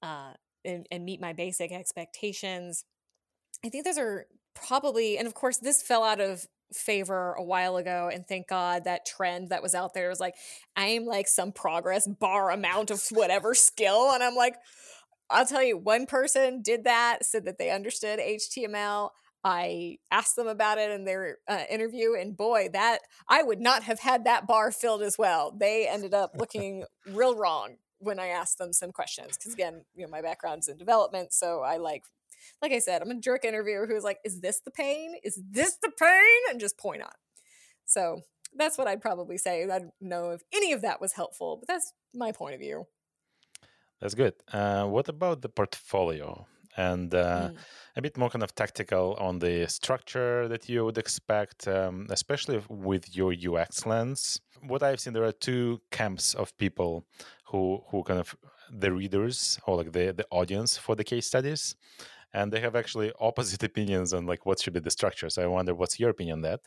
Uh, 0.02 0.34
and, 0.66 0.88
and 0.92 1.06
meet 1.06 1.22
my 1.22 1.34
basic 1.34 1.72
expectations. 1.72 2.86
I 3.66 3.70
think 3.70 3.86
those 3.86 3.98
are 3.98 4.28
probably, 4.56 5.18
and 5.18 5.28
of 5.28 5.34
course, 5.34 5.58
this 5.58 5.82
fell 5.82 6.04
out 6.04 6.20
of 6.20 6.48
favor 6.74 7.34
a 7.34 7.44
while 7.44 7.78
ago 7.78 8.10
and 8.12 8.28
thank 8.28 8.48
god 8.48 8.84
that 8.84 9.06
trend 9.06 9.50
that 9.50 9.62
was 9.62 9.76
out 9.76 9.94
there 9.94 10.10
was 10.10 10.20
like 10.20 10.36
i'm 10.76 11.06
like 11.06 11.28
some 11.28 11.52
progress 11.52 12.08
bar 12.08 12.52
amount 12.52 12.90
of 12.90 13.04
whatever 13.12 13.54
skill 13.54 14.12
and 14.12 14.24
i'm 14.24 14.36
like 14.36 14.56
i'll 15.30 15.46
tell 15.46 15.64
you 15.64 15.78
one 15.78 16.06
person 16.06 16.62
did 16.62 16.84
that 16.84 17.20
said 17.24 17.46
that 17.46 17.58
they 17.58 17.70
understood 17.70 18.20
html 18.20 19.10
i 19.44 19.98
asked 20.10 20.36
them 20.36 20.48
about 20.48 20.78
it 20.78 20.90
in 20.90 21.06
their 21.06 21.38
uh, 21.48 21.64
interview 21.70 22.14
and 22.14 22.36
boy 22.36 22.68
that 22.74 23.00
i 23.28 23.44
would 23.44 23.60
not 23.60 23.84
have 23.84 24.00
had 24.00 24.24
that 24.24 24.48
bar 24.48 24.72
filled 24.72 25.02
as 25.02 25.18
well. 25.18 25.52
They 25.56 25.88
ended 25.88 26.14
up 26.14 26.32
looking 26.38 26.86
real 27.08 27.36
wrong 27.36 27.76
when 28.00 28.20
i 28.20 28.28
asked 28.28 28.58
them 28.58 28.74
some 28.74 28.92
questions 28.92 29.38
because 29.38 29.54
again 29.54 29.86
you 29.96 30.04
know 30.04 30.12
my 30.12 30.22
background's 30.22 30.68
in 30.68 30.78
development 30.78 31.32
so 31.32 31.62
i 31.62 31.78
like 31.78 32.04
like 32.62 32.72
I 32.72 32.80
said, 32.80 33.02
I'm 33.02 33.12
a 33.12 33.20
jerk 33.20 33.46
interviewer 33.46 33.88
who's 33.88 34.04
like, 34.04 34.20
is 34.24 34.42
this 34.42 34.62
the 34.66 34.72
pain? 34.72 35.16
Is 35.24 35.42
this 35.52 35.78
the 35.82 35.92
pain? 35.98 36.40
And 36.50 36.60
just 36.60 36.78
point 36.78 37.02
on. 37.02 37.12
So 37.86 38.22
that's 38.56 38.78
what 38.78 38.88
I'd 38.88 39.02
probably 39.02 39.38
say. 39.38 39.64
I 39.64 39.80
don't 39.80 39.92
know 40.02 40.32
if 40.32 40.42
any 40.54 40.74
of 40.74 40.82
that 40.82 41.02
was 41.02 41.14
helpful, 41.14 41.58
but 41.60 41.68
that's 41.68 41.94
my 42.14 42.32
point 42.32 42.54
of 42.56 42.60
view. 42.60 42.86
That's 44.00 44.16
good. 44.16 44.34
Uh, 44.52 44.86
what 44.86 45.08
about 45.10 45.42
the 45.42 45.50
portfolio? 45.50 46.46
And 46.76 47.14
uh, 47.14 47.50
mm. 47.50 47.58
a 47.96 48.02
bit 48.02 48.18
more 48.18 48.30
kind 48.30 48.44
of 48.44 48.56
tactical 48.56 49.16
on 49.20 49.40
the 49.40 49.68
structure 49.68 50.48
that 50.48 50.68
you 50.68 50.84
would 50.86 50.98
expect, 50.98 51.68
um, 51.68 52.08
especially 52.10 52.60
with 52.68 53.16
your 53.16 53.32
UX 53.32 53.86
lens. 53.86 54.40
What 54.68 54.82
I've 54.82 55.00
seen, 55.00 55.14
there 55.14 55.24
are 55.24 55.32
two 55.32 55.82
camps 55.92 56.34
of 56.34 56.58
people 56.58 57.06
who 57.46 57.84
who 57.90 58.04
kind 58.04 58.20
of 58.20 58.36
the 58.72 58.92
readers 58.92 59.60
or 59.68 59.78
like 59.78 59.92
the 59.92 60.12
the 60.14 60.26
audience 60.32 60.78
for 60.78 60.96
the 60.96 61.04
case 61.04 61.28
studies 61.28 61.76
and 62.34 62.52
they 62.52 62.60
have 62.60 62.76
actually 62.76 63.12
opposite 63.20 63.64
opinions 63.64 64.14
on 64.14 64.26
like 64.26 64.46
what 64.46 64.60
should 64.60 64.74
be 64.74 64.80
the 64.80 64.92
structure 64.92 65.30
so 65.30 65.42
i 65.42 65.48
wonder 65.48 65.74
what's 65.74 66.00
your 66.00 66.10
opinion 66.10 66.40
on 66.40 66.42
that 66.42 66.62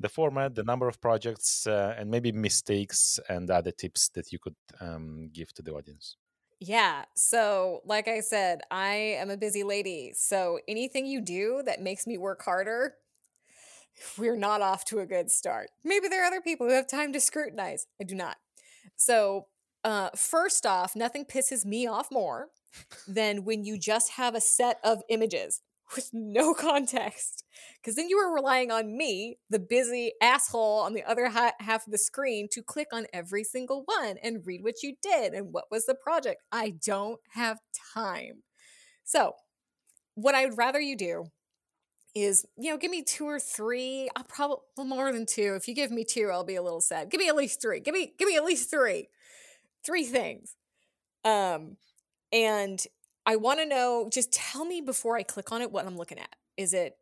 the 0.00 0.08
format 0.08 0.54
the 0.54 0.64
number 0.64 0.88
of 0.88 1.00
projects 1.00 1.66
uh, 1.66 1.94
and 1.98 2.10
maybe 2.10 2.32
mistakes 2.32 3.20
and 3.28 3.50
other 3.50 3.70
tips 3.70 4.08
that 4.10 4.32
you 4.32 4.38
could 4.38 4.56
um, 4.80 5.28
give 5.32 5.52
to 5.52 5.62
the 5.62 5.72
audience 5.72 6.16
yeah. 6.64 7.06
So, 7.16 7.80
like 7.84 8.06
I 8.06 8.20
said, 8.20 8.60
I 8.70 8.94
am 8.94 9.30
a 9.30 9.36
busy 9.36 9.64
lady. 9.64 10.12
So, 10.14 10.60
anything 10.68 11.06
you 11.06 11.20
do 11.20 11.60
that 11.66 11.82
makes 11.82 12.06
me 12.06 12.18
work 12.18 12.40
harder, 12.44 12.94
we're 14.16 14.36
not 14.36 14.62
off 14.62 14.84
to 14.86 15.00
a 15.00 15.06
good 15.06 15.28
start. 15.28 15.70
Maybe 15.82 16.06
there 16.06 16.22
are 16.22 16.26
other 16.26 16.40
people 16.40 16.68
who 16.68 16.74
have 16.74 16.86
time 16.86 17.12
to 17.14 17.20
scrutinize. 17.20 17.88
I 18.00 18.04
do 18.04 18.14
not. 18.14 18.36
So, 18.94 19.48
uh, 19.84 20.10
first 20.16 20.66
off, 20.66 20.94
nothing 20.94 21.24
pisses 21.24 21.64
me 21.64 21.86
off 21.86 22.08
more 22.10 22.48
than 23.06 23.44
when 23.44 23.64
you 23.64 23.78
just 23.78 24.12
have 24.12 24.34
a 24.34 24.40
set 24.40 24.78
of 24.84 25.02
images 25.08 25.60
with 25.94 26.10
no 26.12 26.54
context. 26.54 27.44
Because 27.80 27.96
then 27.96 28.08
you 28.08 28.16
are 28.18 28.34
relying 28.34 28.70
on 28.70 28.96
me, 28.96 29.38
the 29.50 29.58
busy 29.58 30.12
asshole 30.22 30.80
on 30.80 30.94
the 30.94 31.02
other 31.04 31.28
ha- 31.28 31.52
half 31.60 31.86
of 31.86 31.92
the 31.92 31.98
screen, 31.98 32.48
to 32.52 32.62
click 32.62 32.88
on 32.92 33.06
every 33.12 33.44
single 33.44 33.82
one 33.84 34.16
and 34.22 34.46
read 34.46 34.62
what 34.62 34.82
you 34.82 34.94
did 35.02 35.32
and 35.34 35.52
what 35.52 35.64
was 35.70 35.86
the 35.86 35.94
project. 35.94 36.42
I 36.50 36.74
don't 36.84 37.20
have 37.30 37.58
time. 37.94 38.42
So, 39.04 39.34
what 40.14 40.34
I'd 40.34 40.56
rather 40.56 40.80
you 40.80 40.96
do 40.96 41.24
is, 42.14 42.44
you 42.58 42.70
know, 42.70 42.76
give 42.76 42.90
me 42.90 43.02
two 43.02 43.26
or 43.26 43.40
three. 43.40 44.08
I'll 44.14 44.24
probably 44.24 44.58
well, 44.76 44.86
more 44.86 45.12
than 45.12 45.26
two. 45.26 45.54
If 45.56 45.66
you 45.66 45.74
give 45.74 45.90
me 45.90 46.04
two, 46.04 46.28
I'll 46.30 46.44
be 46.44 46.56
a 46.56 46.62
little 46.62 46.80
sad. 46.80 47.10
Give 47.10 47.18
me 47.18 47.28
at 47.28 47.36
least 47.36 47.62
three. 47.62 47.80
Give 47.80 47.94
me, 47.94 48.12
give 48.18 48.28
me 48.28 48.36
at 48.36 48.44
least 48.44 48.70
three. 48.70 49.08
Three 49.84 50.04
things. 50.04 50.54
Um, 51.24 51.76
and 52.32 52.82
I 53.26 53.36
want 53.36 53.60
to 53.60 53.66
know, 53.66 54.08
just 54.12 54.32
tell 54.32 54.64
me 54.64 54.80
before 54.80 55.16
I 55.16 55.22
click 55.22 55.52
on 55.52 55.62
it 55.62 55.70
what 55.70 55.86
I'm 55.86 55.96
looking 55.96 56.18
at. 56.18 56.34
Is 56.56 56.74
it, 56.74 56.96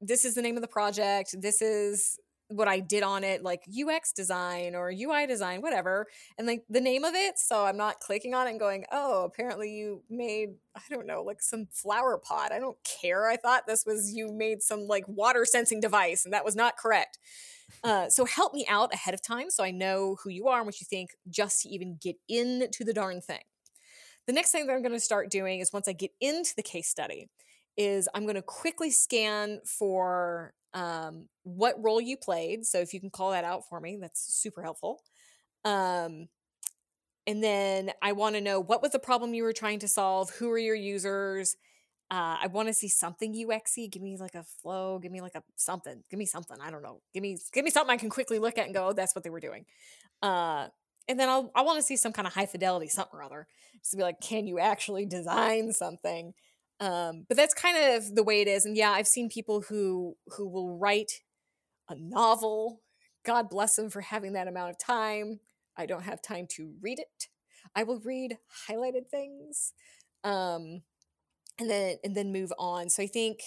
this 0.00 0.24
is 0.24 0.34
the 0.34 0.42
name 0.42 0.56
of 0.56 0.62
the 0.62 0.68
project? 0.68 1.34
This 1.40 1.60
is 1.60 2.18
what 2.48 2.68
I 2.68 2.80
did 2.80 3.02
on 3.02 3.24
it, 3.24 3.42
like 3.42 3.64
UX 3.68 4.12
design 4.12 4.74
or 4.74 4.90
UI 4.90 5.26
design, 5.26 5.60
whatever, 5.60 6.06
and 6.38 6.46
like 6.46 6.64
the 6.68 6.80
name 6.80 7.04
of 7.04 7.14
it. 7.14 7.38
So 7.38 7.64
I'm 7.64 7.76
not 7.76 8.00
clicking 8.00 8.34
on 8.34 8.46
it 8.46 8.50
and 8.50 8.60
going, 8.60 8.84
oh, 8.90 9.24
apparently 9.24 9.70
you 9.70 10.02
made, 10.08 10.54
I 10.74 10.80
don't 10.90 11.06
know, 11.06 11.22
like 11.22 11.42
some 11.42 11.66
flower 11.70 12.18
pot. 12.18 12.52
I 12.52 12.58
don't 12.58 12.78
care. 12.84 13.28
I 13.28 13.36
thought 13.36 13.66
this 13.66 13.84
was 13.86 14.12
you 14.14 14.32
made 14.32 14.62
some 14.62 14.86
like 14.86 15.04
water 15.06 15.44
sensing 15.44 15.80
device, 15.80 16.24
and 16.24 16.32
that 16.32 16.44
was 16.44 16.56
not 16.56 16.76
correct. 16.76 17.18
Uh, 17.84 18.08
so 18.08 18.24
help 18.24 18.54
me 18.54 18.66
out 18.68 18.92
ahead 18.94 19.14
of 19.14 19.22
time 19.22 19.50
so 19.50 19.62
I 19.62 19.70
know 19.70 20.16
who 20.24 20.30
you 20.30 20.48
are 20.48 20.58
and 20.58 20.66
what 20.66 20.80
you 20.80 20.86
think 20.88 21.10
just 21.28 21.62
to 21.62 21.68
even 21.68 21.98
get 22.00 22.16
into 22.28 22.82
the 22.82 22.94
darn 22.94 23.20
thing. 23.20 23.42
The 24.26 24.32
next 24.32 24.52
thing 24.52 24.66
that 24.66 24.72
I'm 24.72 24.82
going 24.82 24.92
to 24.92 25.00
start 25.00 25.30
doing 25.30 25.60
is 25.60 25.72
once 25.72 25.86
I 25.86 25.92
get 25.92 26.10
into 26.20 26.54
the 26.56 26.62
case 26.62 26.88
study, 26.88 27.28
is 27.78 28.08
I'm 28.12 28.24
going 28.24 28.34
to 28.34 28.42
quickly 28.42 28.90
scan 28.90 29.60
for 29.64 30.52
um, 30.74 31.28
what 31.42 31.82
role 31.82 32.00
you 32.00 32.16
played. 32.16 32.66
So 32.66 32.78
if 32.78 32.92
you 32.92 33.00
can 33.00 33.10
call 33.10 33.30
that 33.30 33.44
out 33.44 33.68
for 33.68 33.80
me, 33.80 33.96
that's 34.00 34.34
super 34.34 34.62
helpful. 34.62 35.02
Um, 35.64 36.28
and 37.26 37.42
then 37.42 37.90
I 38.00 38.12
want 38.12 38.36
to 38.36 38.40
know 38.40 38.60
what 38.60 38.82
was 38.82 38.92
the 38.92 38.98
problem 38.98 39.34
you 39.34 39.42
were 39.42 39.52
trying 39.52 39.80
to 39.80 39.88
solve? 39.88 40.30
Who 40.30 40.50
are 40.50 40.58
your 40.58 40.74
users? 40.74 41.56
Uh, 42.10 42.38
I 42.42 42.46
want 42.46 42.68
to 42.68 42.74
see 42.74 42.88
something 42.88 43.34
UXy. 43.34 43.90
Give 43.90 44.00
me 44.00 44.16
like 44.16 44.34
a 44.34 44.42
flow. 44.42 44.98
Give 44.98 45.12
me 45.12 45.20
like 45.20 45.34
a 45.34 45.42
something. 45.56 46.02
Give 46.10 46.18
me 46.18 46.24
something. 46.24 46.56
I 46.58 46.70
don't 46.70 46.82
know. 46.82 47.02
Give 47.12 47.22
me 47.22 47.36
give 47.52 47.64
me 47.64 47.70
something 47.70 47.92
I 47.92 47.98
can 47.98 48.08
quickly 48.08 48.38
look 48.38 48.56
at 48.56 48.64
and 48.64 48.74
go, 48.74 48.88
oh, 48.88 48.92
that's 48.94 49.14
what 49.14 49.24
they 49.24 49.30
were 49.30 49.40
doing. 49.40 49.66
Uh, 50.22 50.68
and 51.06 51.20
then 51.20 51.28
I'll 51.28 51.50
I 51.54 51.62
want 51.62 51.78
to 51.78 51.82
see 51.82 51.96
some 51.96 52.12
kind 52.12 52.26
of 52.26 52.32
high 52.32 52.46
fidelity 52.46 52.88
something 52.88 53.18
or 53.18 53.22
other. 53.22 53.46
Just 53.80 53.90
to 53.90 53.98
be 53.98 54.02
like, 54.02 54.20
can 54.20 54.46
you 54.46 54.58
actually 54.58 55.04
design 55.04 55.72
something? 55.72 56.32
Um, 56.80 57.24
but 57.28 57.36
that's 57.36 57.54
kind 57.54 57.76
of 57.94 58.14
the 58.14 58.22
way 58.22 58.40
it 58.40 58.48
is. 58.48 58.64
And 58.64 58.76
yeah, 58.76 58.92
I've 58.92 59.08
seen 59.08 59.28
people 59.28 59.62
who 59.62 60.16
who 60.36 60.48
will 60.48 60.78
write 60.78 61.12
a 61.88 61.96
novel. 61.96 62.82
God 63.24 63.50
bless 63.50 63.76
them 63.76 63.90
for 63.90 64.00
having 64.00 64.32
that 64.34 64.48
amount 64.48 64.70
of 64.70 64.78
time. 64.78 65.40
I 65.76 65.86
don't 65.86 66.04
have 66.04 66.22
time 66.22 66.46
to 66.52 66.74
read 66.80 66.98
it. 66.98 67.28
I 67.74 67.82
will 67.82 68.00
read 68.00 68.38
highlighted 68.68 69.08
things. 69.10 69.72
Um, 70.24 70.82
and 71.58 71.68
then 71.68 71.96
and 72.04 72.14
then 72.14 72.32
move 72.32 72.52
on. 72.58 72.88
So 72.88 73.02
I 73.02 73.06
think 73.06 73.40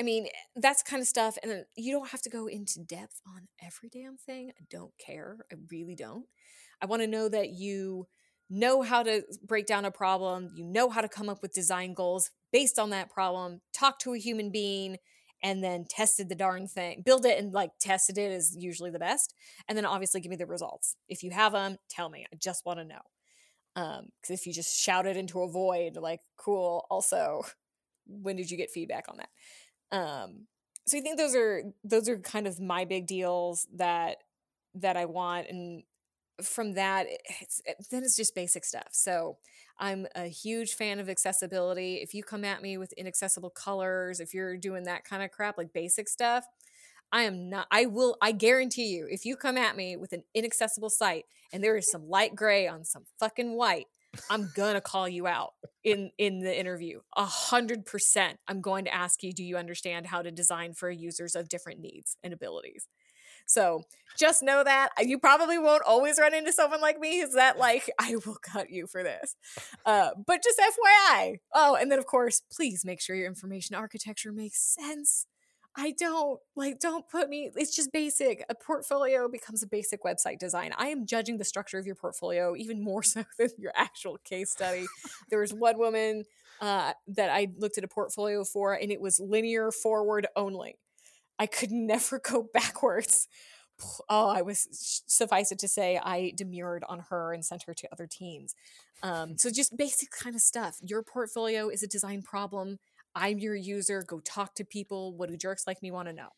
I 0.00 0.04
mean, 0.04 0.28
that's 0.54 0.84
kind 0.84 1.00
of 1.02 1.08
stuff 1.08 1.36
and 1.42 1.64
you 1.76 1.92
don't 1.92 2.10
have 2.10 2.22
to 2.22 2.30
go 2.30 2.46
into 2.46 2.78
depth 2.84 3.20
on 3.26 3.48
every 3.60 3.88
damn 3.88 4.16
thing. 4.16 4.52
I 4.58 4.64
don't 4.70 4.92
care. 5.04 5.38
I 5.52 5.56
really 5.70 5.96
don't. 5.96 6.26
I 6.80 6.86
want 6.86 7.02
to 7.02 7.08
know 7.08 7.28
that 7.28 7.50
you 7.50 8.06
know 8.50 8.82
how 8.82 9.02
to 9.02 9.22
break 9.46 9.66
down 9.66 9.84
a 9.84 9.90
problem, 9.90 10.50
you 10.54 10.64
know 10.64 10.88
how 10.88 11.00
to 11.00 11.08
come 11.08 11.28
up 11.28 11.42
with 11.42 11.52
design 11.52 11.94
goals 11.94 12.30
based 12.52 12.78
on 12.78 12.90
that 12.90 13.10
problem, 13.10 13.60
talk 13.72 13.98
to 14.00 14.14
a 14.14 14.18
human 14.18 14.50
being 14.50 14.96
and 15.42 15.62
then 15.62 15.84
tested 15.88 16.28
the 16.28 16.34
darn 16.34 16.66
thing. 16.66 17.02
Build 17.04 17.24
it 17.24 17.38
and 17.38 17.52
like 17.52 17.70
tested 17.80 18.18
it 18.18 18.32
is 18.32 18.56
usually 18.58 18.90
the 18.90 18.98
best. 18.98 19.34
And 19.68 19.78
then 19.78 19.84
obviously 19.84 20.20
give 20.20 20.30
me 20.30 20.36
the 20.36 20.46
results. 20.46 20.96
If 21.08 21.22
you 21.22 21.30
have 21.30 21.52
them, 21.52 21.76
tell 21.88 22.08
me. 22.08 22.26
I 22.32 22.36
just 22.36 22.66
want 22.66 22.80
to 22.80 22.84
know 22.84 23.00
um 23.78 24.08
because 24.20 24.38
if 24.38 24.46
you 24.46 24.52
just 24.52 24.76
shout 24.76 25.06
it 25.06 25.16
into 25.16 25.40
a 25.42 25.48
void 25.48 25.96
like 25.96 26.20
cool 26.36 26.86
also 26.90 27.42
when 28.06 28.36
did 28.36 28.50
you 28.50 28.56
get 28.56 28.70
feedback 28.70 29.04
on 29.08 29.18
that 29.18 29.96
um 29.96 30.46
so 30.86 30.98
i 30.98 31.00
think 31.00 31.16
those 31.16 31.34
are 31.34 31.62
those 31.84 32.08
are 32.08 32.18
kind 32.18 32.46
of 32.46 32.60
my 32.60 32.84
big 32.84 33.06
deals 33.06 33.66
that 33.74 34.16
that 34.74 34.96
i 34.96 35.04
want 35.04 35.48
and 35.48 35.82
from 36.42 36.74
that 36.74 37.06
eh, 37.06 37.16
it's, 37.40 37.60
it, 37.64 37.76
then 37.90 38.02
it's 38.02 38.16
just 38.16 38.34
basic 38.34 38.64
stuff 38.64 38.88
so 38.92 39.36
i'm 39.78 40.06
a 40.14 40.26
huge 40.26 40.74
fan 40.74 40.98
of 40.98 41.08
accessibility 41.08 41.96
if 41.96 42.14
you 42.14 42.22
come 42.22 42.44
at 42.44 42.62
me 42.62 42.78
with 42.78 42.92
inaccessible 42.94 43.50
colors 43.50 44.20
if 44.20 44.34
you're 44.34 44.56
doing 44.56 44.84
that 44.84 45.04
kind 45.04 45.22
of 45.22 45.30
crap 45.30 45.58
like 45.58 45.72
basic 45.72 46.08
stuff 46.08 46.44
I 47.10 47.22
am 47.22 47.48
not, 47.48 47.66
I 47.70 47.86
will, 47.86 48.16
I 48.20 48.32
guarantee 48.32 48.88
you, 48.88 49.06
if 49.10 49.24
you 49.24 49.36
come 49.36 49.56
at 49.56 49.76
me 49.76 49.96
with 49.96 50.12
an 50.12 50.24
inaccessible 50.34 50.90
site 50.90 51.24
and 51.52 51.64
there 51.64 51.76
is 51.76 51.90
some 51.90 52.08
light 52.08 52.34
gray 52.34 52.68
on 52.68 52.84
some 52.84 53.04
fucking 53.18 53.56
white, 53.56 53.86
I'm 54.30 54.50
gonna 54.54 54.80
call 54.80 55.08
you 55.08 55.26
out 55.26 55.52
in 55.84 56.10
in 56.18 56.40
the 56.40 56.58
interview. 56.58 57.00
A 57.16 57.24
hundred 57.24 57.84
percent. 57.86 58.38
I'm 58.48 58.60
going 58.60 58.84
to 58.86 58.94
ask 58.94 59.22
you, 59.22 59.32
do 59.32 59.44
you 59.44 59.56
understand 59.56 60.06
how 60.06 60.22
to 60.22 60.30
design 60.30 60.74
for 60.74 60.90
users 60.90 61.34
of 61.34 61.48
different 61.48 61.80
needs 61.80 62.16
and 62.22 62.32
abilities? 62.32 62.88
So 63.48 63.82
just 64.18 64.42
know 64.42 64.62
that 64.62 64.90
you 65.00 65.18
probably 65.18 65.58
won't 65.58 65.82
always 65.84 66.18
run 66.18 66.34
into 66.34 66.52
someone 66.52 66.80
like 66.80 67.00
me 67.00 67.20
who's 67.20 67.34
that 67.34 67.58
like, 67.58 67.90
I 67.98 68.16
will 68.26 68.36
cut 68.42 68.70
you 68.70 68.86
for 68.86 69.02
this. 69.02 69.34
Uh, 69.86 70.10
but 70.26 70.42
just 70.42 70.60
FYI. 70.60 71.38
Oh, 71.54 71.74
and 71.74 71.90
then 71.90 71.98
of 71.98 72.06
course, 72.06 72.42
please 72.52 72.84
make 72.84 73.00
sure 73.00 73.16
your 73.16 73.26
information 73.26 73.74
architecture 73.74 74.32
makes 74.32 74.60
sense. 74.60 75.26
I 75.76 75.92
don't 75.96 76.40
like 76.56 76.80
don't 76.80 77.08
put 77.08 77.28
me 77.28 77.50
it's 77.54 77.74
just 77.74 77.92
basic. 77.92 78.44
A 78.48 78.54
portfolio 78.54 79.28
becomes 79.28 79.62
a 79.62 79.66
basic 79.66 80.02
website 80.02 80.38
design. 80.40 80.72
I 80.76 80.88
am 80.88 81.06
judging 81.06 81.38
the 81.38 81.44
structure 81.44 81.78
of 81.78 81.86
your 81.86 81.94
portfolio 81.94 82.56
even 82.56 82.82
more 82.82 83.02
so 83.04 83.24
than 83.38 83.50
your 83.58 83.72
actual 83.76 84.18
case 84.24 84.50
study. 84.50 84.86
there 85.30 85.38
was 85.38 85.54
one 85.54 85.78
woman 85.78 86.24
uh, 86.60 86.92
that 87.06 87.30
I 87.30 87.48
looked 87.56 87.78
at 87.78 87.84
a 87.84 87.88
portfolio 87.88 88.42
for 88.44 88.74
and 88.74 88.90
it 88.90 89.00
was 89.00 89.20
linear 89.20 89.70
forward 89.70 90.26
only. 90.34 90.76
I 91.38 91.46
could 91.46 91.70
never 91.70 92.18
go 92.24 92.48
backwards. 92.52 93.28
Oh, 94.08 94.28
I 94.28 94.42
was 94.42 94.66
suffice 95.06 95.52
it 95.52 95.58
to 95.60 95.68
say, 95.68 96.00
I 96.02 96.32
demurred 96.34 96.82
on 96.88 97.04
her 97.10 97.32
and 97.32 97.44
sent 97.44 97.62
her 97.64 97.74
to 97.74 97.88
other 97.92 98.08
teams. 98.08 98.56
Um, 99.04 99.38
so 99.38 99.50
just 99.50 99.76
basic 99.76 100.10
kind 100.10 100.34
of 100.34 100.42
stuff. 100.42 100.78
Your 100.82 101.04
portfolio 101.04 101.68
is 101.68 101.84
a 101.84 101.86
design 101.86 102.22
problem 102.22 102.78
I'm 103.14 103.38
your 103.38 103.56
user. 103.56 104.04
Go 104.06 104.20
talk 104.20 104.54
to 104.54 104.64
people. 104.64 105.12
What 105.12 105.28
do 105.28 105.36
jerks 105.36 105.66
like 105.66 105.82
me 105.82 105.90
want 105.90 106.08
to 106.08 106.14
know? 106.14 106.28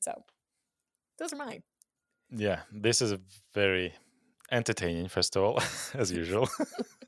So 0.00 0.22
those 1.18 1.32
are 1.32 1.36
mine. 1.36 1.62
Yeah, 2.30 2.60
this 2.72 3.02
is 3.02 3.14
very 3.54 3.92
entertaining, 4.50 5.08
first 5.08 5.36
of 5.36 5.42
all, 5.42 5.62
as 5.94 6.10
usual. 6.10 6.48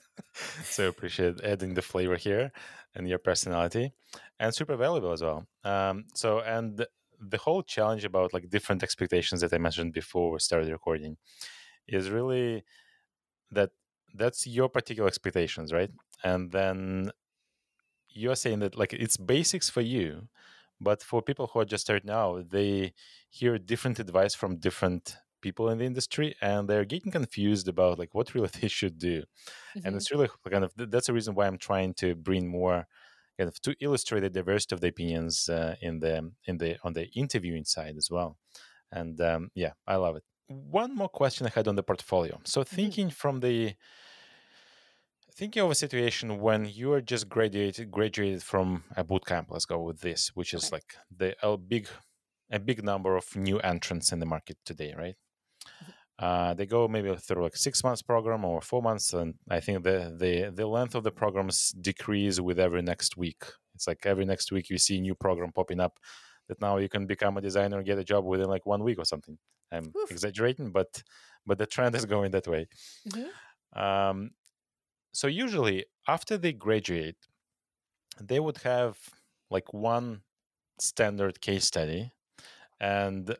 so 0.64 0.88
appreciate 0.88 1.40
adding 1.42 1.74
the 1.74 1.82
flavor 1.82 2.16
here 2.16 2.52
and 2.94 3.08
your 3.08 3.18
personality 3.18 3.92
and 4.38 4.54
super 4.54 4.76
valuable 4.76 5.12
as 5.12 5.22
well. 5.22 5.46
Um, 5.64 6.04
so, 6.14 6.40
and 6.40 6.84
the 7.28 7.38
whole 7.38 7.62
challenge 7.62 8.04
about 8.04 8.32
like 8.32 8.48
different 8.50 8.82
expectations 8.82 9.40
that 9.40 9.52
I 9.52 9.58
mentioned 9.58 9.92
before 9.92 10.32
we 10.32 10.38
started 10.38 10.70
recording 10.70 11.16
is 11.86 12.10
really 12.10 12.64
that 13.50 13.70
that's 14.14 14.46
your 14.46 14.68
particular 14.68 15.08
expectations, 15.08 15.72
right? 15.72 15.90
And 16.22 16.50
then 16.52 17.10
you're 18.14 18.36
saying 18.36 18.60
that 18.60 18.78
like 18.78 18.92
it's 18.92 19.16
basics 19.16 19.68
for 19.68 19.80
you 19.80 20.28
but 20.80 21.02
for 21.02 21.22
people 21.22 21.48
who 21.52 21.60
are 21.60 21.64
just 21.64 21.84
starting 21.84 22.10
out 22.10 22.50
they 22.50 22.92
hear 23.28 23.58
different 23.58 23.98
advice 23.98 24.34
from 24.34 24.56
different 24.56 25.16
people 25.40 25.68
in 25.68 25.78
the 25.78 25.84
industry 25.84 26.34
and 26.40 26.68
they're 26.68 26.84
getting 26.84 27.12
confused 27.12 27.68
about 27.68 27.98
like 27.98 28.14
what 28.14 28.34
really 28.34 28.48
they 28.60 28.68
should 28.68 28.98
do 28.98 29.20
mm-hmm. 29.20 29.80
and 29.84 29.96
it's 29.96 30.10
really 30.10 30.28
kind 30.50 30.64
of 30.64 30.72
that's 30.76 31.08
the 31.08 31.12
reason 31.12 31.34
why 31.34 31.46
i'm 31.46 31.58
trying 31.58 31.92
to 31.92 32.14
bring 32.14 32.46
more 32.46 32.86
kind 33.38 33.48
of 33.48 33.60
to 33.60 33.74
illustrate 33.80 34.20
the 34.20 34.30
diversity 34.30 34.74
of 34.74 34.80
the 34.80 34.88
opinions 34.88 35.48
uh, 35.48 35.74
in 35.80 36.00
the 36.00 36.30
in 36.46 36.58
the 36.58 36.76
on 36.84 36.92
the 36.92 37.06
interviewing 37.14 37.64
side 37.64 37.96
as 37.96 38.10
well 38.10 38.36
and 38.92 39.20
um, 39.20 39.50
yeah 39.54 39.72
i 39.86 39.96
love 39.96 40.16
it 40.16 40.24
one 40.48 40.94
more 40.94 41.08
question 41.08 41.46
i 41.46 41.50
had 41.50 41.68
on 41.68 41.76
the 41.76 41.82
portfolio 41.82 42.38
so 42.44 42.60
mm-hmm. 42.60 42.76
thinking 42.76 43.06
mm-hmm. 43.06 43.14
from 43.14 43.40
the 43.40 43.74
thinking 45.32 45.62
of 45.62 45.70
a 45.70 45.74
situation 45.74 46.38
when 46.40 46.64
you 46.64 46.92
are 46.92 47.00
just 47.00 47.28
graduated 47.28 47.90
graduated 47.90 48.42
from 48.42 48.84
a 48.96 49.02
boot 49.02 49.26
camp 49.26 49.48
let's 49.50 49.66
go 49.66 49.80
with 49.80 50.00
this 50.00 50.30
which 50.34 50.54
is 50.54 50.66
okay. 50.66 50.76
like 50.76 50.94
the 51.16 51.34
a 51.42 51.56
big 51.56 51.88
a 52.50 52.58
big 52.58 52.84
number 52.84 53.16
of 53.16 53.24
new 53.34 53.58
entrants 53.60 54.12
in 54.12 54.20
the 54.20 54.26
market 54.26 54.56
today 54.64 54.94
right. 54.96 55.16
Uh, 56.18 56.54
they 56.54 56.66
go 56.66 56.86
maybe 56.86 57.14
through 57.16 57.42
like 57.42 57.56
six 57.56 57.82
months 57.82 58.02
program 58.02 58.44
or 58.44 58.60
four 58.60 58.80
months 58.80 59.12
and 59.12 59.34
i 59.50 59.60
think 59.60 59.82
the, 59.82 60.14
the 60.18 60.52
the 60.54 60.66
length 60.66 60.94
of 60.94 61.02
the 61.02 61.10
programs 61.10 61.70
decrease 61.80 62.40
with 62.40 62.58
every 62.58 62.82
next 62.82 63.16
week 63.16 63.44
it's 63.74 63.86
like 63.86 64.06
every 64.06 64.24
next 64.24 64.52
week 64.52 64.70
you 64.70 64.78
see 64.78 64.98
a 64.98 65.00
new 65.00 65.14
program 65.14 65.50
popping 65.52 65.80
up 65.80 65.98
that 66.48 66.60
now 66.60 66.76
you 66.76 66.88
can 66.88 67.06
become 67.06 67.36
a 67.36 67.40
designer 67.40 67.78
and 67.78 67.86
get 67.86 67.98
a 67.98 68.04
job 68.04 68.24
within 68.24 68.48
like 68.48 68.64
one 68.64 68.84
week 68.84 68.98
or 68.98 69.04
something 69.04 69.36
i'm 69.72 69.92
Oof. 69.96 70.10
exaggerating 70.10 70.70
but 70.70 71.02
but 71.46 71.58
the 71.58 71.66
trend 71.66 71.94
is 71.96 72.04
going 72.04 72.30
that 72.30 72.46
way 72.46 72.68
mm-hmm. 73.08 73.82
um, 73.82 74.30
so 75.12 75.26
usually 75.26 75.84
after 76.06 76.38
they 76.38 76.52
graduate 76.52 77.16
they 78.20 78.38
would 78.38 78.58
have 78.58 78.96
like 79.50 79.74
one 79.74 80.20
standard 80.78 81.40
case 81.40 81.64
study 81.64 82.12
and 82.80 83.36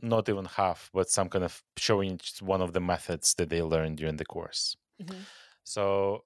not 0.00 0.28
even 0.28 0.44
half 0.44 0.90
but 0.92 1.08
some 1.08 1.28
kind 1.28 1.44
of 1.44 1.62
showing 1.76 2.20
one 2.40 2.62
of 2.62 2.72
the 2.72 2.80
methods 2.80 3.34
that 3.34 3.48
they 3.50 3.62
learned 3.62 3.96
during 3.96 4.16
the 4.16 4.24
course 4.24 4.76
mm-hmm. 5.02 5.20
so 5.64 6.24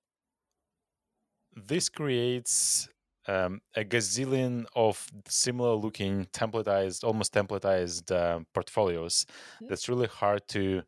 this 1.55 1.89
creates 1.89 2.89
um, 3.27 3.61
a 3.77 3.85
gazillion 3.85 4.65
of 4.75 5.07
similar 5.29 5.75
looking 5.75 6.27
templatized 6.27 7.05
almost 7.05 7.35
templatized 7.35 8.11
uh, 8.11 8.41
portfolios 8.55 9.27
mm-hmm. 9.27 9.67
that's 9.69 9.89
really 9.89 10.09
hard 10.09 10.47
to 10.49 10.83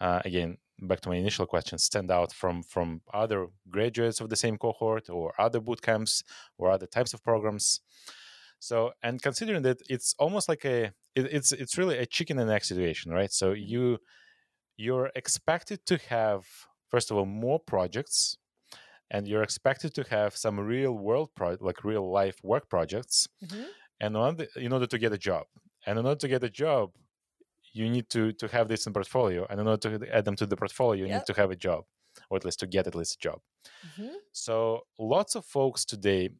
uh, 0.00 0.20
again 0.24 0.56
back 0.82 1.00
to 1.00 1.08
my 1.08 1.16
initial 1.16 1.46
question 1.46 1.78
stand 1.78 2.10
out 2.10 2.32
from 2.32 2.62
from 2.62 3.00
other 3.14 3.46
graduates 3.70 4.20
of 4.20 4.28
the 4.28 4.36
same 4.36 4.58
cohort 4.58 5.08
or 5.08 5.32
other 5.38 5.60
boot 5.60 5.80
camps 5.80 6.22
or 6.58 6.70
other 6.70 6.86
types 6.86 7.14
of 7.14 7.22
programs 7.22 7.80
so 8.58 8.92
and 9.02 9.22
considering 9.22 9.62
that 9.62 9.78
it's 9.88 10.14
almost 10.18 10.48
like 10.48 10.64
a 10.64 10.90
it, 11.16 11.26
it's 11.32 11.52
it's 11.52 11.76
really 11.78 11.98
a 11.98 12.06
chicken 12.06 12.38
and 12.38 12.50
egg 12.50 12.64
situation 12.64 13.10
right 13.10 13.32
so 13.32 13.52
mm-hmm. 13.52 13.64
you 13.66 13.98
you're 14.76 15.10
expected 15.16 15.80
to 15.86 15.96
have 16.08 16.44
first 16.90 17.10
of 17.10 17.16
all 17.16 17.26
more 17.26 17.58
projects 17.58 18.36
and 19.10 19.26
you're 19.26 19.42
expected 19.42 19.94
to 19.94 20.04
have 20.10 20.36
some 20.36 20.60
real 20.60 20.92
world 20.92 21.30
pro- 21.34 21.56
like 21.60 21.82
real 21.84 22.10
life 22.10 22.38
work 22.42 22.68
projects 22.68 23.26
mm-hmm. 23.44 23.64
and 24.00 24.46
in 24.56 24.72
order 24.72 24.86
to 24.86 24.98
get 24.98 25.12
a 25.12 25.18
job 25.18 25.46
and 25.86 25.98
in 25.98 26.06
order 26.06 26.18
to 26.18 26.28
get 26.28 26.44
a 26.44 26.50
job 26.50 26.90
you 27.72 27.88
need 27.88 28.08
to 28.10 28.32
to 28.32 28.46
have 28.48 28.68
this 28.68 28.86
in 28.86 28.92
portfolio 28.92 29.46
and 29.50 29.60
in 29.60 29.66
order 29.66 29.98
to 29.98 30.14
add 30.14 30.24
them 30.24 30.36
to 30.36 30.46
the 30.46 30.56
portfolio 30.56 31.04
you 31.04 31.08
yep. 31.08 31.20
need 31.20 31.34
to 31.34 31.40
have 31.40 31.50
a 31.50 31.56
job 31.56 31.84
or 32.30 32.36
at 32.36 32.44
least 32.44 32.60
to 32.60 32.66
get 32.66 32.86
at 32.86 32.94
least 32.94 33.16
a 33.16 33.18
job 33.18 33.38
mm-hmm. 33.86 34.14
so 34.32 34.80
lots 34.98 35.34
of 35.34 35.44
folks 35.44 35.84
today 35.84 36.30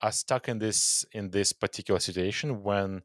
are 0.00 0.12
stuck 0.12 0.48
in 0.48 0.58
this 0.58 1.04
in 1.12 1.30
this 1.30 1.52
particular 1.52 2.00
situation 2.00 2.62
when 2.62 3.02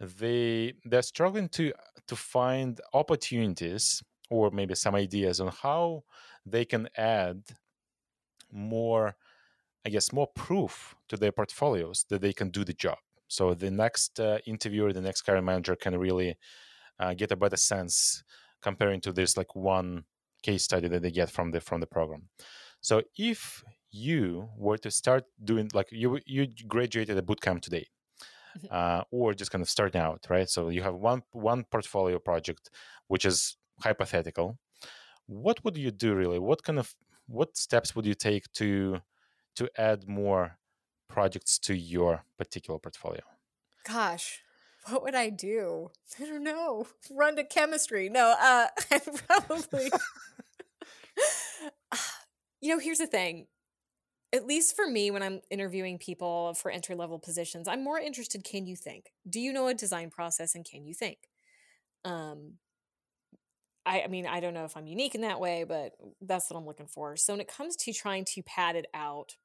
they 0.00 0.74
they're 0.84 1.02
struggling 1.02 1.48
to 1.48 1.72
to 2.06 2.16
find 2.16 2.80
opportunities 2.92 4.02
or 4.30 4.50
maybe 4.50 4.74
some 4.74 4.94
ideas 4.94 5.40
on 5.40 5.52
how 5.62 6.02
they 6.44 6.64
can 6.64 6.88
add 6.96 7.42
more 8.52 9.16
i 9.86 9.88
guess 9.88 10.12
more 10.12 10.26
proof 10.26 10.94
to 11.08 11.16
their 11.16 11.32
portfolios 11.32 12.04
that 12.10 12.20
they 12.20 12.32
can 12.32 12.50
do 12.50 12.64
the 12.64 12.72
job. 12.72 12.98
So 13.28 13.54
the 13.54 13.70
next 13.70 14.20
uh, 14.20 14.38
interviewer 14.46 14.92
the 14.92 15.00
next 15.00 15.26
hiring 15.26 15.44
manager 15.44 15.76
can 15.76 15.96
really 15.98 16.36
uh, 16.98 17.14
get 17.14 17.32
a 17.32 17.36
better 17.36 17.56
sense 17.56 18.22
comparing 18.62 19.00
to 19.02 19.12
this 19.12 19.36
like 19.36 19.54
one 19.54 20.04
case 20.42 20.64
study 20.64 20.88
that 20.88 21.02
they 21.02 21.10
get 21.10 21.30
from 21.30 21.50
the 21.50 21.60
from 21.60 21.80
the 21.80 21.86
program. 21.86 22.28
So 22.80 23.02
if 23.16 23.64
you 23.90 24.48
were 24.56 24.78
to 24.78 24.90
start 24.90 25.24
doing 25.42 25.70
like 25.74 25.88
you 25.90 26.20
you 26.26 26.48
graduated 26.68 27.16
a 27.18 27.22
bootcamp 27.22 27.62
today 27.62 27.86
mm-hmm. 28.56 28.66
uh, 28.70 29.02
or 29.10 29.34
just 29.34 29.50
kind 29.50 29.62
of 29.62 29.68
starting 29.68 30.00
out 30.00 30.26
right? 30.28 30.48
So 30.48 30.68
you 30.68 30.82
have 30.82 30.94
one 30.94 31.22
one 31.32 31.64
portfolio 31.64 32.18
project 32.18 32.70
which 33.08 33.24
is 33.24 33.56
hypothetical. 33.80 34.58
What 35.26 35.64
would 35.64 35.76
you 35.76 35.90
do 35.90 36.14
really? 36.14 36.38
What 36.38 36.62
kind 36.62 36.78
of 36.78 36.94
what 37.26 37.56
steps 37.56 37.94
would 37.94 38.06
you 38.06 38.14
take 38.14 38.50
to 38.54 39.00
to 39.56 39.68
add 39.76 40.08
more 40.08 40.58
projects 41.08 41.58
to 41.60 41.74
your 41.74 42.24
particular 42.38 42.78
portfolio? 42.78 43.22
Gosh 43.84 44.42
what 44.88 45.02
would 45.02 45.14
i 45.14 45.30
do? 45.30 45.90
I 46.20 46.24
don't 46.26 46.44
know. 46.44 46.86
Run 47.10 47.36
to 47.36 47.44
chemistry. 47.44 48.08
No 48.08 48.34
uh 48.38 48.66
i 48.90 48.98
probably 49.26 49.90
you 52.60 52.70
know 52.70 52.78
here's 52.78 52.98
the 52.98 53.06
thing 53.06 53.46
at 54.36 54.46
least 54.46 54.76
for 54.76 54.86
me 54.86 55.10
when 55.10 55.22
i'm 55.22 55.40
interviewing 55.50 55.98
people 55.98 56.54
for 56.54 56.70
entry 56.70 56.94
level 56.94 57.18
positions 57.18 57.66
i'm 57.66 57.82
more 57.82 57.98
interested 57.98 58.44
can 58.44 58.66
you 58.66 58.76
think 58.76 59.12
do 59.28 59.40
you 59.40 59.52
know 59.52 59.66
a 59.68 59.74
design 59.74 60.10
process 60.10 60.54
and 60.54 60.64
can 60.64 60.84
you 60.84 60.94
think 60.94 61.18
um 62.04 62.54
I, 63.86 64.02
I 64.02 64.06
mean, 64.08 64.26
I 64.26 64.40
don't 64.40 64.52
know 64.52 64.64
if 64.64 64.76
I'm 64.76 64.88
unique 64.88 65.14
in 65.14 65.20
that 65.20 65.38
way, 65.38 65.64
but 65.64 65.92
that's 66.20 66.50
what 66.50 66.58
I'm 66.58 66.66
looking 66.66 66.88
for. 66.88 67.16
So 67.16 67.32
when 67.32 67.40
it 67.40 67.48
comes 67.48 67.76
to 67.76 67.92
trying 67.92 68.24
to 68.34 68.42
pad 68.42 68.74
it 68.74 68.86
out, 68.92 69.36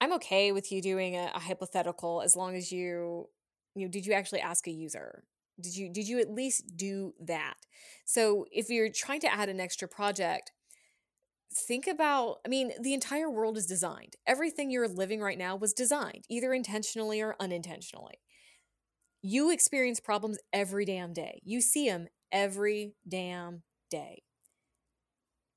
I'm 0.00 0.12
okay 0.14 0.52
with 0.52 0.70
you 0.70 0.82
doing 0.82 1.16
a, 1.16 1.30
a 1.34 1.40
hypothetical 1.40 2.22
as 2.22 2.36
long 2.36 2.54
as 2.56 2.70
you, 2.70 3.28
you 3.74 3.86
know, 3.86 3.90
did 3.90 4.04
you 4.04 4.12
actually 4.12 4.40
ask 4.40 4.66
a 4.66 4.70
user? 4.70 5.24
Did 5.60 5.76
you 5.76 5.90
did 5.90 6.08
you 6.08 6.20
at 6.20 6.30
least 6.30 6.76
do 6.76 7.14
that? 7.20 7.54
So 8.06 8.46
if 8.50 8.70
you're 8.70 8.90
trying 8.90 9.20
to 9.20 9.32
add 9.32 9.48
an 9.48 9.60
extra 9.60 9.88
project, 9.88 10.52
think 11.52 11.86
about 11.86 12.36
i 12.46 12.48
mean 12.48 12.72
the 12.80 12.94
entire 12.94 13.30
world 13.30 13.56
is 13.56 13.66
designed 13.66 14.14
everything 14.26 14.70
you're 14.70 14.86
living 14.86 15.20
right 15.20 15.38
now 15.38 15.56
was 15.56 15.72
designed 15.72 16.24
either 16.28 16.52
intentionally 16.52 17.20
or 17.20 17.34
unintentionally 17.40 18.20
you 19.22 19.50
experience 19.50 19.98
problems 20.00 20.38
every 20.52 20.84
damn 20.84 21.12
day 21.12 21.40
you 21.44 21.60
see 21.60 21.88
them 21.88 22.06
every 22.32 22.94
damn 23.08 23.62
day. 23.90 24.22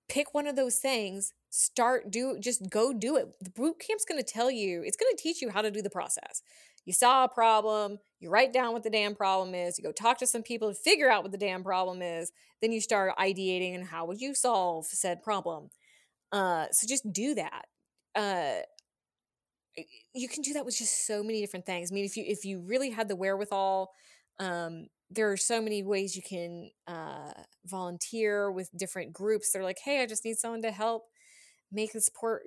Pick 0.09 0.33
one 0.33 0.47
of 0.47 0.55
those 0.55 0.77
things, 0.77 1.33
start 1.49 2.11
do 2.11 2.37
just 2.39 2.69
go 2.69 2.93
do 2.93 3.15
it. 3.15 3.27
The 3.41 3.49
boot 3.49 3.79
camp's 3.79 4.05
going 4.05 4.21
to 4.21 4.31
tell 4.31 4.51
you, 4.51 4.83
it's 4.85 4.97
going 4.97 5.15
to 5.15 5.21
teach 5.21 5.41
you 5.41 5.49
how 5.49 5.61
to 5.61 5.71
do 5.71 5.81
the 5.81 5.89
process. 5.89 6.41
You 6.85 6.93
saw 6.93 7.23
a 7.23 7.29
problem, 7.29 7.99
you 8.19 8.29
write 8.29 8.51
down 8.51 8.73
what 8.73 8.83
the 8.83 8.89
damn 8.89 9.15
problem 9.15 9.55
is, 9.55 9.77
you 9.77 9.83
go 9.83 9.93
talk 9.93 10.17
to 10.19 10.27
some 10.27 10.43
people 10.43 10.69
to 10.69 10.75
figure 10.75 11.09
out 11.09 11.23
what 11.23 11.31
the 11.31 11.37
damn 11.37 11.63
problem 11.63 12.01
is, 12.01 12.31
then 12.61 12.73
you 12.73 12.81
start 12.81 13.17
ideating 13.17 13.73
and 13.73 13.85
how 13.85 14.05
would 14.05 14.19
you 14.19 14.35
solve 14.35 14.85
said 14.85 15.23
problem. 15.23 15.69
Uh, 16.33 16.67
so 16.73 16.87
just 16.87 17.11
do 17.13 17.35
that. 17.35 17.65
Uh, 18.15 18.61
you 20.13 20.27
can 20.27 20.41
do 20.43 20.53
that 20.53 20.65
with 20.65 20.77
just 20.77 21.07
so 21.07 21.23
many 21.23 21.41
different 21.41 21.65
things. 21.65 21.91
I 21.91 21.95
mean, 21.95 22.05
if 22.05 22.15
you 22.15 22.23
if 22.27 22.45
you 22.45 22.59
really 22.59 22.91
had 22.91 23.07
the 23.07 23.15
wherewithal, 23.15 23.91
um, 24.39 24.87
there 25.09 25.31
are 25.31 25.37
so 25.37 25.61
many 25.61 25.83
ways 25.83 26.15
you 26.15 26.21
can 26.21 26.69
uh, 26.87 27.31
volunteer 27.65 28.51
with 28.51 28.69
different 28.77 29.13
groups. 29.13 29.51
They're 29.51 29.63
like, 29.63 29.79
hey, 29.83 30.01
I 30.01 30.05
just 30.05 30.25
need 30.25 30.37
someone 30.37 30.61
to 30.61 30.71
help 30.71 31.03
make 31.71 31.93
this 31.93 32.09
port 32.09 32.43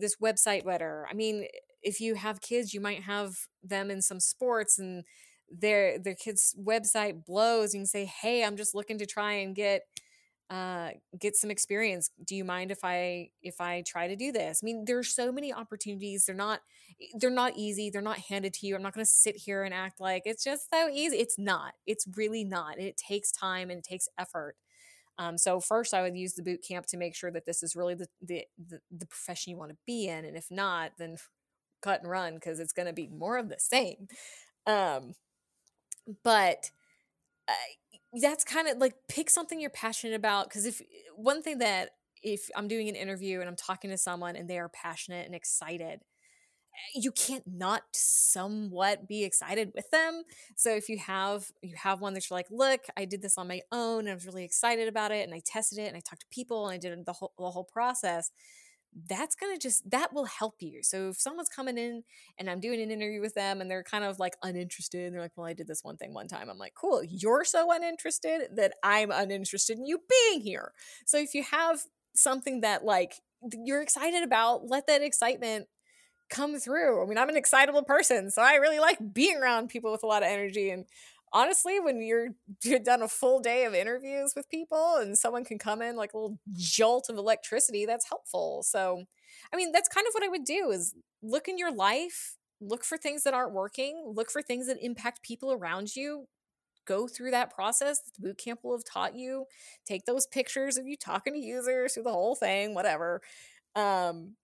this 0.00 0.16
website 0.22 0.64
better. 0.64 1.06
I 1.10 1.14
mean, 1.14 1.46
if 1.82 2.00
you 2.00 2.14
have 2.16 2.40
kids, 2.40 2.74
you 2.74 2.80
might 2.80 3.02
have 3.04 3.34
them 3.62 3.90
in 3.90 4.02
some 4.02 4.20
sports 4.20 4.78
and 4.78 5.04
their 5.50 5.98
their 5.98 6.14
kids' 6.16 6.54
website 6.60 7.24
blows. 7.26 7.74
You 7.74 7.80
can 7.80 7.86
say, 7.86 8.06
hey, 8.06 8.44
I'm 8.44 8.56
just 8.56 8.74
looking 8.74 8.98
to 8.98 9.06
try 9.06 9.34
and 9.34 9.54
get 9.54 9.82
uh, 10.50 10.90
get 11.18 11.36
some 11.36 11.50
experience. 11.50 12.10
Do 12.24 12.34
you 12.34 12.44
mind 12.44 12.70
if 12.70 12.78
I 12.82 13.30
if 13.42 13.60
I 13.60 13.82
try 13.86 14.08
to 14.08 14.16
do 14.16 14.32
this? 14.32 14.60
I 14.62 14.64
mean, 14.64 14.84
there's 14.86 15.14
so 15.14 15.30
many 15.30 15.52
opportunities. 15.52 16.24
They're 16.24 16.34
not 16.34 16.60
they're 17.14 17.30
not 17.30 17.52
easy. 17.56 17.90
They're 17.90 18.00
not 18.00 18.18
handed 18.18 18.54
to 18.54 18.66
you. 18.66 18.74
I'm 18.74 18.82
not 18.82 18.94
going 18.94 19.04
to 19.04 19.10
sit 19.10 19.36
here 19.36 19.64
and 19.64 19.74
act 19.74 20.00
like 20.00 20.22
it's 20.24 20.42
just 20.42 20.70
so 20.72 20.88
easy. 20.88 21.18
It's 21.18 21.38
not. 21.38 21.74
It's 21.86 22.06
really 22.16 22.44
not. 22.44 22.78
it 22.78 22.96
takes 22.96 23.30
time 23.30 23.70
and 23.70 23.78
it 23.78 23.84
takes 23.84 24.08
effort. 24.18 24.56
Um, 25.18 25.36
so 25.36 25.60
first, 25.60 25.92
I 25.92 26.02
would 26.02 26.16
use 26.16 26.34
the 26.34 26.42
boot 26.42 26.64
camp 26.66 26.86
to 26.86 26.96
make 26.96 27.14
sure 27.14 27.30
that 27.32 27.44
this 27.44 27.62
is 27.62 27.76
really 27.76 27.94
the 27.94 28.06
the 28.22 28.44
the, 28.56 28.80
the 28.90 29.06
profession 29.06 29.50
you 29.50 29.58
want 29.58 29.72
to 29.72 29.78
be 29.86 30.08
in, 30.08 30.24
and 30.24 30.36
if 30.36 30.46
not, 30.50 30.92
then 30.98 31.16
cut 31.82 32.00
and 32.00 32.10
run 32.10 32.34
because 32.34 32.58
it's 32.58 32.72
going 32.72 32.88
to 32.88 32.92
be 32.92 33.08
more 33.08 33.36
of 33.36 33.48
the 33.48 33.58
same. 33.58 34.08
Um, 34.66 35.14
but 36.24 36.70
that's 38.12 38.44
kind 38.44 38.68
of 38.68 38.78
like 38.78 38.94
pick 39.08 39.30
something 39.30 39.60
you're 39.60 39.70
passionate 39.70 40.14
about 40.14 40.48
because 40.48 40.64
if 40.66 40.80
one 41.14 41.42
thing 41.42 41.58
that 41.58 41.90
if 42.22 42.48
I'm 42.56 42.68
doing 42.68 42.88
an 42.88 42.96
interview 42.96 43.40
and 43.40 43.48
I'm 43.48 43.56
talking 43.56 43.90
to 43.90 43.98
someone 43.98 44.36
and 44.36 44.48
they 44.48 44.58
are 44.58 44.68
passionate 44.70 45.26
and 45.26 45.34
excited, 45.34 46.00
eh, 46.00 47.00
you 47.00 47.12
can't 47.12 47.44
not 47.46 47.82
somewhat 47.92 49.06
be 49.08 49.24
excited 49.24 49.72
with 49.74 49.90
them. 49.90 50.22
So 50.56 50.74
if 50.74 50.88
you 50.88 50.98
have 50.98 51.46
you 51.62 51.76
have 51.76 52.00
one 52.00 52.14
that 52.14 52.28
you're 52.28 52.38
like, 52.38 52.50
look, 52.50 52.86
I 52.96 53.04
did 53.04 53.22
this 53.22 53.38
on 53.38 53.48
my 53.48 53.60
own 53.72 54.00
and 54.00 54.10
I 54.10 54.14
was 54.14 54.26
really 54.26 54.44
excited 54.44 54.88
about 54.88 55.12
it 55.12 55.24
and 55.24 55.34
I 55.34 55.42
tested 55.44 55.78
it 55.78 55.88
and 55.88 55.96
I 55.96 56.00
talked 56.00 56.22
to 56.22 56.26
people 56.30 56.68
and 56.68 56.74
I 56.74 56.78
did 56.78 57.04
the 57.06 57.12
whole 57.12 57.32
the 57.38 57.50
whole 57.50 57.64
process 57.64 58.30
that's 59.08 59.36
going 59.36 59.54
to 59.54 59.60
just 59.60 59.88
that 59.90 60.12
will 60.12 60.24
help 60.24 60.56
you. 60.60 60.82
So 60.82 61.10
if 61.10 61.20
someone's 61.20 61.48
coming 61.48 61.78
in 61.78 62.02
and 62.38 62.48
i'm 62.48 62.60
doing 62.60 62.80
an 62.80 62.90
interview 62.90 63.20
with 63.20 63.34
them 63.34 63.60
and 63.60 63.70
they're 63.70 63.82
kind 63.82 64.04
of 64.04 64.18
like 64.18 64.34
uninterested 64.42 65.04
and 65.04 65.14
they're 65.14 65.22
like 65.22 65.36
well 65.36 65.46
i 65.46 65.52
did 65.52 65.66
this 65.66 65.84
one 65.84 65.96
thing 65.96 66.14
one 66.14 66.28
time 66.28 66.48
i'm 66.50 66.58
like 66.58 66.74
cool 66.74 67.02
you're 67.04 67.44
so 67.44 67.70
uninterested 67.72 68.48
that 68.54 68.72
i'm 68.82 69.10
uninterested 69.10 69.78
in 69.78 69.86
you 69.86 70.00
being 70.08 70.40
here. 70.40 70.72
So 71.06 71.18
if 71.18 71.34
you 71.34 71.42
have 71.44 71.80
something 72.14 72.62
that 72.62 72.84
like 72.84 73.14
you're 73.64 73.82
excited 73.82 74.24
about 74.24 74.66
let 74.66 74.86
that 74.86 75.02
excitement 75.02 75.66
come 76.30 76.58
through. 76.58 77.02
I 77.02 77.06
mean 77.06 77.18
i'm 77.18 77.28
an 77.28 77.36
excitable 77.36 77.82
person 77.82 78.30
so 78.30 78.42
i 78.42 78.54
really 78.54 78.80
like 78.80 78.98
being 79.12 79.36
around 79.36 79.68
people 79.68 79.92
with 79.92 80.02
a 80.02 80.06
lot 80.06 80.22
of 80.22 80.28
energy 80.28 80.70
and 80.70 80.84
honestly, 81.32 81.80
when 81.80 82.02
you're 82.02 82.28
you've 82.64 82.84
done 82.84 83.02
a 83.02 83.08
full 83.08 83.40
day 83.40 83.64
of 83.64 83.74
interviews 83.74 84.32
with 84.36 84.48
people 84.50 84.96
and 84.96 85.16
someone 85.16 85.44
can 85.44 85.58
come 85.58 85.82
in 85.82 85.96
like 85.96 86.12
a 86.14 86.18
little 86.18 86.38
jolt 86.54 87.06
of 87.08 87.16
electricity, 87.16 87.86
that's 87.86 88.08
helpful. 88.08 88.62
So, 88.62 89.04
I 89.52 89.56
mean, 89.56 89.72
that's 89.72 89.88
kind 89.88 90.06
of 90.06 90.12
what 90.14 90.24
I 90.24 90.28
would 90.28 90.44
do 90.44 90.70
is 90.70 90.94
look 91.22 91.48
in 91.48 91.58
your 91.58 91.72
life, 91.72 92.36
look 92.60 92.84
for 92.84 92.98
things 92.98 93.24
that 93.24 93.34
aren't 93.34 93.52
working, 93.54 94.12
look 94.14 94.30
for 94.30 94.42
things 94.42 94.66
that 94.68 94.78
impact 94.82 95.22
people 95.22 95.52
around 95.52 95.94
you. 95.96 96.26
Go 96.86 97.06
through 97.06 97.32
that 97.32 97.54
process 97.54 98.00
that 98.00 98.18
boot 98.18 98.38
camp 98.38 98.60
will 98.62 98.76
have 98.76 98.84
taught 98.84 99.14
you. 99.14 99.44
Take 99.86 100.06
those 100.06 100.26
pictures 100.26 100.78
of 100.78 100.86
you 100.86 100.96
talking 100.96 101.34
to 101.34 101.38
users 101.38 101.94
through 101.94 102.04
the 102.04 102.12
whole 102.12 102.34
thing, 102.34 102.74
whatever. 102.74 103.20
Um, 103.76 104.36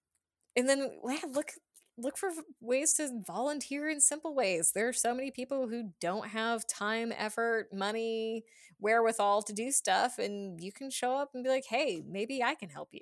and 0.57 0.69
then 0.69 0.91
yeah, 1.09 1.19
look 1.31 1.53
look 1.97 2.17
for 2.17 2.31
ways 2.61 2.95
to 2.95 3.23
volunteer 3.27 3.89
in 3.89 4.01
simple 4.01 4.35
ways. 4.35 4.73
There 4.73 4.89
are 4.89 4.93
so 4.93 5.15
many 5.15 5.31
people 5.31 5.69
who 5.69 5.93
don't 6.01 6.29
have 6.29 6.67
time, 6.67 7.13
effort, 7.17 7.73
money, 7.73 8.45
wherewithal 8.81 9.43
to 9.43 9.53
do 9.53 9.71
stuff, 9.71 10.19
and 10.19 10.61
you 10.61 10.73
can 10.73 10.91
show 10.91 11.17
up 11.17 11.31
and 11.35 11.45
be 11.45 11.51
like, 11.51 11.67
hey, 11.67 12.03
maybe 12.07 12.43
I 12.43 12.55
can 12.55 12.69
help 12.69 12.89
you. 12.93 13.01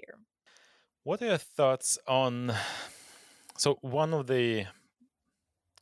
What 1.04 1.22
are 1.22 1.26
your 1.26 1.38
thoughts 1.38 1.98
on? 2.06 2.52
So, 3.58 3.78
one 3.80 4.14
of 4.14 4.26
the, 4.26 4.66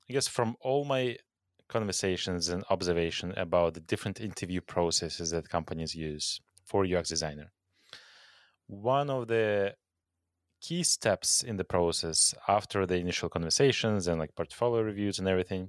I 0.08 0.12
guess, 0.12 0.28
from 0.28 0.56
all 0.60 0.84
my 0.84 1.16
conversations 1.68 2.48
and 2.48 2.64
observation 2.70 3.32
about 3.36 3.74
the 3.74 3.80
different 3.80 4.20
interview 4.20 4.60
processes 4.60 5.30
that 5.30 5.48
companies 5.48 5.94
use 5.94 6.40
for 6.64 6.84
UX 6.84 7.08
designer, 7.08 7.52
one 8.66 9.10
of 9.10 9.28
the 9.28 9.74
key 10.60 10.82
steps 10.82 11.42
in 11.42 11.56
the 11.56 11.64
process 11.64 12.34
after 12.48 12.86
the 12.86 12.96
initial 12.96 13.28
conversations 13.28 14.06
and 14.06 14.18
like 14.18 14.34
portfolio 14.34 14.82
reviews 14.82 15.18
and 15.18 15.28
everything 15.28 15.68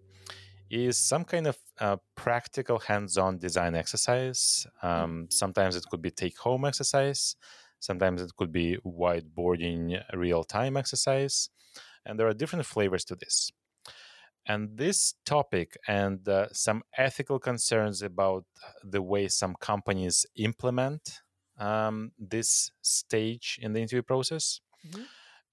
is 0.69 0.97
some 0.97 1.25
kind 1.25 1.47
of 1.47 1.57
uh, 1.79 1.97
practical 2.15 2.79
hands-on 2.79 3.37
design 3.37 3.75
exercise. 3.75 4.65
Mm. 4.83 4.89
um, 4.89 5.27
sometimes 5.29 5.75
it 5.75 5.83
could 5.89 6.01
be 6.01 6.11
take-home 6.11 6.65
exercise. 6.65 7.35
Sometimes 7.79 8.21
it 8.21 8.31
could 8.37 8.51
be 8.51 8.77
whiteboarding 8.85 10.01
real-time 10.13 10.77
exercise. 10.77 11.49
And 12.05 12.17
there 12.17 12.27
are 12.27 12.33
different 12.33 12.65
flavors 12.65 13.03
to 13.05 13.15
this. 13.15 13.51
And 14.45 14.77
this 14.77 15.13
topic 15.25 15.77
and 15.87 16.27
uh, 16.27 16.47
some 16.51 16.83
ethical 16.97 17.37
concerns 17.39 18.01
about 18.01 18.45
the 18.83 19.01
way 19.01 19.27
some 19.27 19.55
companies 19.59 20.25
implement 20.35 21.21
um, 21.59 22.11
this 22.17 22.71
stage 22.81 23.59
in 23.61 23.73
the 23.73 23.81
interview 23.81 24.01
process 24.01 24.61
mm-hmm. 24.87 25.03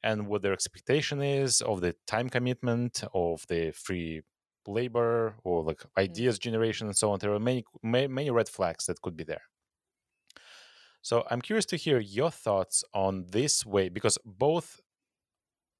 and 0.02 0.26
what 0.28 0.42
their 0.42 0.52
expectation 0.52 1.22
is 1.22 1.60
of 1.62 1.80
the 1.80 1.94
time 2.06 2.28
commitment 2.28 3.04
of 3.14 3.44
the 3.48 3.72
free 3.72 4.22
labor 4.66 5.34
or 5.44 5.62
like 5.62 5.78
mm-hmm. 5.78 6.00
ideas 6.00 6.36
mm-hmm. 6.36 6.50
generation 6.50 6.86
and 6.86 6.96
so 6.96 7.10
on 7.10 7.18
there 7.18 7.32
are 7.32 7.40
many 7.40 7.64
many 7.82 8.30
red 8.30 8.48
flags 8.48 8.86
that 8.86 9.00
could 9.02 9.16
be 9.16 9.24
there 9.24 9.42
So 11.02 11.24
I'm 11.30 11.40
curious 11.40 11.66
to 11.66 11.76
hear 11.76 11.98
your 12.00 12.30
thoughts 12.30 12.84
on 12.92 13.26
this 13.30 13.64
way 13.64 13.88
because 13.88 14.18
both 14.24 14.80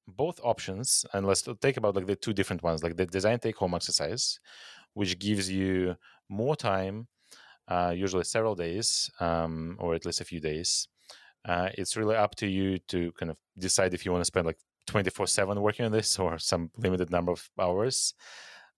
both 0.07 0.39
options, 0.43 1.05
and 1.13 1.25
let's 1.27 1.47
take 1.61 1.77
about 1.77 1.95
like 1.95 2.07
the 2.07 2.15
two 2.15 2.33
different 2.33 2.63
ones, 2.63 2.83
like 2.83 2.97
the 2.97 3.05
design 3.05 3.39
take 3.39 3.57
home 3.57 3.75
exercise, 3.75 4.39
which 4.93 5.19
gives 5.19 5.49
you 5.51 5.95
more 6.29 6.55
time, 6.55 7.07
uh, 7.67 7.93
usually 7.95 8.23
several 8.23 8.55
days, 8.55 9.11
um, 9.19 9.77
or 9.79 9.93
at 9.95 10.05
least 10.05 10.21
a 10.21 10.25
few 10.25 10.39
days. 10.39 10.87
Uh, 11.45 11.69
it's 11.77 11.95
really 11.95 12.15
up 12.15 12.35
to 12.35 12.47
you 12.47 12.77
to 12.87 13.11
kind 13.13 13.31
of 13.31 13.37
decide 13.57 13.93
if 13.93 14.05
you 14.05 14.11
want 14.11 14.21
to 14.21 14.25
spend 14.25 14.45
like 14.45 14.59
24 14.87 15.27
7 15.27 15.61
working 15.61 15.85
on 15.85 15.91
this 15.91 16.19
or 16.19 16.37
some 16.37 16.71
limited 16.77 17.11
number 17.11 17.31
of 17.31 17.49
hours, 17.59 18.13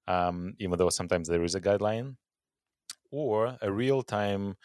um, 0.07 0.53
even 0.59 0.78
though 0.78 0.89
sometimes 0.89 1.28
there 1.28 1.43
is 1.43 1.55
a 1.55 1.62
guideline, 1.62 2.16
or 3.12 3.57
a 3.62 3.72
real 3.72 4.03
time 4.03 4.55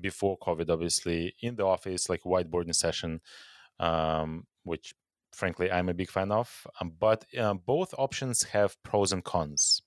before 0.00 0.38
COVID, 0.38 0.70
obviously, 0.70 1.34
in 1.40 1.56
the 1.56 1.64
office, 1.64 2.08
like 2.08 2.22
whiteboarding 2.22 2.74
session, 2.74 3.20
um, 3.80 4.46
which 4.64 4.94
frankly 5.32 5.70
I'm 5.70 5.88
a 5.88 5.94
big 5.94 6.10
fan 6.10 6.32
of. 6.32 6.66
Um, 6.80 6.92
but 6.98 7.24
uh, 7.38 7.54
both 7.54 7.94
options 7.96 8.42
have 8.44 8.76
pros 8.82 9.12
and 9.12 9.24
cons. 9.24 9.82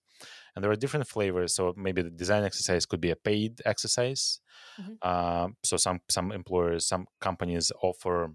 And 0.55 0.63
there 0.63 0.71
are 0.71 0.75
different 0.75 1.07
flavors. 1.07 1.53
So 1.53 1.73
maybe 1.77 2.01
the 2.01 2.09
design 2.09 2.43
exercise 2.43 2.85
could 2.85 3.01
be 3.01 3.11
a 3.11 3.15
paid 3.15 3.61
exercise. 3.65 4.41
Mm-hmm. 4.79 4.93
Uh, 5.01 5.47
so 5.63 5.77
some 5.77 5.99
some 6.09 6.31
employers, 6.31 6.85
some 6.85 7.07
companies 7.19 7.71
offer, 7.81 8.31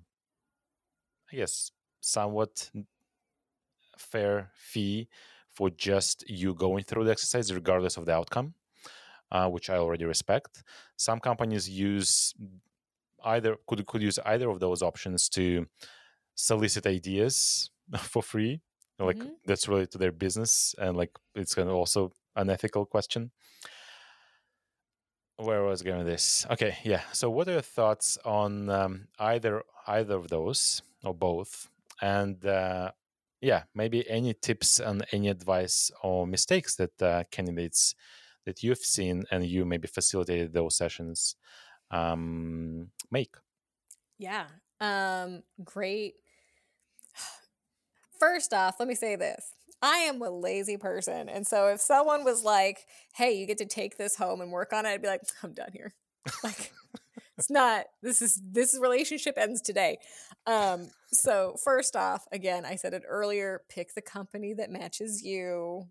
I 1.32 1.36
guess, 1.36 1.70
somewhat 2.00 2.70
fair 3.98 4.50
fee 4.54 5.08
for 5.52 5.70
just 5.70 6.28
you 6.28 6.54
going 6.54 6.84
through 6.84 7.04
the 7.04 7.10
exercise, 7.10 7.52
regardless 7.52 7.96
of 7.96 8.06
the 8.06 8.12
outcome 8.12 8.54
uh, 9.30 9.48
which 9.48 9.70
I 9.70 9.76
already 9.76 10.04
respect. 10.04 10.62
Some 10.96 11.20
companies 11.20 11.68
use 11.68 12.34
either 13.24 13.56
could 13.66 13.86
could 13.86 14.02
use 14.02 14.18
either 14.24 14.48
of 14.48 14.60
those 14.60 14.82
options 14.82 15.28
to 15.30 15.66
solicit 16.34 16.86
ideas 16.86 17.70
for 17.98 18.22
free. 18.22 18.60
Like 18.98 19.18
mm-hmm. 19.18 19.34
that's 19.44 19.68
related 19.68 19.90
to 19.92 19.98
their 19.98 20.12
business, 20.12 20.74
and 20.78 20.96
like 20.96 21.10
it's 21.34 21.54
kind 21.54 21.68
of 21.68 21.74
also 21.74 22.12
an 22.34 22.48
ethical 22.48 22.86
question. 22.86 23.30
Where 25.36 25.62
was 25.64 25.82
going 25.82 25.98
with 25.98 26.06
this? 26.06 26.46
Okay, 26.50 26.78
yeah. 26.82 27.02
So, 27.12 27.28
what 27.28 27.46
are 27.48 27.52
your 27.52 27.60
thoughts 27.60 28.16
on 28.24 28.70
um, 28.70 29.08
either 29.18 29.62
either 29.86 30.16
of 30.16 30.28
those 30.28 30.80
or 31.04 31.12
both? 31.12 31.68
And 32.00 32.44
uh, 32.46 32.92
yeah, 33.42 33.64
maybe 33.74 34.08
any 34.08 34.32
tips 34.32 34.80
and 34.80 35.04
any 35.12 35.28
advice 35.28 35.90
or 36.02 36.26
mistakes 36.26 36.76
that 36.76 37.02
uh, 37.02 37.24
candidates 37.30 37.94
that 38.46 38.62
you've 38.62 38.78
seen 38.78 39.24
and 39.30 39.44
you 39.44 39.64
maybe 39.64 39.88
facilitated 39.88 40.54
those 40.54 40.76
sessions 40.76 41.36
um, 41.90 42.88
make? 43.10 43.34
Yeah, 44.18 44.46
um, 44.80 45.42
great. 45.62 46.14
First 48.18 48.52
off, 48.52 48.76
let 48.78 48.88
me 48.88 48.94
say 48.94 49.16
this. 49.16 49.52
I 49.82 49.98
am 49.98 50.22
a 50.22 50.30
lazy 50.30 50.76
person. 50.76 51.28
And 51.28 51.46
so 51.46 51.68
if 51.68 51.80
someone 51.80 52.24
was 52.24 52.42
like, 52.42 52.86
hey, 53.14 53.32
you 53.32 53.46
get 53.46 53.58
to 53.58 53.66
take 53.66 53.98
this 53.98 54.16
home 54.16 54.40
and 54.40 54.50
work 54.50 54.72
on 54.72 54.86
it, 54.86 54.90
I'd 54.90 55.02
be 55.02 55.08
like, 55.08 55.22
I'm 55.42 55.52
done 55.52 55.70
here. 55.72 55.94
like, 56.44 56.72
it's 57.38 57.50
not, 57.50 57.86
this 58.02 58.22
is, 58.22 58.40
this 58.50 58.78
relationship 58.80 59.36
ends 59.36 59.60
today. 59.60 59.98
Um, 60.46 60.88
so 61.12 61.56
first 61.62 61.94
off, 61.94 62.26
again, 62.32 62.64
I 62.64 62.76
said 62.76 62.94
it 62.94 63.02
earlier, 63.06 63.62
pick 63.68 63.94
the 63.94 64.02
company 64.02 64.54
that 64.54 64.70
matches 64.70 65.22
you, 65.22 65.86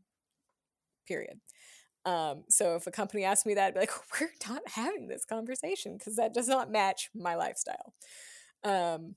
period. 1.07 1.39
Um, 2.05 2.43
so 2.49 2.75
if 2.75 2.85
a 2.87 2.91
company 2.91 3.23
asked 3.23 3.45
me 3.45 3.55
that, 3.55 3.67
I'd 3.67 3.73
be 3.73 3.79
like, 3.81 3.91
we're 4.19 4.29
not 4.47 4.61
having 4.67 5.07
this 5.07 5.25
conversation 5.25 5.97
because 5.97 6.15
that 6.15 6.33
does 6.33 6.47
not 6.47 6.71
match 6.71 7.09
my 7.15 7.35
lifestyle. 7.35 7.93
Um, 8.63 9.15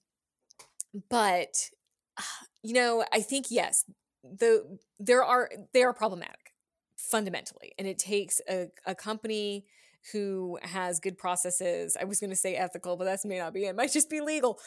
but 1.08 1.70
you 2.62 2.74
know, 2.74 3.04
I 3.12 3.20
think 3.20 3.46
yes, 3.50 3.84
the 4.22 4.78
there 4.98 5.24
are 5.24 5.50
they 5.72 5.82
are 5.82 5.92
problematic 5.92 6.52
fundamentally, 6.96 7.72
and 7.78 7.86
it 7.86 7.98
takes 7.98 8.40
a, 8.48 8.68
a 8.86 8.94
company 8.94 9.64
who 10.12 10.58
has 10.62 11.00
good 11.00 11.18
processes. 11.18 11.96
I 12.00 12.04
was 12.04 12.20
going 12.20 12.30
to 12.30 12.36
say 12.36 12.54
ethical, 12.54 12.96
but 12.96 13.04
that 13.04 13.20
may 13.24 13.38
not 13.38 13.52
be. 13.52 13.64
It 13.64 13.76
might 13.76 13.92
just 13.92 14.10
be 14.10 14.20
legal. 14.20 14.58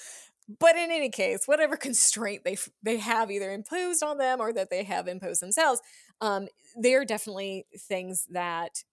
But 0.59 0.75
in 0.75 0.91
any 0.91 1.09
case, 1.09 1.41
whatever 1.45 1.77
constraint 1.77 2.43
they 2.43 2.57
they 2.83 2.97
have 2.97 3.31
either 3.31 3.51
imposed 3.51 4.03
on 4.03 4.17
them 4.17 4.39
or 4.39 4.51
that 4.53 4.69
they 4.69 4.83
have 4.83 5.07
imposed 5.07 5.41
themselves, 5.41 5.81
um, 6.19 6.47
they 6.77 6.95
are 6.95 7.05
definitely 7.05 7.65
things 7.77 8.27
that 8.31 8.83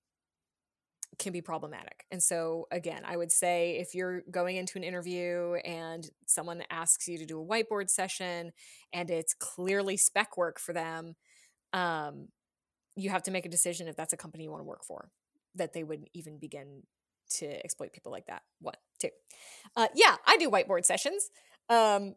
can 1.18 1.32
be 1.32 1.40
problematic. 1.40 2.04
And 2.10 2.22
so, 2.22 2.68
again, 2.70 3.02
I 3.04 3.16
would 3.16 3.32
say 3.32 3.78
if 3.78 3.94
you're 3.94 4.22
going 4.30 4.56
into 4.56 4.78
an 4.78 4.84
interview 4.84 5.54
and 5.64 6.08
someone 6.26 6.62
asks 6.70 7.08
you 7.08 7.18
to 7.18 7.26
do 7.26 7.40
a 7.40 7.44
whiteboard 7.44 7.90
session 7.90 8.52
and 8.92 9.10
it's 9.10 9.34
clearly 9.34 9.96
spec 9.96 10.36
work 10.36 10.60
for 10.60 10.72
them, 10.72 11.16
um, 11.72 12.28
you 12.96 13.10
have 13.10 13.22
to 13.24 13.30
make 13.30 13.46
a 13.46 13.48
decision 13.48 13.88
if 13.88 13.96
that's 13.96 14.12
a 14.12 14.16
company 14.16 14.44
you 14.44 14.50
want 14.50 14.60
to 14.60 14.68
work 14.68 14.84
for, 14.84 15.10
that 15.54 15.72
they 15.72 15.84
would 15.84 16.08
even 16.14 16.38
begin 16.38 16.82
to 17.30 17.46
exploit 17.64 17.92
people 17.92 18.12
like 18.12 18.26
that. 18.26 18.42
One, 18.60 18.74
two. 19.00 19.10
Uh, 19.76 19.88
yeah, 19.94 20.16
I 20.26 20.36
do 20.36 20.50
whiteboard 20.50 20.84
sessions. 20.84 21.30
Um, 21.68 22.14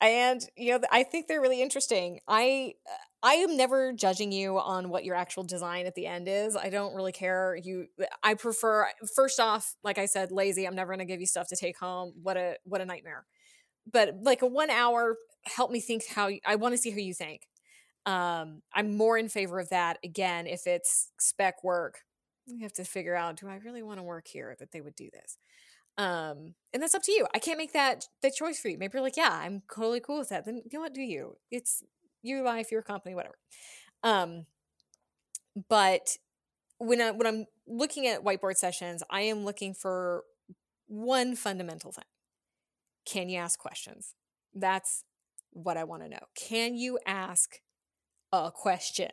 and 0.00 0.46
you 0.56 0.72
know 0.72 0.86
i 0.90 1.02
think 1.02 1.26
they're 1.26 1.40
really 1.40 1.62
interesting. 1.62 2.20
I 2.26 2.74
i 3.22 3.34
am 3.34 3.56
never 3.56 3.92
judging 3.92 4.32
you 4.32 4.58
on 4.58 4.88
what 4.88 5.04
your 5.04 5.14
actual 5.14 5.44
design 5.44 5.86
at 5.86 5.94
the 5.94 6.06
end 6.06 6.28
is. 6.28 6.56
I 6.56 6.70
don't 6.70 6.94
really 6.94 7.12
care. 7.12 7.56
You 7.62 7.86
i 8.22 8.34
prefer 8.34 8.88
first 9.14 9.40
off 9.40 9.74
like 9.84 9.98
i 9.98 10.06
said 10.06 10.32
lazy. 10.32 10.66
I'm 10.66 10.74
never 10.74 10.92
going 10.92 11.06
to 11.06 11.12
give 11.12 11.20
you 11.20 11.26
stuff 11.26 11.48
to 11.48 11.56
take 11.56 11.78
home. 11.78 12.14
What 12.22 12.36
a 12.36 12.56
what 12.64 12.80
a 12.80 12.86
nightmare. 12.86 13.26
But 13.90 14.16
like 14.22 14.42
a 14.42 14.46
one 14.46 14.70
hour 14.70 15.16
help 15.44 15.70
me 15.70 15.80
think 15.80 16.04
how 16.08 16.30
i 16.46 16.56
want 16.56 16.74
to 16.74 16.78
see 16.78 16.90
how 16.90 16.98
you 16.98 17.14
think. 17.14 17.42
Um 18.06 18.62
i'm 18.74 18.96
more 18.96 19.18
in 19.18 19.28
favor 19.28 19.58
of 19.60 19.68
that 19.70 19.98
again 20.04 20.46
if 20.46 20.66
it's 20.66 21.10
spec 21.18 21.62
work. 21.62 22.00
We 22.48 22.62
have 22.62 22.72
to 22.74 22.84
figure 22.84 23.14
out 23.14 23.36
do 23.36 23.48
i 23.48 23.56
really 23.56 23.82
want 23.82 23.98
to 23.98 24.02
work 24.02 24.26
here 24.26 24.56
that 24.58 24.72
they 24.72 24.80
would 24.80 24.96
do 24.96 25.08
this 25.12 25.36
um, 26.00 26.54
and 26.72 26.82
that's 26.82 26.94
up 26.94 27.02
to 27.02 27.12
you. 27.12 27.26
I 27.34 27.38
can't 27.38 27.58
make 27.58 27.74
that 27.74 28.06
the 28.22 28.30
choice 28.30 28.58
for 28.58 28.68
you. 28.68 28.78
Maybe 28.78 28.92
you're 28.94 29.02
like, 29.02 29.18
yeah, 29.18 29.38
I'm 29.42 29.62
totally 29.72 30.00
cool 30.00 30.20
with 30.20 30.30
that. 30.30 30.46
Then 30.46 30.62
you 30.64 30.78
know 30.78 30.80
what? 30.80 30.94
Do 30.94 31.02
you? 31.02 31.36
It's 31.50 31.82
your 32.22 32.42
life, 32.42 32.72
your 32.72 32.80
company, 32.80 33.14
whatever. 33.14 33.36
Um, 34.02 34.46
but 35.68 36.16
when 36.78 37.02
I 37.02 37.10
when 37.10 37.26
I'm 37.26 37.44
looking 37.66 38.06
at 38.06 38.24
whiteboard 38.24 38.56
sessions, 38.56 39.02
I 39.10 39.20
am 39.22 39.44
looking 39.44 39.74
for 39.74 40.24
one 40.86 41.36
fundamental 41.36 41.92
thing. 41.92 42.04
Can 43.04 43.28
you 43.28 43.38
ask 43.38 43.58
questions? 43.58 44.14
That's 44.54 45.04
what 45.50 45.76
I 45.76 45.84
want 45.84 46.02
to 46.04 46.08
know. 46.08 46.24
Can 46.34 46.76
you 46.76 46.98
ask 47.04 47.60
a 48.32 48.50
question? 48.50 49.10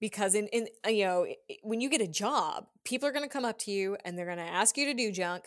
Because 0.00 0.34
in 0.34 0.48
in 0.48 0.68
you 0.86 1.06
know 1.06 1.26
when 1.62 1.80
you 1.80 1.88
get 1.88 2.02
a 2.02 2.06
job, 2.06 2.66
people 2.84 3.08
are 3.08 3.12
going 3.12 3.24
to 3.24 3.32
come 3.32 3.46
up 3.46 3.58
to 3.60 3.70
you 3.70 3.96
and 4.04 4.18
they're 4.18 4.26
going 4.26 4.36
to 4.36 4.44
ask 4.44 4.76
you 4.76 4.84
to 4.84 4.92
do 4.92 5.10
junk 5.10 5.44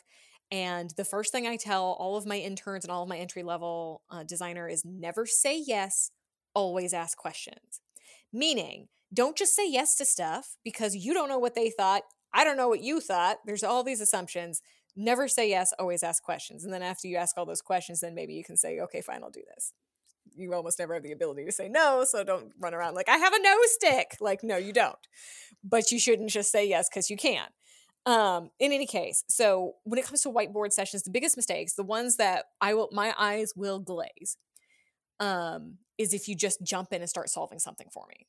and 0.51 0.91
the 0.97 1.05
first 1.05 1.31
thing 1.31 1.47
I 1.47 1.57
tell 1.57 1.95
all 1.99 2.15
of 2.15 2.25
my 2.25 2.37
interns 2.37 2.85
and 2.85 2.91
all 2.91 3.03
of 3.03 3.09
my 3.09 3.17
entry 3.17 3.43
level 3.43 4.03
uh, 4.11 4.23
designer 4.23 4.67
is 4.67 4.85
never 4.85 5.25
say 5.25 5.61
yes, 5.65 6.11
always 6.53 6.93
ask 6.93 7.17
questions. 7.17 7.81
Meaning, 8.31 8.87
don't 9.13 9.37
just 9.37 9.55
say 9.55 9.69
yes 9.69 9.95
to 9.97 10.05
stuff 10.05 10.57
because 10.63 10.95
you 10.95 11.13
don't 11.13 11.29
know 11.29 11.39
what 11.39 11.55
they 11.55 11.69
thought. 11.69 12.03
I 12.33 12.43
don't 12.43 12.57
know 12.57 12.67
what 12.67 12.81
you 12.81 12.99
thought. 12.99 13.37
There's 13.45 13.63
all 13.63 13.83
these 13.83 14.01
assumptions. 14.01 14.61
Never 14.95 15.27
say 15.27 15.49
yes, 15.49 15.73
always 15.77 16.03
ask 16.03 16.23
questions. 16.23 16.63
And 16.63 16.73
then 16.73 16.83
after 16.83 17.07
you 17.07 17.17
ask 17.17 17.37
all 17.37 17.45
those 17.45 17.61
questions, 17.61 17.99
then 17.99 18.15
maybe 18.15 18.33
you 18.33 18.43
can 18.43 18.57
say, 18.57 18.79
okay, 18.79 19.01
fine, 19.01 19.23
I'll 19.23 19.29
do 19.29 19.43
this. 19.55 19.73
You 20.35 20.53
almost 20.53 20.79
never 20.79 20.95
have 20.95 21.03
the 21.03 21.11
ability 21.11 21.45
to 21.45 21.51
say 21.51 21.67
no, 21.67 22.05
so 22.07 22.23
don't 22.23 22.53
run 22.59 22.73
around 22.73 22.95
like, 22.95 23.09
I 23.09 23.17
have 23.17 23.33
a 23.33 23.41
no 23.41 23.55
stick. 23.65 24.17
Like, 24.19 24.43
no, 24.43 24.57
you 24.57 24.73
don't. 24.73 24.95
But 25.63 25.91
you 25.91 25.99
shouldn't 25.99 26.29
just 26.29 26.51
say 26.51 26.67
yes 26.67 26.89
because 26.89 27.09
you 27.09 27.17
can. 27.17 27.47
Um, 28.06 28.49
in 28.60 28.74
any 28.74 28.86
case, 28.86 29.24
so 29.30 29.76
when 29.84 29.97
it 29.97 30.06
comes 30.06 30.22
to 30.22 30.30
whiteboard 30.30 30.74
sessions, 30.74 31.04
the 31.04 31.12
biggest 31.12 31.38
mistakes, 31.38 31.74
the 31.74 31.84
ones 31.84 32.18
that 32.18 32.45
I 32.60 32.74
will 32.74 32.89
my 32.91 33.14
eyes 33.18 33.54
will 33.56 33.80
glaze, 33.80 34.38
um, 35.20 35.78
is 35.97 36.14
if 36.14 36.28
you 36.28 36.36
just 36.36 36.62
jump 36.64 36.91
in 36.91 37.01
and 37.01 37.10
start 37.10 37.30
solving 37.30 37.60
something 37.60 37.88
for 37.93 38.06
me 38.10 38.28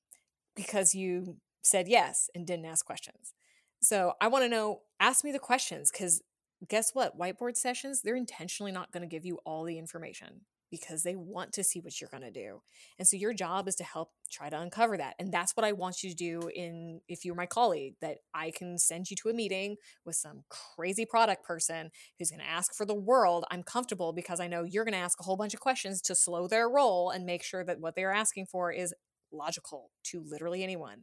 because 0.55 0.95
you 0.95 1.39
said 1.63 1.89
yes 1.89 2.31
and 2.35 2.47
didn't 2.47 2.67
ask 2.67 2.85
questions. 2.85 3.35
So 3.83 4.13
I 4.21 4.29
want 4.29 4.45
to 4.45 4.49
know, 4.49 4.81
ask 5.01 5.25
me 5.25 5.33
the 5.33 5.39
questions 5.39 5.91
because 5.91 6.23
guess 6.69 6.95
what? 6.95 7.19
Whiteboard 7.19 7.57
sessions, 7.57 8.03
they're 8.03 8.17
intentionally 8.17 8.73
not 8.73 8.93
going 8.93 9.03
to 9.03 9.09
give 9.09 9.25
you 9.25 9.39
all 9.45 9.65
the 9.65 9.79
information 9.79 10.43
because 10.81 11.03
they 11.03 11.15
want 11.15 11.53
to 11.53 11.65
see 11.65 11.81
what 11.81 12.01
you're 12.01 12.11
going 12.11 12.23
to 12.23 12.31
do. 12.31 12.61
And 12.99 13.07
so 13.07 13.17
your 13.17 13.33
job 13.33 13.69
is 13.69 13.75
to 13.77 13.85
help 13.85 14.11
try 14.31 14.49
to 14.49 14.61
uncover 14.61 14.97
that. 14.97 15.15
And 15.19 15.33
that's 15.33 15.57
what 15.57 15.65
I 15.65 15.73
want 15.73 16.03
you 16.03 16.11
to 16.11 16.17
do 16.17 16.51
in 16.55 17.01
if 17.09 17.25
you're 17.25 17.35
my 17.35 17.47
colleague 17.47 17.95
that 18.01 18.19
I 18.35 18.51
can 18.51 18.79
send 18.79 19.11
you 19.11 19.17
to 19.23 19.29
a 19.29 19.35
meeting 19.35 19.77
with 20.05 20.17
some 20.17 20.45
crazy 20.49 21.05
product 21.05 21.45
person 21.45 21.91
who's 22.19 22.31
going 22.31 22.41
to 22.41 22.51
ask 22.51 22.75
for 22.75 22.87
the 22.87 22.95
world. 22.95 23.45
I'm 23.51 23.63
comfortable 23.63 24.13
because 24.13 24.41
I 24.41 24.49
know 24.49 24.65
you're 24.65 24.85
going 24.85 24.93
to 24.93 24.99
ask 24.99 25.21
a 25.21 25.25
whole 25.25 25.37
bunch 25.37 25.55
of 25.55 25.61
questions 25.61 26.01
to 26.03 26.15
slow 26.15 26.49
their 26.49 26.69
roll 26.69 27.11
and 27.11 27.25
make 27.25 27.43
sure 27.43 27.65
that 27.65 27.81
what 27.81 27.95
they're 27.95 28.13
asking 28.13 28.47
for 28.47 28.73
is 28.73 28.95
logical 29.33 29.91
to 30.05 30.23
literally 30.25 30.63
anyone. 30.63 31.03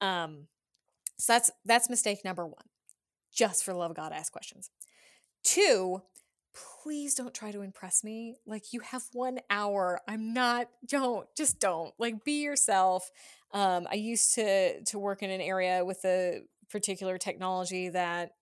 Um 0.00 0.46
so 1.18 1.32
that's 1.32 1.50
that's 1.64 1.90
mistake 1.90 2.24
number 2.24 2.46
1. 2.46 2.54
Just 3.34 3.64
for 3.64 3.72
the 3.72 3.78
love 3.78 3.90
of 3.90 3.96
God 3.96 4.12
ask 4.12 4.32
questions. 4.32 4.70
Two, 5.42 6.02
please 6.54 7.14
don't 7.14 7.34
try 7.34 7.52
to 7.52 7.62
impress 7.62 8.02
me. 8.02 8.36
Like 8.46 8.72
you 8.72 8.80
have 8.80 9.02
one 9.12 9.40
hour. 9.50 10.00
I'm 10.08 10.32
not. 10.32 10.68
Don't 10.86 11.26
just 11.36 11.60
don't. 11.60 11.92
Like 11.98 12.24
be 12.24 12.42
yourself. 12.42 13.10
Um, 13.52 13.86
I 13.90 13.94
used 13.94 14.34
to 14.34 14.82
to 14.82 14.98
work 14.98 15.22
in 15.22 15.30
an 15.30 15.40
area 15.40 15.84
with 15.84 16.04
a 16.04 16.40
particular 16.70 17.18
technology 17.18 17.88
that 17.90 18.32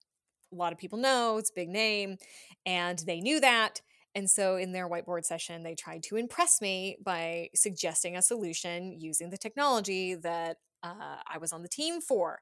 a 0.53 0.57
lot 0.57 0.73
of 0.73 0.79
people 0.79 0.99
know. 0.99 1.39
It's 1.39 1.51
big 1.51 1.69
name, 1.69 2.17
and 2.65 2.99
they 3.01 3.21
knew 3.21 3.41
that. 3.41 3.81
And 4.15 4.31
so 4.31 4.57
in 4.57 4.73
their 4.73 4.89
whiteboard 4.89 5.27
session, 5.27 5.63
they 5.63 5.75
tried 5.75 6.03
to 6.05 6.17
impress 6.17 6.63
me 6.63 6.97
by 7.05 7.51
suggesting 7.55 8.17
a 8.17 8.23
solution 8.23 8.99
using 8.99 9.29
the 9.29 9.37
technology 9.37 10.15
that 10.15 10.57
uh, 10.83 11.17
I 11.31 11.37
was 11.39 11.53
on 11.53 11.63
the 11.63 11.69
team 11.69 12.01
for. 12.01 12.41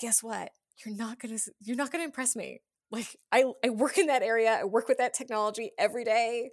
Guess 0.00 0.22
what? 0.22 0.52
You're 0.84 0.96
not 0.96 1.18
gonna 1.18 1.38
you're 1.60 1.76
not 1.76 1.92
gonna 1.92 2.04
impress 2.04 2.36
me. 2.36 2.60
Like 2.90 3.16
I, 3.32 3.44
I 3.64 3.70
work 3.70 3.98
in 3.98 4.06
that 4.06 4.22
area. 4.22 4.58
I 4.60 4.64
work 4.64 4.88
with 4.88 4.98
that 4.98 5.14
technology 5.14 5.72
every 5.78 6.04
day. 6.04 6.50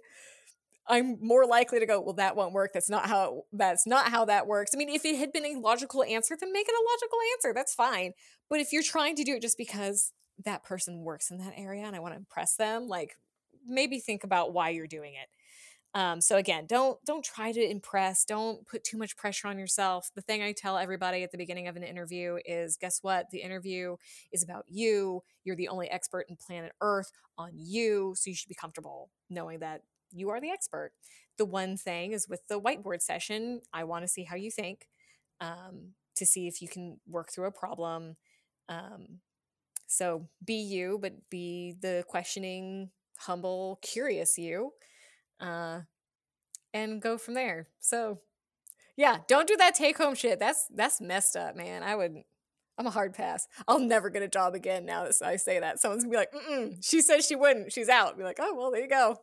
I'm 0.86 1.16
more 1.20 1.46
likely 1.46 1.80
to 1.80 1.86
go, 1.86 2.00
well, 2.00 2.14
that 2.14 2.36
won't 2.36 2.52
work. 2.52 2.72
That's 2.74 2.90
not 2.90 3.06
how 3.08 3.44
that's 3.52 3.86
not 3.86 4.10
how 4.10 4.26
that 4.26 4.46
works. 4.46 4.72
I 4.74 4.76
mean, 4.76 4.90
if 4.90 5.04
it 5.04 5.16
had 5.16 5.32
been 5.32 5.46
a 5.46 5.58
logical 5.58 6.02
answer, 6.02 6.36
then 6.38 6.52
make 6.52 6.66
it 6.68 6.74
a 6.74 6.84
logical 6.92 7.18
answer. 7.34 7.54
That's 7.54 7.74
fine. 7.74 8.12
But 8.50 8.60
if 8.60 8.72
you're 8.72 8.82
trying 8.82 9.16
to 9.16 9.24
do 9.24 9.34
it 9.34 9.42
just 9.42 9.56
because 9.56 10.12
that 10.44 10.62
person 10.62 11.02
works 11.02 11.30
in 11.30 11.38
that 11.38 11.54
area 11.56 11.84
and 11.84 11.96
I 11.96 12.00
want 12.00 12.12
to 12.12 12.18
impress 12.18 12.56
them, 12.56 12.86
like 12.86 13.16
maybe 13.66 13.98
think 13.98 14.24
about 14.24 14.52
why 14.52 14.70
you're 14.70 14.86
doing 14.86 15.14
it. 15.14 15.28
Um, 15.94 16.20
so 16.20 16.36
again, 16.36 16.66
don't 16.66 16.98
don't 17.04 17.24
try 17.24 17.52
to 17.52 17.60
impress. 17.60 18.24
Don't 18.24 18.66
put 18.66 18.82
too 18.82 18.98
much 18.98 19.16
pressure 19.16 19.46
on 19.46 19.58
yourself. 19.58 20.10
The 20.14 20.22
thing 20.22 20.42
I 20.42 20.52
tell 20.52 20.76
everybody 20.76 21.22
at 21.22 21.30
the 21.30 21.38
beginning 21.38 21.68
of 21.68 21.76
an 21.76 21.84
interview 21.84 22.38
is, 22.44 22.76
guess 22.76 22.98
what? 23.02 23.30
The 23.30 23.38
interview 23.38 23.96
is 24.32 24.42
about 24.42 24.64
you. 24.68 25.22
You're 25.44 25.56
the 25.56 25.68
only 25.68 25.88
expert 25.88 26.26
in 26.28 26.36
planet 26.36 26.72
Earth 26.80 27.12
on 27.38 27.52
you, 27.54 28.14
so 28.16 28.28
you 28.28 28.34
should 28.34 28.48
be 28.48 28.56
comfortable 28.56 29.10
knowing 29.30 29.60
that 29.60 29.82
you 30.12 30.30
are 30.30 30.40
the 30.40 30.50
expert. 30.50 30.92
The 31.38 31.44
one 31.44 31.76
thing 31.76 32.12
is 32.12 32.28
with 32.28 32.46
the 32.48 32.60
whiteboard 32.60 33.00
session, 33.00 33.60
I 33.72 33.84
want 33.84 34.02
to 34.02 34.08
see 34.08 34.24
how 34.24 34.36
you 34.36 34.50
think 34.50 34.88
um, 35.40 35.94
to 36.16 36.26
see 36.26 36.48
if 36.48 36.60
you 36.60 36.68
can 36.68 36.98
work 37.08 37.32
through 37.32 37.46
a 37.46 37.52
problem. 37.52 38.16
Um, 38.68 39.20
so 39.86 40.28
be 40.44 40.54
you, 40.54 40.98
but 41.00 41.12
be 41.30 41.74
the 41.80 42.04
questioning, 42.08 42.90
humble, 43.18 43.78
curious 43.82 44.38
you 44.38 44.72
uh, 45.40 45.80
and 46.72 47.00
go 47.00 47.18
from 47.18 47.34
there. 47.34 47.66
So, 47.80 48.20
yeah, 48.96 49.18
don't 49.28 49.48
do 49.48 49.56
that 49.56 49.74
take 49.74 49.98
home 49.98 50.14
shit. 50.14 50.38
That's 50.38 50.66
that's 50.74 51.00
messed 51.00 51.36
up, 51.36 51.56
man. 51.56 51.82
I 51.82 51.94
would. 51.96 52.22
I'm 52.76 52.86
a 52.88 52.90
hard 52.90 53.14
pass. 53.14 53.46
I'll 53.68 53.78
never 53.78 54.10
get 54.10 54.22
a 54.22 54.28
job 54.28 54.54
again 54.54 54.84
now 54.84 55.04
that 55.04 55.14
I 55.22 55.36
say 55.36 55.60
that. 55.60 55.80
Someone's 55.80 56.02
gonna 56.04 56.12
be 56.12 56.16
like, 56.16 56.32
Mm-mm, 56.32 56.84
"She 56.84 57.00
says 57.02 57.24
she 57.24 57.36
wouldn't. 57.36 57.72
She's 57.72 57.88
out." 57.88 58.18
Be 58.18 58.24
like, 58.24 58.38
"Oh 58.40 58.54
well, 58.54 58.70
there 58.70 58.82
you 58.82 58.88
go." 58.88 59.20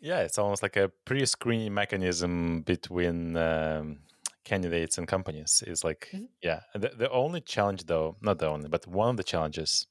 Yeah, 0.00 0.20
it's 0.20 0.38
almost 0.38 0.62
like 0.62 0.76
a 0.76 0.90
pre-screening 1.06 1.72
mechanism 1.72 2.60
between 2.60 3.36
um, 3.38 4.00
candidates 4.44 4.98
and 4.98 5.08
companies. 5.08 5.62
Is 5.66 5.82
like, 5.82 6.08
mm-hmm. 6.12 6.26
yeah. 6.42 6.60
The, 6.74 6.90
the 6.90 7.10
only 7.10 7.40
challenge, 7.40 7.86
though, 7.86 8.16
not 8.20 8.38
the 8.38 8.48
only, 8.48 8.68
but 8.68 8.86
one 8.86 9.10
of 9.10 9.16
the 9.16 9.24
challenges, 9.24 9.86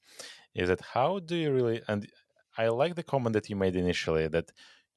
is 0.54 0.68
that 0.68 0.80
how 0.80 1.18
do 1.18 1.34
you 1.36 1.52
really? 1.52 1.82
And 1.88 2.06
I 2.56 2.68
like 2.68 2.94
the 2.94 3.02
comment 3.02 3.34
that 3.34 3.50
you 3.50 3.56
made 3.56 3.76
initially 3.76 4.28
that 4.28 4.52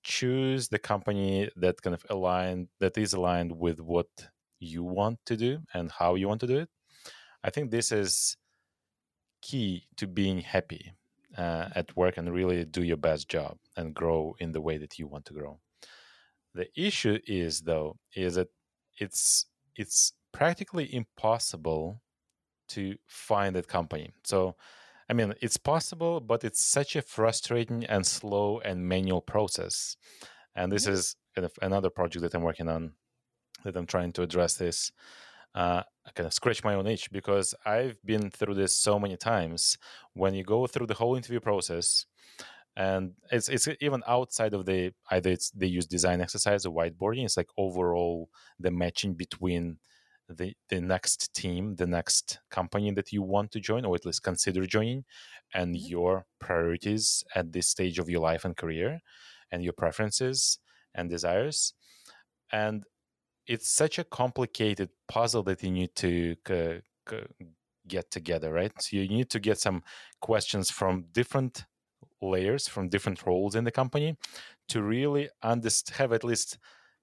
choose 0.07 0.69
the 0.69 0.79
company 0.79 1.49
that 1.57 1.81
kind 1.81 1.93
of 1.93 2.05
aligned 2.09 2.69
that 2.79 2.97
is 2.97 3.11
aligned 3.13 3.51
with 3.51 3.81
what 3.81 4.07
you 4.57 4.81
want 4.81 5.19
to 5.25 5.35
do 5.35 5.59
and 5.73 5.91
how 5.91 6.15
you 6.15 6.29
want 6.29 6.39
to 6.39 6.47
do 6.47 6.59
it. 6.59 6.69
I 7.43 7.49
think 7.49 7.71
this 7.71 7.91
is 7.91 8.37
key 9.41 9.87
to 9.97 10.07
being 10.07 10.39
happy 10.39 10.93
uh, 11.37 11.67
at 11.75 11.95
work 11.97 12.15
and 12.17 12.33
really 12.33 12.63
do 12.63 12.83
your 12.83 12.95
best 12.97 13.27
job 13.27 13.57
and 13.75 13.93
grow 13.93 14.33
in 14.39 14.53
the 14.53 14.61
way 14.61 14.77
that 14.77 14.97
you 14.97 15.07
want 15.07 15.25
to 15.25 15.33
grow. 15.33 15.59
The 16.53 16.67
issue 16.75 17.19
is 17.27 17.61
though 17.61 17.97
is 18.15 18.35
that 18.35 18.47
it's 18.99 19.45
it's 19.75 20.13
practically 20.31 20.87
impossible 20.93 22.01
to 22.69 22.95
find 23.07 23.57
that 23.57 23.67
company. 23.67 24.13
So 24.23 24.55
I 25.09 25.13
mean, 25.13 25.33
it's 25.41 25.57
possible, 25.57 26.19
but 26.19 26.43
it's 26.43 26.63
such 26.63 26.95
a 26.95 27.01
frustrating 27.01 27.85
and 27.85 28.05
slow 28.05 28.59
and 28.59 28.87
manual 28.87 29.21
process. 29.21 29.95
And 30.55 30.71
this 30.71 30.83
mm-hmm. 30.83 30.93
is 30.93 31.15
kind 31.35 31.45
of 31.45 31.53
another 31.61 31.89
project 31.89 32.23
that 32.23 32.33
I'm 32.33 32.43
working 32.43 32.67
on 32.67 32.93
that 33.63 33.77
I'm 33.77 33.85
trying 33.85 34.11
to 34.13 34.23
address 34.23 34.55
this. 34.55 34.91
Uh, 35.55 35.81
I 36.05 36.11
kind 36.13 36.27
of 36.27 36.33
scratch 36.33 36.63
my 36.63 36.75
own 36.75 36.87
itch 36.87 37.11
because 37.11 37.55
I've 37.65 37.97
been 38.03 38.29
through 38.29 38.55
this 38.55 38.77
so 38.77 38.99
many 38.99 39.17
times. 39.17 39.77
When 40.13 40.33
you 40.33 40.43
go 40.43 40.67
through 40.67 40.87
the 40.87 40.93
whole 40.93 41.15
interview 41.15 41.39
process, 41.39 42.05
and 42.75 43.13
it's 43.31 43.49
it's 43.49 43.67
even 43.81 44.03
outside 44.07 44.53
of 44.53 44.65
the 44.65 44.93
either 45.09 45.31
it's 45.31 45.49
they 45.49 45.65
use 45.65 45.87
design 45.87 46.21
exercise 46.21 46.65
or 46.65 46.75
whiteboarding. 46.75 47.25
It's 47.25 47.37
like 47.37 47.49
overall 47.57 48.29
the 48.59 48.69
matching 48.69 49.15
between 49.15 49.77
the 50.29 50.53
the 50.69 50.81
next 50.81 51.33
team, 51.33 51.75
the 51.75 51.87
next 51.87 52.39
company 52.51 52.91
that 52.91 53.11
you 53.11 53.21
want 53.21 53.51
to 53.51 53.59
join 53.59 53.85
or 53.85 53.95
at 53.95 54.05
least 54.05 54.23
consider 54.23 54.65
joining, 54.65 55.05
and 55.53 55.75
mm-hmm. 55.75 55.87
your 55.87 56.25
priorities 56.39 57.23
at 57.35 57.51
this 57.51 57.67
stage 57.69 57.99
of 57.99 58.09
your 58.09 58.21
life 58.21 58.45
and 58.45 58.57
career, 58.57 58.99
and 59.51 59.63
your 59.63 59.73
preferences 59.73 60.59
and 60.95 61.09
desires, 61.09 61.73
and 62.51 62.83
it's 63.45 63.69
such 63.69 63.97
a 63.97 64.03
complicated 64.03 64.89
puzzle 65.07 65.43
that 65.43 65.63
you 65.63 65.71
need 65.71 65.95
to 65.95 66.35
c- 66.45 66.81
c- 67.09 67.45
get 67.87 68.11
together, 68.11 68.51
right? 68.51 68.71
So 68.81 68.97
you 68.97 69.07
need 69.07 69.29
to 69.29 69.39
get 69.39 69.57
some 69.57 69.83
questions 70.19 70.69
from 70.69 71.05
different 71.13 71.65
layers, 72.21 72.67
from 72.67 72.89
different 72.89 73.25
roles 73.25 73.55
in 73.55 73.63
the 73.63 73.71
company, 73.71 74.17
to 74.69 74.83
really 74.83 75.29
understand, 75.43 75.97
have 75.97 76.11
at 76.11 76.23
least 76.23 76.57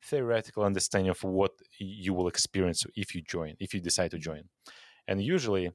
theoretical 0.05 0.64
understanding 0.64 1.11
of 1.11 1.22
what 1.24 1.52
you 1.78 2.12
will 2.12 2.28
experience 2.28 2.84
if 2.94 3.14
you 3.14 3.22
join, 3.22 3.55
if 3.59 3.72
you 3.74 3.80
decide 3.80 4.11
to 4.11 4.18
join. 4.18 4.44
And 5.09 5.22
usually, 5.22 5.70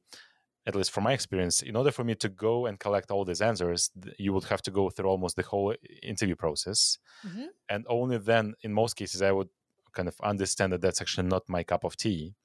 at 0.65 0.75
least 0.75 0.91
from 0.91 1.05
my 1.05 1.13
experience, 1.13 1.61
in 1.61 1.75
order 1.75 1.91
for 1.91 2.03
me 2.03 2.15
to 2.15 2.29
go 2.29 2.65
and 2.67 2.79
collect 2.79 3.11
all 3.11 3.25
these 3.25 3.41
answers, 3.41 3.91
you 4.17 4.33
would 4.33 4.45
have 4.45 4.61
to 4.63 4.71
go 4.71 4.89
through 4.89 5.09
almost 5.09 5.35
the 5.35 5.43
whole 5.43 5.73
interview 6.03 6.35
process. 6.35 6.99
Mm-hmm. 7.25 7.45
And 7.69 7.85
only 7.89 8.17
then, 8.17 8.53
in 8.61 8.73
most 8.73 8.95
cases, 8.95 9.21
I 9.21 9.31
would 9.31 9.49
kind 9.93 10.07
of 10.07 10.15
understand 10.21 10.71
that 10.73 10.81
that's 10.81 11.01
actually 11.01 11.27
not 11.27 11.49
my 11.49 11.63
cup 11.63 11.83
of 11.83 11.97
tea. 11.97 12.35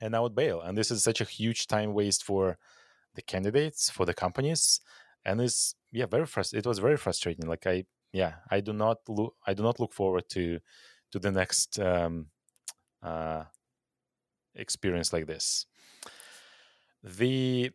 And 0.00 0.16
I 0.16 0.20
would 0.20 0.34
bail. 0.34 0.60
And 0.60 0.76
this 0.76 0.90
is 0.90 1.04
such 1.04 1.20
a 1.20 1.24
huge 1.24 1.66
time 1.68 1.92
waste 1.94 2.24
for 2.24 2.58
the 3.14 3.22
candidates, 3.22 3.90
for 3.90 4.04
the 4.04 4.14
companies. 4.14 4.80
And 5.24 5.40
it's, 5.40 5.76
yeah, 5.92 6.06
very 6.06 6.26
frustrating. 6.26 6.64
It 6.64 6.68
was 6.68 6.80
very 6.80 6.96
frustrating. 6.96 7.46
Like, 7.46 7.66
I, 7.66 7.84
yeah, 8.12 8.34
I 8.50 8.60
do 8.60 8.72
not 8.72 8.98
look, 9.08 9.34
I 9.46 9.54
do 9.54 9.62
not 9.62 9.78
look 9.78 9.92
forward 9.92 10.28
to 10.30 10.58
to 11.14 11.20
the 11.20 11.30
next 11.30 11.78
um, 11.78 12.26
uh, 13.00 13.44
experience 14.56 15.12
like 15.12 15.26
this. 15.26 15.66
The 17.04 17.70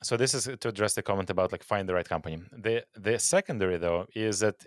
so 0.00 0.16
this 0.16 0.32
is 0.32 0.44
to 0.60 0.68
address 0.68 0.94
the 0.94 1.02
comment 1.02 1.28
about 1.28 1.50
like 1.50 1.64
find 1.64 1.88
the 1.88 1.94
right 1.94 2.08
company. 2.08 2.38
The 2.52 2.84
the 2.94 3.18
secondary 3.18 3.78
though 3.78 4.06
is 4.14 4.38
that 4.40 4.64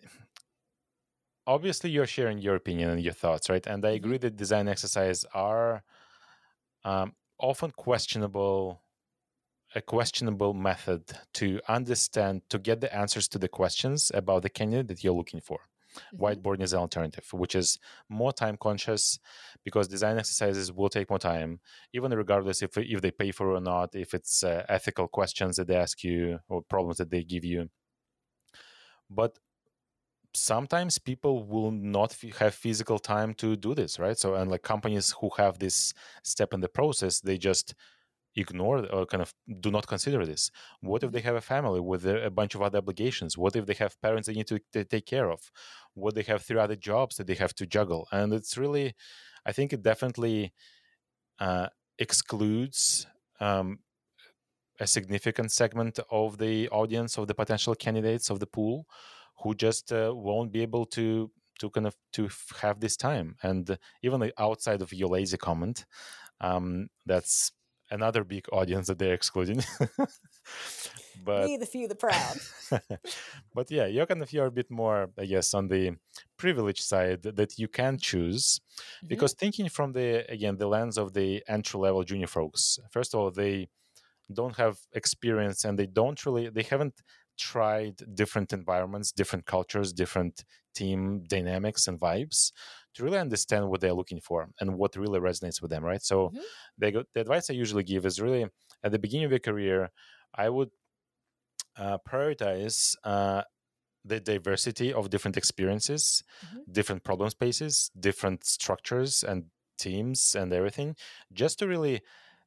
obviously 1.46 1.90
you're 1.90 2.14
sharing 2.18 2.40
your 2.40 2.56
opinion 2.56 2.90
and 2.90 3.02
your 3.02 3.14
thoughts, 3.14 3.50
right? 3.50 3.66
And 3.66 3.86
I 3.86 3.88
mm-hmm. 3.88 3.96
agree 3.96 4.18
that 4.18 4.36
design 4.36 4.68
exercises 4.68 5.26
are 5.34 5.84
um, 6.84 7.14
often 7.40 7.72
questionable 7.72 8.82
a 9.76 9.82
questionable 9.82 10.54
method 10.54 11.04
to 11.34 11.62
understand 11.70 12.42
to 12.50 12.58
get 12.58 12.82
the 12.82 12.94
answers 12.94 13.28
to 13.30 13.38
the 13.40 13.50
questions 13.60 14.12
about 14.14 14.42
the 14.42 14.50
candidate 14.50 14.88
that 14.90 15.04
you're 15.04 15.20
looking 15.22 15.42
for 15.42 15.60
mm-hmm. 15.98 16.24
whiteboarding 16.24 16.62
is 16.62 16.74
an 16.74 16.80
alternative 16.80 17.26
which 17.32 17.56
is 17.56 17.80
more 18.10 18.32
time 18.32 18.58
conscious 18.58 19.20
because 19.64 19.88
design 19.88 20.18
exercises 20.18 20.72
will 20.72 20.90
take 20.90 21.10
more 21.10 21.20
time 21.20 21.60
even 21.94 22.12
regardless 22.14 22.62
if, 22.62 22.78
if 22.78 23.02
they 23.02 23.12
pay 23.12 23.32
for 23.32 23.52
or 23.54 23.62
not 23.62 23.96
if 23.96 24.14
it's 24.14 24.44
uh, 24.44 24.64
ethical 24.70 25.08
questions 25.08 25.58
that 25.58 25.68
they 25.68 25.76
ask 25.76 26.04
you 26.04 26.40
or 26.50 26.62
problems 26.62 26.98
that 26.98 27.10
they 27.10 27.24
give 27.24 27.44
you 27.44 27.70
but 29.10 29.38
sometimes 30.34 31.00
people 31.00 31.46
will 31.46 31.72
not 31.72 32.12
f- 32.12 32.38
have 32.38 32.54
physical 32.54 33.00
time 33.00 33.34
to 33.34 33.56
do 33.56 33.74
this 33.74 34.00
right 34.00 34.18
so 34.18 34.36
and 34.36 34.52
like 34.52 34.62
companies 34.62 35.16
who 35.20 35.30
have 35.38 35.58
this 35.60 35.94
step 36.24 36.54
in 36.54 36.60
the 36.60 36.70
process 36.70 37.20
they 37.20 37.38
just 37.38 37.74
ignore 38.38 38.86
or 38.94 39.06
kind 39.06 39.22
of 39.22 39.34
do 39.60 39.72
not 39.72 39.88
consider 39.88 40.26
this? 40.26 40.52
What 40.82 41.04
if 41.04 41.12
they 41.12 41.22
have 41.22 41.36
a 41.36 41.42
family 41.42 41.80
with 41.80 42.06
a 42.06 42.30
bunch 42.30 42.56
of 42.56 42.62
other 42.62 42.78
obligations? 42.78 43.38
What 43.38 43.56
if 43.56 43.66
they 43.66 43.74
have 43.76 44.00
parents 44.02 44.28
they 44.28 44.34
need 44.34 44.48
to, 44.48 44.60
to 44.74 44.86
take 44.86 45.06
care 45.06 45.30
of? 45.30 45.52
What 45.94 46.16
they 46.16 46.24
have 46.24 46.44
three 46.44 46.60
other 46.60 46.76
jobs 46.76 47.18
that 47.18 47.28
they 47.28 47.36
have 47.36 47.54
to 47.56 47.66
juggle? 47.66 48.08
And 48.12 48.34
it's 48.34 48.58
really, 48.58 48.96
I 49.46 49.52
think 49.52 49.74
it 49.74 49.82
definitely 49.82 50.54
uh, 51.40 51.68
excludes 52.00 53.08
um, 53.40 53.80
a 54.80 54.88
significant 54.88 55.52
segment 55.52 56.00
of 56.12 56.38
the 56.38 56.70
audience 56.70 57.18
of 57.18 57.28
the 57.28 57.34
potential 57.34 57.76
candidates 57.76 58.30
of 58.30 58.40
the 58.40 58.48
pool 58.48 58.86
who 59.44 59.54
just 59.56 59.92
uh, 59.92 60.12
won't 60.16 60.52
be 60.52 60.62
able 60.62 60.86
to 60.86 61.32
to 61.60 61.72
kind 61.72 61.88
of 61.88 61.96
to 62.14 62.30
have 62.62 62.80
this 62.80 62.96
time 62.96 63.36
and 63.42 63.78
even 64.04 64.32
outside 64.38 64.82
of 64.82 64.94
your 64.94 65.10
lazy 65.10 65.38
comment 65.38 65.86
um, 66.42 66.88
that's 67.08 67.52
another 67.90 68.24
big 68.24 68.46
audience 68.52 68.88
that 68.88 69.00
they're 69.00 69.14
excluding. 69.14 69.64
but 71.26 71.46
we 71.46 71.58
the 71.58 71.66
few, 71.66 71.88
the 71.88 71.96
proud. 72.06 72.38
but 73.54 73.72
yeah, 73.72 73.86
you're 73.86 74.06
kind 74.06 74.22
of 74.22 74.32
you're 74.32 74.46
a 74.48 74.52
bit 74.52 74.70
more, 74.70 75.10
I 75.18 75.26
guess, 75.26 75.54
on 75.54 75.68
the 75.68 75.96
privileged 76.38 76.84
side 76.84 77.24
that 77.24 77.58
you 77.60 77.68
can 77.68 77.98
choose, 77.98 78.60
Mm-hmm. 78.78 79.08
because 79.08 79.34
thinking 79.34 79.70
from 79.70 79.94
the 79.94 80.24
again 80.32 80.58
the 80.58 80.68
lens 80.68 80.98
of 80.98 81.14
the 81.14 81.44
entry 81.48 81.80
level 81.80 82.04
junior 82.04 82.28
folks, 82.28 82.78
first 82.92 83.14
of 83.14 83.20
all, 83.20 83.32
they 83.32 83.70
don't 84.32 84.56
have 84.58 84.78
experience 84.94 85.66
and 85.66 85.80
they 85.80 85.88
don't 85.88 86.24
really 86.26 86.50
they 86.50 86.64
haven't 86.64 87.02
tried 87.38 87.96
different 88.16 88.54
environments, 88.54 89.12
different 89.12 89.46
cultures, 89.46 89.94
different 89.94 90.44
team 90.76 91.24
dynamics 91.28 91.88
and 91.88 92.00
vibes 92.00 92.52
to 92.98 93.04
really 93.06 93.20
understand 93.20 93.70
what 93.70 93.82
they're 93.82 93.94
looking 93.94 94.22
for 94.22 94.50
and 94.60 94.78
what 94.78 94.96
really 94.96 95.20
resonates 95.20 95.62
with 95.62 95.72
them, 95.72 95.84
right? 95.86 96.02
So 96.04 96.32
Mhm. 96.32 96.48
they 96.78 96.92
go, 96.92 97.04
the 97.14 97.22
advice 97.22 97.50
I 97.50 97.54
usually 97.54 97.84
give 97.84 98.06
is 98.06 98.22
really 98.22 98.48
at 98.84 98.92
the 98.92 99.00
beginning 99.00 99.26
of 99.26 99.32
your 99.32 99.40
career, 99.40 99.92
I 100.36 100.50
would 100.50 100.72
uh, 101.78 101.98
prioritize 102.08 102.96
uh, 103.04 103.44
the 104.06 104.22
diversity 104.22 104.94
of 104.94 105.10
different 105.12 105.38
experiences, 105.38 106.24
Mhm. 106.42 106.64
different 106.72 107.04
problem 107.06 107.30
spaces, 107.30 107.92
different 108.00 108.46
structures 108.46 109.24
and 109.24 109.46
teams 109.78 110.36
and 110.36 110.54
everything, 110.54 110.96
just 111.34 111.60
to 111.60 111.68
really 111.68 112.02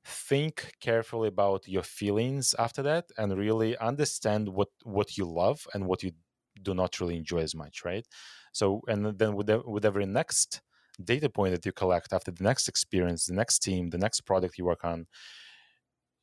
think 0.05 0.75
carefully 0.81 1.29
about 1.29 1.69
your 1.69 1.83
feelings 1.85 2.55
after 2.59 2.83
that 2.83 3.07
and 3.19 3.37
really 3.39 3.77
understand 3.79 4.49
what 4.49 4.69
what 4.85 5.19
you 5.19 5.25
love 5.27 5.67
and 5.75 5.87
what 5.87 6.03
you 6.03 6.13
do 6.63 6.75
not 6.75 7.01
really 7.01 7.17
enjoy 7.17 7.39
as 7.41 7.55
much 7.55 7.85
right 7.85 8.07
so 8.53 8.83
and 8.89 9.19
then 9.19 9.35
with, 9.35 9.51
with 9.67 9.85
every 9.85 10.07
next 10.07 10.61
data 11.03 11.29
point 11.29 11.53
that 11.53 11.65
you 11.65 11.73
collect 11.73 12.13
after 12.13 12.31
the 12.31 12.45
next 12.45 12.69
experience 12.69 13.27
the 13.27 13.35
next 13.35 13.61
team 13.61 13.91
the 13.91 13.99
next 13.99 14.23
product 14.23 14.59
you 14.59 14.65
work 14.65 14.85
on 14.85 15.07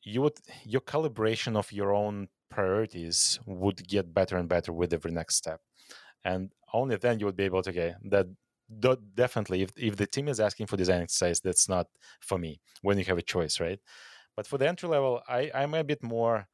you 0.03 0.21
would 0.21 0.37
your 0.63 0.81
calibration 0.81 1.57
of 1.57 1.71
your 1.71 1.93
own 1.93 2.27
priorities 2.49 3.39
would 3.45 3.87
get 3.87 4.13
better 4.13 4.37
and 4.37 4.47
better 4.47 4.71
with 4.71 4.93
every 4.93 5.11
next 5.11 5.35
step. 5.35 5.59
And 6.23 6.51
only 6.73 6.95
then 6.95 7.19
you 7.19 7.25
would 7.25 7.35
be 7.35 7.43
able 7.43 7.61
to 7.63 7.69
okay 7.69 7.95
that 8.09 8.27
do- 8.79 8.97
definitely 9.15 9.61
if, 9.63 9.71
if 9.77 9.95
the 9.95 10.07
team 10.07 10.27
is 10.27 10.39
asking 10.39 10.67
for 10.67 10.77
design 10.77 11.01
exercise 11.01 11.39
that's 11.39 11.69
not 11.69 11.87
for 12.21 12.37
me 12.37 12.59
when 12.81 12.97
you 12.97 13.05
have 13.05 13.17
a 13.17 13.21
choice 13.21 13.59
right? 13.59 13.79
But 14.35 14.47
for 14.47 14.57
the 14.57 14.67
entry 14.67 14.89
level 14.89 15.21
i 15.27 15.51
i'm 15.55 15.73
a 15.73 15.83
bit 15.83 16.03
more 16.03 16.47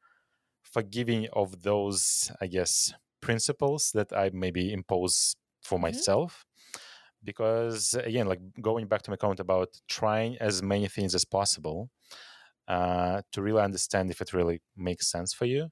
forgiving 0.62 1.28
of 1.32 1.62
those 1.62 2.30
i 2.40 2.46
guess 2.46 2.94
principles 3.20 3.90
that 3.94 4.12
i 4.12 4.30
maybe 4.32 4.72
impose 4.72 5.36
for 5.64 5.78
Mhm. 5.78 6.04
myself 6.06 6.46
because 7.24 7.94
again 7.94 8.26
like 8.26 8.40
going 8.60 8.86
back 8.86 9.02
to 9.02 9.10
my 9.10 9.16
comment 9.16 9.40
about 9.40 9.68
trying 9.88 10.36
as 10.38 10.62
many 10.62 10.88
things 10.88 11.14
as 11.14 11.24
possible 11.24 11.90
uh, 12.68 13.22
to 13.32 13.42
really 13.42 13.62
understand 13.62 14.10
if 14.10 14.20
it 14.20 14.32
really 14.32 14.62
makes 14.76 15.10
sense 15.10 15.32
for 15.34 15.44
you 15.46 15.68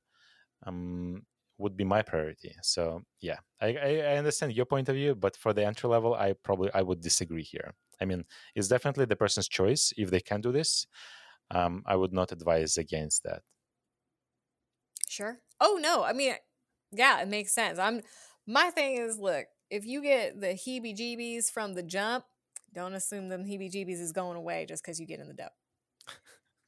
um, 0.66 1.26
would 1.59 1.76
be 1.76 1.84
my 1.84 2.03
priority 2.03 2.57
so 2.62 3.03
yeah 3.20 3.38
I, 3.61 3.68
I, 3.76 3.88
I 4.12 4.16
understand 4.18 4.55
your 4.55 4.66
point 4.66 4.88
of 4.88 4.97
view 4.97 5.14
but 5.14 5.36
for 5.36 5.53
the 5.53 5.64
entry 5.66 5.88
level 5.90 6.14
i 6.14 6.34
probably 6.34 6.70
i 6.74 6.82
would 6.82 7.01
disagree 7.01 7.45
here 7.45 7.74
i 8.01 8.05
mean 8.05 8.24
it's 8.55 8.68
definitely 8.68 9.07
the 9.07 9.16
person's 9.16 9.49
choice 9.49 9.93
if 9.97 10.11
they 10.11 10.20
can 10.20 10.40
do 10.40 10.53
this 10.53 10.86
um, 11.51 11.82
i 11.86 11.97
would 11.97 12.12
not 12.12 12.32
advise 12.32 12.78
against 12.78 13.24
that 13.24 13.43
Sure. 15.09 15.40
Oh 15.61 15.78
no, 15.80 16.03
I 16.03 16.12
mean, 16.12 16.34
yeah, 16.90 17.20
it 17.22 17.28
makes 17.28 17.53
sense. 17.53 17.78
I'm 17.78 18.03
my 18.47 18.70
thing 18.70 18.97
is, 18.97 19.18
look, 19.18 19.47
if 19.73 19.87
you 19.87 20.03
get 20.03 20.39
the 20.39 20.49
heebie-jeebies 20.49 21.51
from 21.51 21.73
the 21.73 21.83
jump, 21.83 22.25
don't 22.75 22.95
assume 22.95 23.31
them 23.31 23.45
heebie-jeebies 23.45 24.01
is 24.01 24.12
going 24.12 24.37
away 24.37 24.66
just 24.68 24.85
because 24.85 25.01
you 25.01 25.07
get 25.07 25.18
in 25.18 25.29
the 25.29 25.35
dough. 25.35 25.49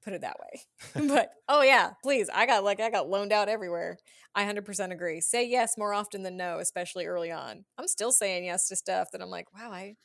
Put 0.02 0.14
it 0.14 0.22
that 0.22 0.38
way. 0.40 1.06
but 1.08 1.30
oh 1.48 1.62
yeah, 1.62 1.92
please, 2.02 2.30
I 2.32 2.46
got 2.46 2.64
like 2.64 2.80
I 2.80 2.90
got 2.90 3.08
loaned 3.08 3.32
out 3.32 3.48
everywhere. 3.48 3.98
I 4.34 4.44
100% 4.44 4.90
agree. 4.90 5.20
Say 5.20 5.46
yes 5.46 5.76
more 5.78 5.92
often 5.94 6.22
than 6.22 6.36
no, 6.36 6.58
especially 6.58 7.06
early 7.06 7.30
on. 7.30 7.64
I'm 7.78 7.88
still 7.88 8.10
saying 8.10 8.44
yes 8.46 8.68
to 8.68 8.76
stuff 8.76 9.08
that 9.12 9.20
I'm 9.22 9.30
like, 9.30 9.52
wow, 9.54 9.70
I 9.70 9.96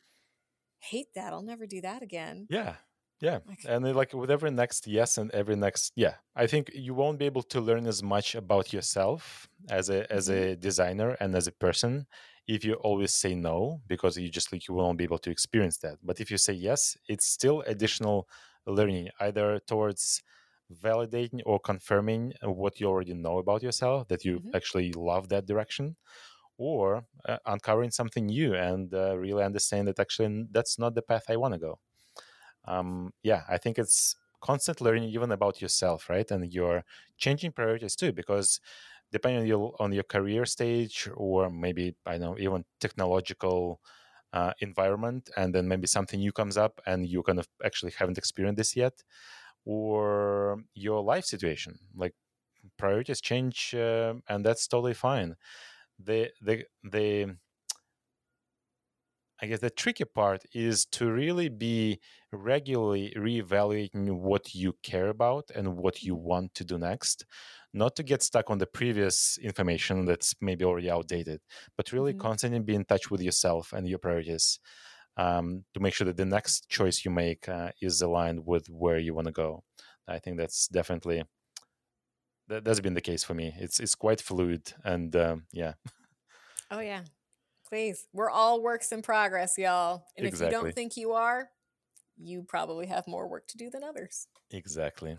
hate 0.78 1.08
that. 1.14 1.32
I'll 1.32 1.42
never 1.42 1.66
do 1.66 1.80
that 1.80 2.02
again. 2.02 2.46
yeah 2.50 2.74
yeah 3.20 3.38
Like- 3.46 3.64
and 3.68 3.84
then, 3.84 3.94
like 3.94 4.12
with 4.14 4.30
every 4.30 4.50
next 4.50 4.86
yes 4.86 5.18
and 5.18 5.30
every 5.32 5.56
next 5.56 5.92
yeah 5.94 6.14
i 6.34 6.46
think 6.46 6.70
you 6.74 6.94
won't 6.94 7.18
be 7.18 7.26
able 7.26 7.42
to 7.42 7.60
learn 7.60 7.86
as 7.86 8.02
much 8.02 8.34
about 8.34 8.72
yourself 8.72 9.48
as 9.68 9.90
a 9.90 10.10
as 10.10 10.28
mm-hmm. 10.28 10.52
a 10.52 10.56
designer 10.56 11.16
and 11.20 11.34
as 11.34 11.46
a 11.46 11.52
person 11.52 12.06
if 12.54 12.64
you 12.64 12.74
always 12.88 13.12
say 13.14 13.34
no 13.34 13.80
because 13.86 14.18
you 14.18 14.28
just 14.30 14.52
like 14.52 14.68
you 14.68 14.74
won't 14.74 14.98
be 14.98 15.04
able 15.04 15.18
to 15.26 15.30
experience 15.30 15.78
that. 15.78 15.96
But 16.02 16.20
if 16.20 16.30
you 16.32 16.38
say 16.38 16.54
yes 16.54 16.96
it's 17.08 17.26
still 17.26 17.58
additional 17.74 18.28
learning 18.66 19.10
either 19.20 19.58
towards 19.60 20.22
validating 20.72 21.40
or 21.46 21.58
confirming 21.60 22.34
what 22.42 22.80
you 22.80 22.86
already 22.88 23.14
know 23.14 23.38
about 23.38 23.62
yourself 23.62 24.08
that 24.08 24.24
you 24.24 24.34
Mhm. 24.38 24.54
actually 24.54 24.92
love 24.92 25.28
that 25.30 25.46
direction 25.46 25.96
or 26.58 27.04
uh, 27.26 27.38
uncovering 27.46 27.90
something 27.90 28.26
new 28.26 28.54
and 28.54 28.94
uh, 28.94 29.16
really 29.18 29.44
understand 29.44 29.88
that 29.88 30.00
actually 30.00 30.46
that's 30.50 30.78
not 30.78 30.94
the 30.94 31.02
path 31.02 31.24
i 31.28 31.36
want 31.36 31.54
to 31.54 31.60
go. 31.60 31.80
Um, 32.64 33.12
yeah 33.22 33.44
i 33.48 33.56
think 33.58 33.78
it's 33.78 34.16
constant 34.42 34.80
learning 34.80 35.10
even 35.10 35.30
about 35.32 35.60
yourself 35.62 36.08
right? 36.08 36.30
And 36.30 36.52
you're 36.52 36.84
changing 37.18 37.52
priorities 37.52 37.96
too 37.96 38.12
because 38.12 38.60
depending 39.12 39.42
on 39.42 39.46
your 39.46 39.74
on 39.80 39.92
your 39.92 40.04
career 40.04 40.46
stage 40.46 41.08
or 41.16 41.50
maybe 41.50 41.96
i 42.06 42.12
don't 42.18 42.20
know 42.20 42.38
even 42.38 42.64
technological 42.80 43.80
uh, 44.32 44.52
environment 44.60 45.28
and 45.36 45.54
then 45.54 45.66
maybe 45.66 45.86
something 45.86 46.20
new 46.20 46.32
comes 46.32 46.56
up 46.56 46.80
and 46.86 47.06
you 47.06 47.22
kind 47.22 47.38
of 47.40 47.48
actually 47.64 47.92
haven't 47.92 48.16
experienced 48.18 48.58
this 48.58 48.76
yet 48.76 49.02
or 49.64 50.62
your 50.74 51.02
life 51.02 51.24
situation 51.24 51.78
like 51.94 52.14
priorities 52.78 53.20
change 53.20 53.74
uh, 53.74 54.14
and 54.28 54.44
that's 54.44 54.66
totally 54.68 54.94
fine. 54.94 55.36
The 55.98 56.30
the 56.42 56.66
the 56.84 57.36
I 59.42 59.46
guess 59.46 59.60
the 59.60 59.70
tricky 59.70 60.04
part 60.04 60.42
is 60.52 60.84
to 60.86 61.10
really 61.10 61.48
be 61.48 62.00
regularly 62.30 63.12
reevaluating 63.16 64.20
what 64.20 64.54
you 64.54 64.74
care 64.82 65.08
about 65.08 65.50
and 65.54 65.78
what 65.78 66.02
you 66.02 66.14
want 66.14 66.54
to 66.56 66.64
do 66.64 66.76
next, 66.78 67.24
not 67.72 67.96
to 67.96 68.02
get 68.02 68.22
stuck 68.22 68.50
on 68.50 68.58
the 68.58 68.66
previous 68.66 69.38
information 69.38 70.04
that's 70.04 70.34
maybe 70.40 70.64
already 70.64 70.90
outdated, 70.90 71.40
but 71.76 71.92
really 71.92 72.12
Mhm. 72.14 72.20
constantly 72.20 72.60
be 72.60 72.74
in 72.74 72.84
touch 72.84 73.10
with 73.10 73.20
yourself 73.22 73.72
and 73.72 73.88
your 73.88 73.98
priorities 73.98 74.58
um, 75.16 75.64
to 75.74 75.80
make 75.80 75.94
sure 75.94 76.06
that 76.06 76.16
the 76.16 76.24
next 76.24 76.68
choice 76.68 77.04
you 77.04 77.10
make 77.10 77.48
uh, 77.48 77.72
is 77.80 78.02
aligned 78.02 78.46
with 78.46 78.68
where 78.68 78.98
you 78.98 79.14
want 79.14 79.26
to 79.26 79.32
go. 79.32 79.64
I 80.08 80.18
think 80.18 80.38
that's 80.38 80.68
definitely 80.68 81.24
that, 82.48 82.64
that's 82.64 82.80
been 82.80 82.94
the 82.94 83.00
case 83.00 83.22
for 83.24 83.34
me. 83.34 83.54
It's 83.58 83.78
it's 83.80 83.94
quite 83.94 84.20
fluid 84.20 84.72
and 84.84 85.14
um, 85.16 85.46
yeah, 85.52 85.74
Oh 86.70 86.80
yeah. 86.80 87.04
Please. 87.68 88.06
We're 88.12 88.30
all 88.30 88.62
works 88.62 88.90
in 88.92 89.02
progress, 89.02 89.56
y'all. 89.56 90.04
And 90.16 90.26
if 90.26 90.40
you 90.40 90.50
don't 90.50 90.74
think 90.74 90.96
you 90.96 91.12
are, 91.12 91.50
you 92.16 92.42
probably 92.42 92.86
have 92.86 93.06
more 93.06 93.28
work 93.28 93.46
to 93.48 93.56
do 93.56 93.70
than 93.70 93.84
others. 93.84 94.26
Exactly. 94.50 95.16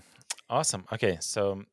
Awesome. 0.50 0.86
Okay, 0.92 1.18
so 1.22 1.64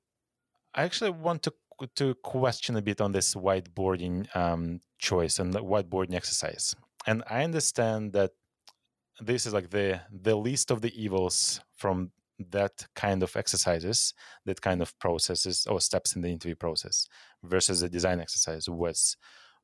I 0.74 0.82
actually 0.84 1.10
want 1.10 1.42
to 1.44 1.52
to 1.94 2.14
question 2.24 2.76
a 2.76 2.82
bit 2.82 3.00
on 3.00 3.12
this 3.12 3.34
whiteboarding 3.34 4.34
um, 4.36 4.80
choice 4.98 5.38
and 5.38 5.52
the 5.52 5.62
whiteboarding 5.62 6.14
exercise. 6.14 6.74
And 7.06 7.22
I 7.30 7.44
understand 7.44 8.12
that 8.14 8.32
this 9.20 9.46
is 9.46 9.52
like 9.52 9.70
the 9.70 10.00
the 10.10 10.36
least 10.36 10.70
of 10.70 10.80
the 10.80 10.92
evils 11.00 11.60
from 11.76 12.10
that 12.50 12.86
kind 12.94 13.22
of 13.22 13.36
exercises, 13.36 14.14
that 14.44 14.60
kind 14.60 14.80
of 14.80 14.96
processes 14.98 15.66
or 15.68 15.80
steps 15.80 16.14
in 16.14 16.22
the 16.22 16.28
interview 16.28 16.54
process, 16.54 17.08
versus 17.42 17.82
a 17.82 17.88
design 17.88 18.20
exercise, 18.20 18.68
what's 18.68 19.16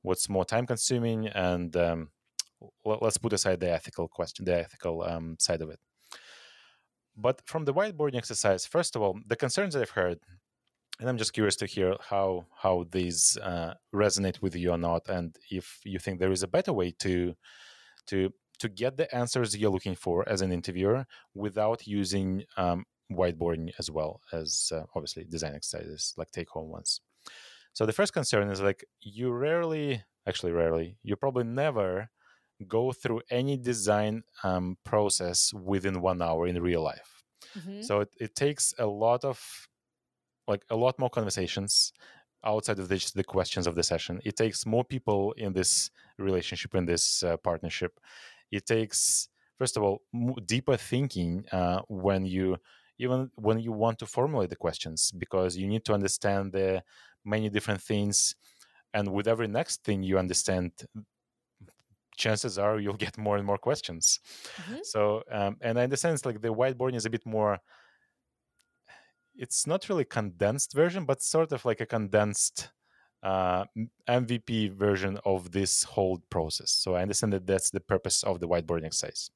what's 0.02 0.28
more 0.28 0.44
time 0.44 0.66
consuming 0.66 1.28
and 1.28 1.76
um, 1.76 2.11
let's 2.84 3.18
put 3.18 3.32
aside 3.32 3.61
the 3.61 3.70
ethical 3.70 4.09
question, 4.09 4.44
the 4.44 4.59
ethical 4.59 5.02
um, 5.02 5.36
side 5.38 5.62
of 5.62 5.70
it. 5.70 5.80
But 7.16 7.42
from 7.46 7.64
the 7.64 7.72
whiteboarding 7.72 8.16
exercise, 8.16 8.66
first 8.66 8.96
of 8.96 9.02
all, 9.02 9.18
the 9.26 9.36
concerns 9.36 9.76
I've 9.76 9.90
heard, 9.90 10.18
and 11.01 11.09
I'm 11.09 11.18
just 11.18 11.32
curious 11.32 11.57
to 11.57 11.66
hear 11.66 11.97
how 12.01 12.47
how 12.57 12.84
these 12.90 13.36
uh, 13.38 13.74
resonate 13.95 14.40
with 14.42 14.55
you 14.57 14.70
or 14.72 14.78
not, 14.78 15.09
and 15.09 15.36
if 15.51 15.80
you 15.84 15.99
think 15.99 16.18
there 16.20 16.32
is 16.32 16.42
a 16.42 16.49
better 16.49 16.72
way 16.72 16.92
to 17.01 17.34
to 18.07 18.30
to 18.61 18.68
get 18.68 18.97
the 18.97 19.12
answers 19.14 19.57
you're 19.57 19.70
looking 19.70 19.97
for 19.97 20.28
as 20.28 20.40
an 20.42 20.53
interviewer 20.53 21.07
without 21.34 21.86
using 21.86 22.45
um, 22.57 22.84
whiteboarding 23.12 23.72
as 23.78 23.90
well 23.90 24.20
as 24.32 24.72
uh, 24.74 24.84
obviously 24.95 25.24
design 25.24 25.55
exercises 25.55 26.14
like 26.16 26.30
take 26.32 26.49
home 26.51 26.70
ones. 26.70 27.01
So 27.72 27.86
the 27.86 27.92
first 27.92 28.12
concern 28.12 28.51
is 28.51 28.61
like 28.61 28.84
you 29.01 29.30
rarely, 29.32 30.05
actually 30.26 30.53
rarely, 30.53 30.99
you 31.03 31.16
probably 31.16 31.45
never 31.45 32.11
go 32.68 32.92
through 32.92 33.22
any 33.30 33.57
design 33.57 34.24
um, 34.45 34.78
process 34.84 35.53
within 35.55 36.01
one 36.01 36.22
hour 36.22 36.47
in 36.47 36.62
real 36.62 36.82
life. 36.82 37.24
Mhm. 37.55 37.80
So 37.80 38.01
it, 38.03 38.11
it 38.20 38.34
takes 38.36 38.74
a 38.78 38.86
lot 38.86 39.24
of 39.24 39.68
like 40.47 40.64
a 40.70 40.76
lot 40.76 40.99
more 40.99 41.11
conversations 41.11 41.92
outside 42.45 42.78
of 42.78 42.88
the, 42.88 42.97
just 42.97 43.14
the 43.14 43.24
questions 43.24 43.66
of 43.66 43.74
the 43.74 43.82
session. 43.82 44.20
It 44.24 44.36
takes 44.36 44.66
more 44.66 44.84
people 44.84 45.32
in 45.32 45.53
this 45.53 45.90
relationship, 46.18 46.74
in 46.74 46.84
this 46.84 47.22
uh, 47.22 47.36
partnership. 47.38 47.99
It 48.51 48.66
takes, 48.66 49.28
first 49.59 49.76
of 49.76 49.82
all, 49.82 50.03
mo- 50.12 50.36
deeper 50.45 50.76
thinking 50.76 51.45
uh, 51.53 51.80
when 51.88 52.26
you 52.26 52.59
even 52.99 53.30
when 53.34 53.59
you 53.59 53.72
want 53.72 53.99
to 53.99 54.07
formulate 54.07 54.51
the 54.51 54.57
questions 54.57 55.11
because 55.11 55.57
you 55.57 55.66
need 55.66 55.84
to 55.84 55.92
understand 55.92 56.53
the 56.53 56.82
many 57.24 57.49
different 57.49 57.80
things 57.80 58.36
and 58.92 59.12
with 59.12 59.26
every 59.26 59.49
next 59.49 59.82
thing 59.82 60.03
you 60.03 60.18
understand 60.18 60.70
chances 62.16 62.59
are 62.59 62.78
you'll 62.78 62.95
get 63.07 63.18
more 63.18 63.36
and 63.36 63.47
more 63.47 63.59
questions 63.59 64.20
mm-hmm. 64.57 64.76
so 64.82 65.22
um, 65.32 65.57
and 65.61 65.78
i 65.78 65.82
understand 65.82 66.14
it's 66.14 66.24
like 66.24 66.40
the 66.40 66.55
whiteboarding 66.55 66.95
is 66.95 67.07
a 67.07 67.11
bit 67.11 67.26
more 67.26 67.59
it's 69.37 69.66
not 69.66 69.89
really 69.89 70.05
condensed 70.05 70.72
version 70.74 71.05
but 71.05 71.22
sort 71.22 71.53
of 71.53 71.64
like 71.64 71.80
a 71.80 71.87
condensed 71.87 72.70
uh, 73.22 73.64
mvp 74.09 74.72
version 74.72 75.18
of 75.24 75.51
this 75.53 75.82
whole 75.85 76.22
process 76.30 76.70
so 76.70 76.95
i 76.95 77.03
understand 77.03 77.32
that 77.32 77.47
that's 77.47 77.70
the 77.70 77.80
purpose 77.80 78.22
of 78.22 78.41
the 78.41 78.49
whiteboarding 78.49 78.87
exercise 78.87 79.30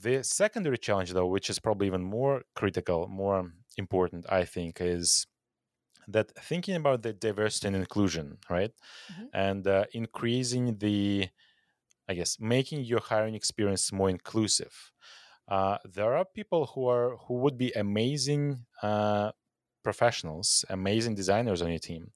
the 0.00 0.22
secondary 0.22 0.78
challenge 0.78 1.12
though 1.12 1.26
which 1.26 1.50
is 1.50 1.58
probably 1.58 1.86
even 1.86 2.02
more 2.02 2.42
critical 2.54 3.06
more 3.08 3.50
important 3.76 4.24
i 4.30 4.44
think 4.44 4.80
is 4.80 5.26
that 6.08 6.30
thinking 6.36 6.76
about 6.76 7.02
the 7.02 7.12
diversity 7.12 7.68
and 7.68 7.76
inclusion, 7.76 8.38
right, 8.50 8.72
mm-hmm. 9.12 9.24
and 9.32 9.66
uh, 9.66 9.84
increasing 9.92 10.76
the, 10.78 11.28
I 12.08 12.14
guess, 12.14 12.38
making 12.40 12.84
your 12.84 13.00
hiring 13.00 13.34
experience 13.34 13.92
more 13.92 14.10
inclusive. 14.10 14.92
Uh, 15.48 15.78
there 15.84 16.16
are 16.16 16.24
people 16.24 16.66
who 16.74 16.88
are 16.88 17.16
who 17.26 17.34
would 17.34 17.58
be 17.58 17.70
amazing 17.72 18.64
uh, 18.82 19.30
professionals, 19.82 20.64
amazing 20.70 21.14
designers 21.14 21.60
on 21.60 21.68
your 21.68 21.78
team, 21.78 22.10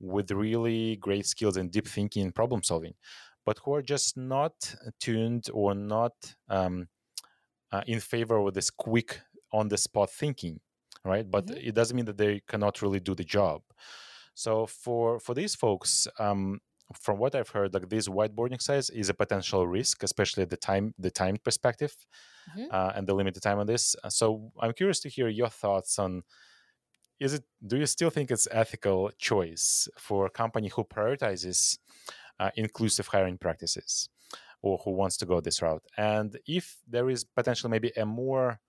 with 0.00 0.30
really 0.30 0.96
great 0.96 1.26
skills 1.26 1.56
and 1.56 1.70
deep 1.70 1.86
thinking 1.86 2.24
and 2.24 2.34
problem 2.34 2.62
solving, 2.62 2.94
but 3.46 3.58
who 3.64 3.74
are 3.74 3.82
just 3.82 4.16
not 4.16 4.74
tuned 5.00 5.48
or 5.52 5.74
not 5.74 6.12
um, 6.48 6.88
uh, 7.70 7.82
in 7.86 8.00
favor 8.00 8.36
of 8.38 8.54
this 8.54 8.70
quick 8.70 9.20
on 9.52 9.68
the 9.68 9.76
spot 9.76 10.10
thinking 10.10 10.60
right 11.04 11.30
but 11.30 11.46
mm-hmm. 11.46 11.68
it 11.68 11.74
doesn't 11.74 11.96
mean 11.96 12.04
that 12.04 12.18
they 12.18 12.40
cannot 12.46 12.82
really 12.82 13.00
do 13.00 13.14
the 13.14 13.24
job 13.24 13.62
so 14.34 14.66
for 14.66 15.18
for 15.18 15.34
these 15.34 15.54
folks 15.54 16.06
um, 16.18 16.60
from 16.94 17.18
what 17.18 17.34
i've 17.34 17.48
heard 17.48 17.72
like 17.72 17.88
this 17.88 18.08
whiteboarding 18.08 18.60
size 18.60 18.90
is 18.90 19.08
a 19.08 19.14
potential 19.14 19.66
risk 19.66 20.02
especially 20.02 20.42
at 20.42 20.50
the 20.50 20.56
time 20.56 20.92
the 20.98 21.10
time 21.10 21.36
perspective 21.42 21.94
mm-hmm. 22.50 22.66
uh, 22.70 22.92
and 22.94 23.06
the 23.06 23.14
limited 23.14 23.42
time 23.42 23.58
on 23.58 23.66
this. 23.66 23.96
Uh, 24.04 24.08
so 24.08 24.52
i'm 24.60 24.72
curious 24.72 25.00
to 25.00 25.08
hear 25.08 25.28
your 25.28 25.48
thoughts 25.48 25.98
on 25.98 26.22
is 27.22 27.34
it 27.34 27.44
do 27.66 27.76
you 27.76 27.86
still 27.86 28.10
think 28.10 28.30
it's 28.30 28.48
ethical 28.50 29.10
choice 29.16 29.88
for 29.96 30.26
a 30.26 30.30
company 30.30 30.68
who 30.68 30.82
prioritizes 30.84 31.78
uh, 32.40 32.50
inclusive 32.56 33.06
hiring 33.06 33.38
practices 33.38 34.08
or 34.60 34.78
who 34.84 34.90
wants 34.90 35.16
to 35.18 35.26
go 35.26 35.40
this 35.40 35.62
route? 35.62 35.84
And 35.96 36.36
if 36.46 36.78
there 36.88 37.08
is 37.10 37.24
potentially 37.24 37.70
maybe 37.70 37.92
a 37.96 38.04
more 38.06 38.60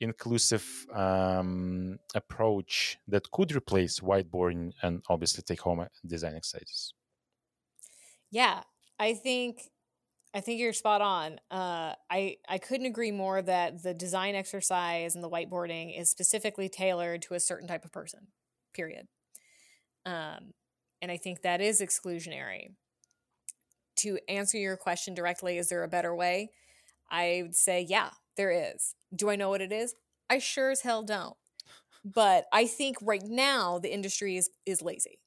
inclusive 0.00 0.86
um, 0.94 1.98
approach 2.14 2.98
that 3.08 3.30
could 3.30 3.54
replace 3.54 4.00
whiteboarding 4.00 4.72
and 4.82 5.02
obviously 5.10 5.42
take 5.42 5.60
home 5.60 5.86
design 6.06 6.34
exercises 6.34 6.94
yeah 8.30 8.62
i 8.98 9.14
think 9.14 9.62
i 10.34 10.40
think 10.40 10.60
you're 10.60 10.72
spot 10.72 11.00
on 11.00 11.38
uh, 11.50 11.94
i 12.10 12.36
i 12.48 12.58
couldn't 12.58 12.86
agree 12.86 13.10
more 13.10 13.42
that 13.42 13.82
the 13.82 13.94
design 13.94 14.34
exercise 14.34 15.14
and 15.14 15.24
the 15.24 15.30
whiteboarding 15.30 15.98
is 15.98 16.10
specifically 16.10 16.68
tailored 16.68 17.22
to 17.22 17.34
a 17.34 17.40
certain 17.40 17.68
type 17.68 17.84
of 17.84 17.92
person 17.92 18.28
period 18.74 19.06
um, 20.06 20.52
and 21.02 21.10
i 21.10 21.16
think 21.16 21.42
that 21.42 21.60
is 21.60 21.80
exclusionary 21.80 22.68
to 23.96 24.18
answer 24.28 24.56
your 24.56 24.76
question 24.76 25.14
directly 25.14 25.58
is 25.58 25.68
there 25.68 25.82
a 25.84 25.88
better 25.88 26.14
way 26.14 26.50
i 27.10 27.40
would 27.42 27.56
say 27.56 27.84
yeah 27.88 28.10
there 28.40 28.72
is. 28.72 28.94
Do 29.14 29.28
I 29.28 29.36
know 29.36 29.50
what 29.50 29.60
it 29.60 29.70
is? 29.70 29.94
I 30.30 30.38
sure 30.38 30.70
as 30.70 30.80
hell 30.80 31.02
don't. 31.02 31.36
But 32.02 32.46
I 32.54 32.66
think 32.66 32.96
right 33.02 33.22
now 33.22 33.78
the 33.78 33.92
industry 33.92 34.38
is 34.38 34.48
is 34.64 34.80
lazy. 34.80 35.20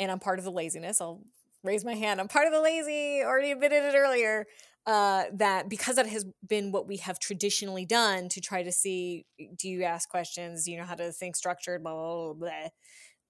And 0.00 0.10
I'm 0.10 0.18
part 0.18 0.40
of 0.40 0.44
the 0.44 0.50
laziness. 0.50 1.00
I'll 1.00 1.22
raise 1.62 1.84
my 1.84 1.94
hand. 1.94 2.20
I'm 2.20 2.28
part 2.28 2.46
of 2.46 2.52
the 2.52 2.60
lazy, 2.60 3.22
already 3.22 3.52
admitted 3.52 3.84
it 3.84 3.94
earlier. 3.96 4.46
Uh, 4.86 5.24
that 5.32 5.68
because 5.68 5.96
that 5.96 6.06
has 6.06 6.24
been 6.48 6.70
what 6.70 6.86
we 6.86 6.98
have 6.98 7.18
traditionally 7.18 7.84
done 7.84 8.28
to 8.28 8.40
try 8.40 8.62
to 8.62 8.70
see 8.70 9.26
do 9.58 9.68
you 9.68 9.82
ask 9.82 10.08
questions 10.08 10.64
do 10.64 10.70
you 10.70 10.78
know 10.78 10.84
how 10.84 10.94
to 10.94 11.10
think 11.10 11.34
structured 11.34 11.82
blah 11.82 11.92
blah 11.92 12.32
blah, 12.32 12.50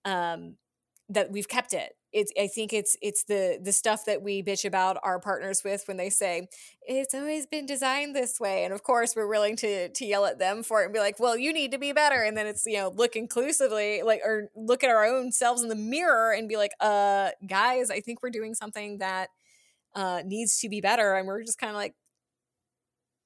blah. 0.05 0.13
Um, 0.13 0.57
that 1.09 1.31
we've 1.31 1.49
kept 1.49 1.73
it 1.73 1.93
it's 2.13 2.33
i 2.41 2.47
think 2.47 2.73
it's 2.73 2.97
it's 3.03 3.25
the 3.25 3.59
the 3.63 3.73
stuff 3.73 4.05
that 4.07 4.23
we 4.23 4.43
bitch 4.43 4.65
about 4.65 4.97
our 5.03 5.21
partners 5.21 5.63
with 5.65 5.85
when 5.87 5.97
they 5.97 6.09
say 6.09 6.49
it's 6.83 7.15
always 7.15 7.47
been 7.47 7.67
designed 7.67 8.17
this 8.17 8.41
way 8.41 8.65
and 8.65 8.73
of 8.73 8.83
course 8.83 9.15
we're 9.15 9.29
willing 9.29 9.55
to 9.55 9.89
to 9.91 10.07
yell 10.07 10.25
at 10.25 10.39
them 10.39 10.63
for 10.63 10.83
it 10.83 10.87
and 10.87 10.95
be 10.95 10.99
like 10.99 11.21
well 11.21 11.37
you 11.37 11.53
need 11.53 11.71
to 11.71 11.79
be 11.79 11.93
better 11.93 12.23
and 12.23 12.37
then 12.37 12.47
it's 12.47 12.65
you 12.67 12.79
know 12.79 12.93
look 12.97 13.17
inclusively 13.17 14.03
like 14.03 14.21
or 14.25 14.49
look 14.57 14.83
at 14.83 14.91
our 14.91 15.05
own 15.05 15.31
selves 15.31 15.63
in 15.63 15.69
the 15.69 15.75
mirror 15.75 16.33
and 16.33 16.49
be 16.49 16.57
like 16.57 16.73
uh 16.81 17.29
guys 17.47 17.91
i 17.91 18.01
think 18.01 18.23
we're 18.23 18.31
doing 18.31 18.55
something 18.55 18.99
that 18.99 19.29
uh 19.95 20.23
needs 20.25 20.59
to 20.59 20.69
be 20.69 20.81
better 20.81 21.15
and 21.15 21.27
we're 21.27 21.43
just 21.43 21.59
kind 21.59 21.71
of 21.71 21.77
like 21.77 21.95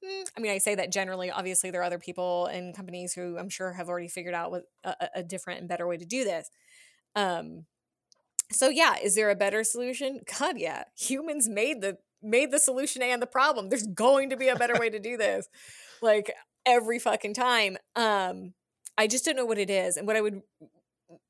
mm, 0.05 0.25
I 0.37 0.41
mean, 0.41 0.53
I 0.53 0.59
say 0.59 0.75
that 0.75 0.93
generally. 0.93 1.31
Obviously, 1.31 1.71
there 1.71 1.81
are 1.81 1.85
other 1.85 1.99
people 1.99 2.47
and 2.47 2.75
companies 2.75 3.13
who 3.13 3.39
I'm 3.39 3.49
sure 3.49 3.73
have 3.73 3.89
already 3.89 4.09
figured 4.09 4.35
out 4.35 4.51
what 4.51 4.65
a, 4.85 4.95
a 5.17 5.23
different 5.23 5.61
and 5.61 5.69
better 5.69 5.87
way 5.87 5.97
to 5.97 6.05
do 6.05 6.25
this. 6.25 6.51
Um, 7.15 7.67
so 8.53 8.69
yeah, 8.69 8.97
is 9.03 9.15
there 9.15 9.31
a 9.31 9.37
better 9.37 9.65
solution? 9.65 10.21
God, 10.39 10.59
yeah. 10.59 10.85
Humans 10.97 11.49
made 11.49 11.81
the 11.81 11.99
made 12.23 12.51
the 12.51 12.59
solution 12.59 13.03
and 13.03 13.23
the 13.23 13.27
problem. 13.27 13.69
There's 13.69 13.87
going 13.87 14.31
to 14.31 14.37
be 14.37 14.49
a 14.49 14.57
better 14.57 14.79
way 14.79 14.91
to 14.91 14.99
do 14.99 15.17
this. 15.17 15.49
Like 16.03 16.33
every 16.67 16.99
fucking 16.99 17.35
time. 17.35 17.77
Um 17.97 18.55
I 18.99 19.07
just 19.07 19.25
don't 19.25 19.37
know 19.37 19.47
what 19.47 19.59
it 19.59 19.71
is. 19.71 19.97
And 19.97 20.07
what 20.07 20.17
I 20.17 20.21
would 20.21 20.43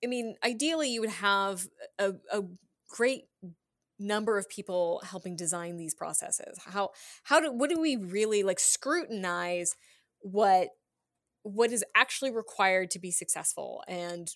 I 0.03 0.07
mean, 0.07 0.37
ideally 0.45 0.91
you 0.91 1.01
would 1.01 1.11
have 1.11 1.66
a, 1.99 2.12
a 2.33 2.43
great 2.89 3.24
number 3.99 4.39
of 4.39 4.49
people 4.49 5.01
helping 5.05 5.37
design 5.37 5.76
these 5.76 5.95
processes. 5.95 6.59
How 6.64 6.91
how 7.24 7.41
do 7.41 7.53
what 7.53 7.70
do 7.70 7.81
we 7.81 7.97
really 7.97 8.43
like 8.43 8.59
scrutinize 8.59 9.76
what 10.20 10.68
what 11.43 11.70
is 11.70 11.85
actually 11.95 12.31
required 12.31 12.91
to 12.91 12.99
be 12.99 13.11
successful 13.11 13.83
and 13.87 14.28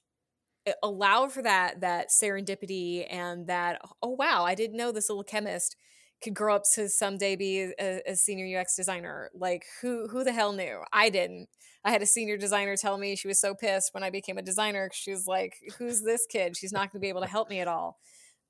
allow 0.82 1.28
for 1.28 1.42
that 1.42 1.80
that 1.80 2.08
serendipity 2.08 3.06
and 3.10 3.46
that 3.46 3.80
oh 4.02 4.10
wow 4.10 4.44
i 4.44 4.54
didn't 4.54 4.78
know 4.78 4.90
this 4.90 5.10
little 5.10 5.22
chemist 5.22 5.76
could 6.24 6.34
grow 6.34 6.56
up 6.56 6.62
to 6.74 6.88
someday 6.88 7.36
be 7.36 7.72
a, 7.78 8.00
a, 8.06 8.16
senior 8.16 8.58
ux 8.58 8.74
designer. 8.74 9.30
Like 9.34 9.66
who 9.82 10.08
who 10.08 10.24
the 10.24 10.32
hell 10.32 10.52
knew? 10.52 10.80
I 10.92 11.10
didn't. 11.10 11.48
I 11.84 11.90
had 11.90 12.02
a 12.02 12.06
senior 12.06 12.38
designer 12.38 12.76
tell 12.76 12.96
me 12.96 13.14
she 13.14 13.28
was 13.28 13.40
so 13.40 13.54
pissed 13.54 13.92
when 13.92 14.02
i 14.02 14.10
became 14.10 14.38
a 14.38 14.42
designer 14.42 14.88
she 14.92 15.10
was 15.10 15.26
like 15.26 15.54
who's 15.78 16.02
this 16.02 16.26
kid? 16.26 16.56
She's 16.56 16.72
not 16.72 16.90
going 16.90 17.00
to 17.00 17.04
be 17.04 17.10
able 17.10 17.20
to 17.20 17.28
help 17.28 17.50
me 17.50 17.60
at 17.60 17.68
all. 17.68 17.98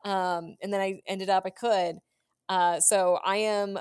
Um, 0.05 0.57
and 0.63 0.73
then 0.73 0.81
i 0.81 1.01
ended 1.07 1.29
up 1.29 1.45
i 1.45 1.51
could. 1.51 1.97
Uh, 2.49 2.79
so 2.81 3.19
i 3.25 3.37
am 3.37 3.79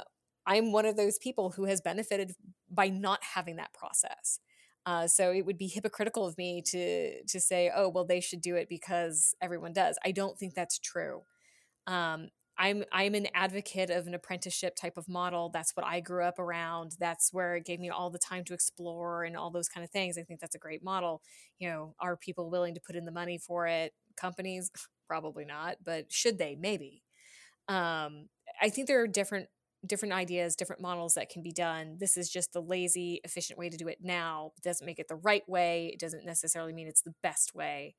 i'm 0.48 0.72
one 0.72 0.86
of 0.86 0.98
those 0.98 1.20
people 1.20 1.52
who 1.52 1.66
has 1.66 1.80
benefited 1.82 2.34
by 2.72 2.90
not 2.90 3.20
having 3.36 3.58
that 3.58 3.74
process 3.74 4.40
uh, 4.86 5.08
so 5.08 5.32
it 5.32 5.46
would 5.46 5.58
be 5.58 5.68
hypocritical 5.68 6.26
of 6.26 6.38
me 6.38 6.62
to 6.68 7.24
to 7.24 7.40
say, 7.40 7.72
oh, 7.74 7.90
well, 7.90 8.06
they 8.06 8.20
should 8.20 8.42
do 8.42 8.56
it 8.56 8.68
because 8.70 9.36
everyone 9.42 9.74
does. 9.74 9.98
I 10.06 10.12
don't 10.12 10.38
think 10.38 10.54
that's 10.56 10.80
true. 10.80 11.22
Um, 11.88 12.30
I'm 12.58 12.84
I'm 12.92 13.16
an 13.16 13.28
advocate 13.34 13.90
of 13.90 14.08
an 14.08 14.14
apprenticeship 14.14 14.76
type 14.76 14.98
of 14.98 15.08
model. 15.08 15.50
That's 15.50 15.72
what 15.76 15.86
I 15.86 16.02
grew 16.02 16.24
up 16.24 16.38
around. 16.38 16.96
That's 17.00 17.32
where 17.32 17.56
it 17.56 17.66
gave 17.66 17.80
me 17.80 17.90
all 17.90 18.10
the 18.10 18.20
time 18.20 18.44
to 18.46 18.54
explore 18.54 19.24
and 19.24 19.36
all 19.36 19.50
those 19.50 19.70
kind 19.70 19.84
of 19.84 19.90
things. 19.90 20.18
I 20.18 20.24
think 20.24 20.40
that's 20.40 20.56
a 20.56 20.60
great 20.60 20.84
model. 20.84 21.22
You 21.60 21.70
know, 21.70 21.96
are 22.00 22.18
people 22.18 22.50
willing 22.52 22.76
to 22.76 22.82
put 22.86 22.96
in 22.96 23.06
the 23.06 23.12
money 23.12 23.38
for 23.38 23.66
it? 23.68 23.94
Companies, 24.18 24.70
probably 25.08 25.46
not, 25.46 25.78
but 25.84 26.12
should 26.12 26.38
they? 26.38 26.56
Maybe. 26.60 27.04
Um, 27.70 28.28
I 28.62 28.70
think 28.70 28.88
there 28.88 29.02
are 29.02 29.08
different 29.08 29.48
different 29.86 30.14
ideas, 30.14 30.56
different 30.56 30.82
models 30.82 31.16
that 31.16 31.30
can 31.30 31.42
be 31.44 31.52
done. 31.52 31.98
This 32.00 32.16
is 32.18 32.30
just 32.30 32.54
the 32.54 32.62
lazy, 32.62 33.20
efficient 33.24 33.60
way 33.60 33.70
to 33.70 33.78
do 33.78 33.88
it 33.88 34.00
now. 34.02 34.52
It 34.58 34.64
doesn't 34.64 34.86
make 34.86 35.00
it 35.00 35.08
the 35.08 35.16
right 35.16 35.48
way. 35.48 35.92
It 35.94 36.00
doesn't 36.00 36.26
necessarily 36.26 36.74
mean 36.74 36.88
it's 36.88 37.02
the 37.02 37.16
best 37.22 37.54
way. 37.54 37.96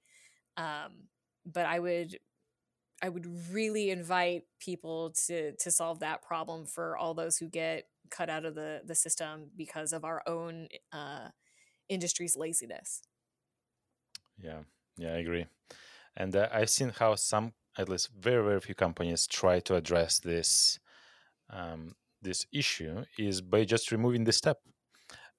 Um, 0.57 1.09
but 1.45 1.67
I 1.67 1.79
would 1.79 2.19
I 3.03 3.09
would 3.09 3.27
really 3.53 3.91
invite 3.91 4.45
people 4.61 5.13
to 5.27 5.53
to 5.53 5.71
solve 5.71 6.01
that 6.01 6.23
problem 6.23 6.65
for 6.65 6.97
all 6.97 7.13
those 7.13 7.37
who 7.37 7.49
get 7.49 7.89
cut 8.11 8.31
out 8.31 8.45
of 8.45 8.55
the 8.55 8.81
the 8.85 8.95
system 8.95 9.51
because 9.57 9.93
of 9.93 10.05
our 10.05 10.23
own 10.27 10.69
uh, 10.93 11.29
industry's 11.89 12.37
laziness. 12.37 13.03
Yeah, 14.43 14.61
yeah, 14.97 15.13
I 15.13 15.19
agree. 15.19 15.47
And 16.17 16.35
uh, 16.35 16.49
I've 16.53 16.71
seen 16.71 16.91
how 16.91 17.17
some, 17.17 17.53
at 17.77 17.89
least 17.89 18.11
very 18.19 18.43
very 18.43 18.61
few 18.61 18.75
companies, 18.75 19.27
try 19.27 19.61
to 19.61 19.75
address 19.75 20.19
this 20.19 20.79
um, 21.51 21.95
this 22.23 22.47
issue 22.53 23.05
is 23.19 23.41
by 23.41 23.65
just 23.65 23.93
removing 23.93 24.25
the 24.25 24.33
step 24.33 24.59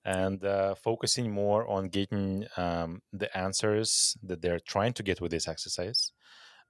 and 0.04 0.44
uh, 0.46 0.76
focusing 0.76 1.32
more 1.32 1.68
on 1.68 1.88
getting 1.88 2.46
um, 2.58 3.02
the 3.12 3.36
answers 3.36 4.16
that 4.22 4.42
they're 4.42 4.60
trying 4.60 4.94
to 4.94 5.04
get 5.04 5.20
with 5.20 5.32
this 5.32 5.48
exercise 5.48 6.12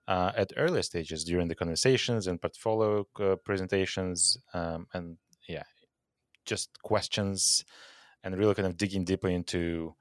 uh, 0.08 0.32
at 0.38 0.54
earlier 0.56 0.84
stages 0.84 1.24
during 1.24 1.48
the 1.48 1.56
conversations 1.56 2.28
and 2.28 2.42
portfolio 2.42 3.06
uh, 3.20 3.36
presentations 3.44 4.38
um, 4.54 4.88
and 4.94 5.18
yeah 5.50 5.64
just 6.46 6.70
questions 6.84 7.66
and 8.24 8.38
really 8.38 8.56
kind 8.56 8.68
of 8.68 8.78
digging 8.78 9.04
deeper 9.04 9.28
into 9.28 9.94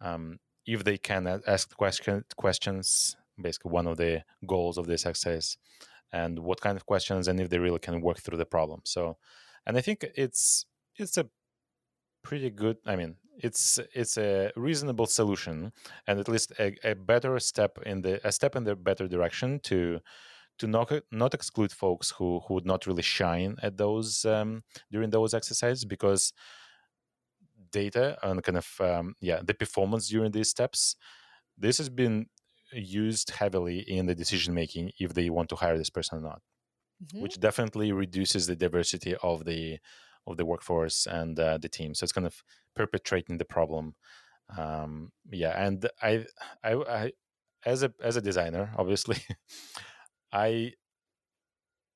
um, 0.00 0.38
if 0.66 0.84
they 0.84 0.98
can 0.98 1.42
ask 1.46 1.76
question, 1.76 2.24
questions, 2.36 3.16
basically 3.40 3.70
one 3.70 3.86
of 3.86 3.96
the 3.96 4.22
goals 4.46 4.78
of 4.78 4.86
this 4.86 5.06
exercise, 5.06 5.56
and 6.14 6.38
what 6.38 6.60
kind 6.60 6.76
of 6.76 6.86
questions, 6.86 7.28
and 7.28 7.40
if 7.40 7.48
they 7.50 7.58
really 7.58 7.80
can 7.80 8.00
work 8.00 8.18
through 8.20 8.38
the 8.38 8.46
problem. 8.56 8.80
So, 8.84 9.16
and 9.66 9.76
I 9.76 9.80
think 9.80 10.06
it's 10.16 10.64
it's 10.96 11.18
a 11.18 11.26
pretty 12.22 12.50
good. 12.50 12.76
I 12.86 12.94
mean, 12.96 13.16
it's 13.38 13.80
it's 13.94 14.16
a 14.16 14.52
reasonable 14.56 15.06
solution, 15.06 15.72
and 16.06 16.20
at 16.20 16.28
least 16.28 16.52
a, 16.58 16.76
a 16.84 16.94
better 16.94 17.38
step 17.40 17.78
in 17.84 18.02
the 18.02 18.14
a 18.26 18.30
step 18.30 18.56
in 18.56 18.64
the 18.64 18.76
better 18.76 19.08
direction 19.08 19.60
to 19.64 20.00
to 20.58 20.66
not 20.68 20.92
not 21.10 21.34
exclude 21.34 21.72
folks 21.72 22.10
who 22.10 22.40
who 22.44 22.54
would 22.54 22.66
not 22.66 22.86
really 22.86 23.02
shine 23.02 23.56
at 23.62 23.76
those 23.76 24.24
um, 24.24 24.62
during 24.92 25.10
those 25.10 25.34
exercises 25.34 25.84
because 25.84 26.32
data 27.72 28.16
and 28.22 28.42
kind 28.44 28.58
of 28.58 28.68
um, 28.80 29.14
yeah 29.20 29.40
the 29.44 29.54
performance 29.54 30.08
during 30.08 30.30
these 30.30 30.48
steps 30.48 30.96
this 31.58 31.78
has 31.78 31.88
been 31.88 32.26
used 32.74 33.30
heavily 33.30 33.78
in 33.80 34.06
the 34.06 34.14
decision 34.14 34.54
making 34.54 34.90
if 34.98 35.14
they 35.14 35.30
want 35.30 35.48
to 35.48 35.56
hire 35.56 35.78
this 35.78 35.90
person 35.90 36.18
or 36.18 36.22
not 36.22 36.40
mm-hmm. 37.02 37.22
which 37.22 37.40
definitely 37.40 37.92
reduces 37.92 38.46
the 38.46 38.56
diversity 38.56 39.14
of 39.22 39.44
the 39.44 39.78
of 40.26 40.36
the 40.36 40.46
workforce 40.46 41.06
and 41.06 41.38
uh, 41.38 41.58
the 41.58 41.68
team. 41.68 41.94
So 41.94 42.04
it's 42.04 42.12
kind 42.12 42.26
of 42.26 42.42
perpetrating 42.74 43.36
the 43.38 43.44
problem. 43.44 43.94
Um, 44.56 45.10
yeah 45.30 45.66
and 45.66 45.88
I, 46.02 46.26
I 46.62 46.74
i 46.74 47.12
as 47.64 47.82
a 47.82 47.90
as 48.02 48.16
a 48.16 48.20
designer 48.20 48.74
obviously 48.76 49.16
i 50.32 50.72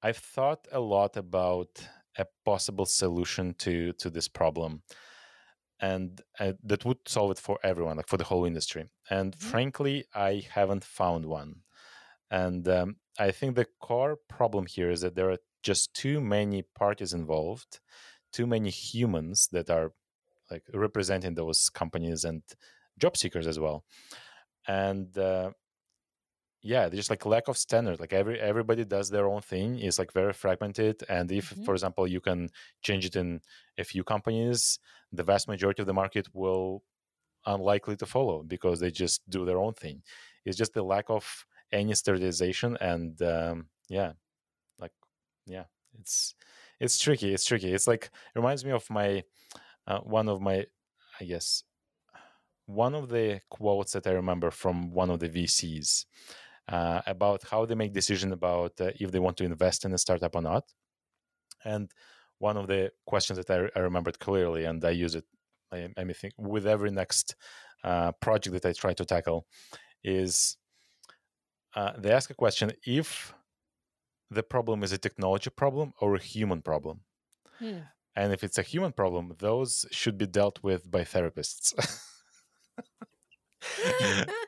i've 0.03 0.17
thought 0.17 0.67
a 0.73 0.81
lot 0.81 1.19
about 1.19 1.69
a 2.17 2.25
possible 2.47 2.87
solution 2.87 3.55
to 3.59 3.93
to 3.99 4.09
this 4.09 4.29
problem 4.29 4.83
and 5.81 6.21
uh, 6.41 6.53
that 6.65 6.85
would 6.85 6.99
solve 7.07 7.31
it 7.31 7.39
for 7.39 7.59
everyone 7.63 7.97
like 7.97 8.09
for 8.09 8.17
the 8.17 8.25
whole 8.25 8.45
industry. 8.45 8.85
And 9.11 9.33
mm-hmm. 9.33 9.49
frankly 9.49 10.05
i 10.15 10.45
haven't 10.51 10.85
found 10.85 11.27
one. 11.27 11.63
And 12.31 12.67
um, 12.69 12.97
i 13.19 13.31
think 13.31 13.55
the 13.55 13.67
core 13.81 14.19
problem 14.29 14.67
here 14.67 14.91
is 14.91 15.01
that 15.03 15.15
there 15.15 15.31
are 15.31 15.39
just 15.63 15.93
too 15.95 16.21
many 16.21 16.63
parties 16.63 17.13
involved 17.13 17.81
too 18.33 18.47
many 18.47 18.71
humans 18.71 19.49
that 19.53 19.71
are 19.71 19.93
like 20.51 20.65
representing 20.73 21.35
those 21.35 21.69
companies 21.69 22.25
and 22.25 22.43
job 22.99 23.17
seekers 23.17 23.47
as 23.47 23.59
well. 23.59 23.85
And 24.67 25.17
uh, 25.17 25.51
yeah 26.63 26.89
there's 26.89 27.11
like 27.11 27.25
lack 27.25 27.49
of 27.49 27.57
standard 27.57 28.01
like 28.01 28.13
every 28.13 28.39
everybody 28.41 28.85
does 28.85 29.11
their 29.11 29.27
own 29.27 29.41
thing 29.41 29.79
it's 29.79 29.99
like 29.99 30.13
very 30.13 30.33
fragmented 30.33 31.03
and 31.09 31.31
if 31.31 31.51
mm-hmm. 31.51 31.65
for 31.65 31.73
example 31.73 32.07
you 32.07 32.21
can 32.21 32.49
change 32.83 33.05
it 33.05 33.15
in 33.15 33.41
a 33.79 33.85
few 33.85 34.03
companies 34.03 34.81
the 35.13 35.23
vast 35.23 35.49
majority 35.49 35.83
of 35.83 35.87
the 35.87 35.95
market 35.95 36.27
will 36.35 36.83
unlikely 37.47 37.97
to 37.97 38.07
follow 38.07 38.43
because 38.43 38.81
they 38.81 38.91
just 38.91 39.29
do 39.29 39.45
their 39.45 39.59
own 39.59 39.73
thing. 39.73 40.03
It's 40.45 40.57
just 40.57 40.75
the 40.75 40.83
lack 40.83 41.07
of 41.09 41.47
any 41.73 41.95
standardization 41.95 42.77
and 42.81 43.21
um, 43.23 43.67
yeah 43.89 44.13
like 44.79 44.93
yeah 45.47 45.65
it's 45.99 46.35
it's 46.81 46.99
tricky 46.99 47.33
it's 47.35 47.45
tricky. 47.45 47.73
It's 47.73 47.87
like 47.87 48.05
it 48.05 48.39
reminds 48.39 48.65
me 48.65 48.71
of 48.73 48.89
my 48.91 49.25
uh, 49.87 50.01
one 50.01 50.29
of 50.29 50.41
my 50.41 50.67
i 51.21 51.25
guess 51.25 51.65
one 52.67 52.95
of 52.95 53.09
the 53.09 53.41
quotes 53.49 53.93
that 53.93 54.07
i 54.07 54.11
remember 54.11 54.51
from 54.51 54.93
one 54.93 55.11
of 55.11 55.19
the 55.19 55.29
vcs 55.29 56.05
uh, 56.69 57.01
about 57.07 57.43
how 57.51 57.65
they 57.65 57.75
make 57.75 57.93
decision 57.93 58.33
about 58.33 58.73
uh, 58.81 58.91
if 59.01 59.11
they 59.11 59.19
want 59.19 59.37
to 59.39 59.45
invest 59.45 59.85
in 59.85 59.93
a 59.93 59.99
startup 59.99 60.37
or 60.37 60.43
not. 60.43 60.65
And 61.65 61.91
one 62.39 62.57
of 62.57 62.69
the 62.69 62.93
questions 63.07 63.39
that 63.39 63.51
I, 63.51 63.79
I 63.79 63.83
remembered 63.83 64.19
clearly, 64.19 64.65
and 64.65 64.85
I 64.85 64.91
use 64.91 65.15
it, 65.15 65.25
I, 65.73 65.89
I 65.97 66.05
think, 66.13 66.35
with 66.39 66.67
every 66.67 66.91
next 66.91 67.35
uh, 67.85 68.13
project 68.21 68.55
that 68.55 68.67
I 68.67 68.73
try 68.73 68.93
to 68.95 69.05
tackle, 69.05 69.47
is 70.05 70.57
uh, 71.75 71.93
they 71.99 72.13
ask 72.13 72.31
a 72.31 72.35
question: 72.35 72.73
if 72.87 73.35
the 74.31 74.43
problem 74.43 74.83
is 74.83 74.93
a 74.93 74.99
technology 74.99 75.51
problem 75.51 75.93
or 76.01 76.15
a 76.15 76.23
human 76.23 76.63
problem. 76.63 77.01
Hmm. 77.59 77.79
And 78.15 78.33
if 78.33 78.43
it's 78.43 78.59
a 78.59 78.63
human 78.63 78.93
problem, 78.93 79.35
those 79.39 79.87
should 79.91 80.19
be 80.19 80.27
dealt 80.27 80.59
with 80.63 80.91
by 80.91 81.03
therapists. 81.03 81.73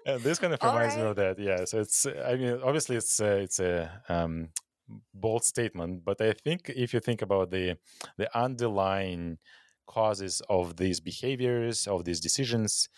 and 0.07 0.21
this 0.23 0.39
kind 0.39 0.55
of 0.55 0.63
reminds 0.63 0.95
right. 0.95 1.05
me 1.05 1.11
of 1.11 1.17
that. 1.17 1.39
Yeah, 1.39 1.65
so 1.65 1.81
it's. 1.81 2.07
I 2.07 2.37
mean, 2.37 2.61
obviously, 2.63 2.97
it's 2.97 3.21
uh, 3.21 3.41
it's 3.43 3.61
a 3.61 4.03
um, 4.09 4.51
bold 5.15 5.45
statement, 5.45 6.05
but 6.05 6.21
I 6.21 6.33
think 6.33 6.71
if 6.75 6.95
you 6.95 7.01
think 7.01 7.23
about 7.23 7.51
the 7.51 7.77
the 8.17 8.29
underlying 8.39 9.39
causes 9.87 10.41
of 10.49 10.77
these 10.77 11.01
behaviors, 11.01 11.87
of 11.87 12.05
these 12.05 12.21
decisions, 12.21 12.89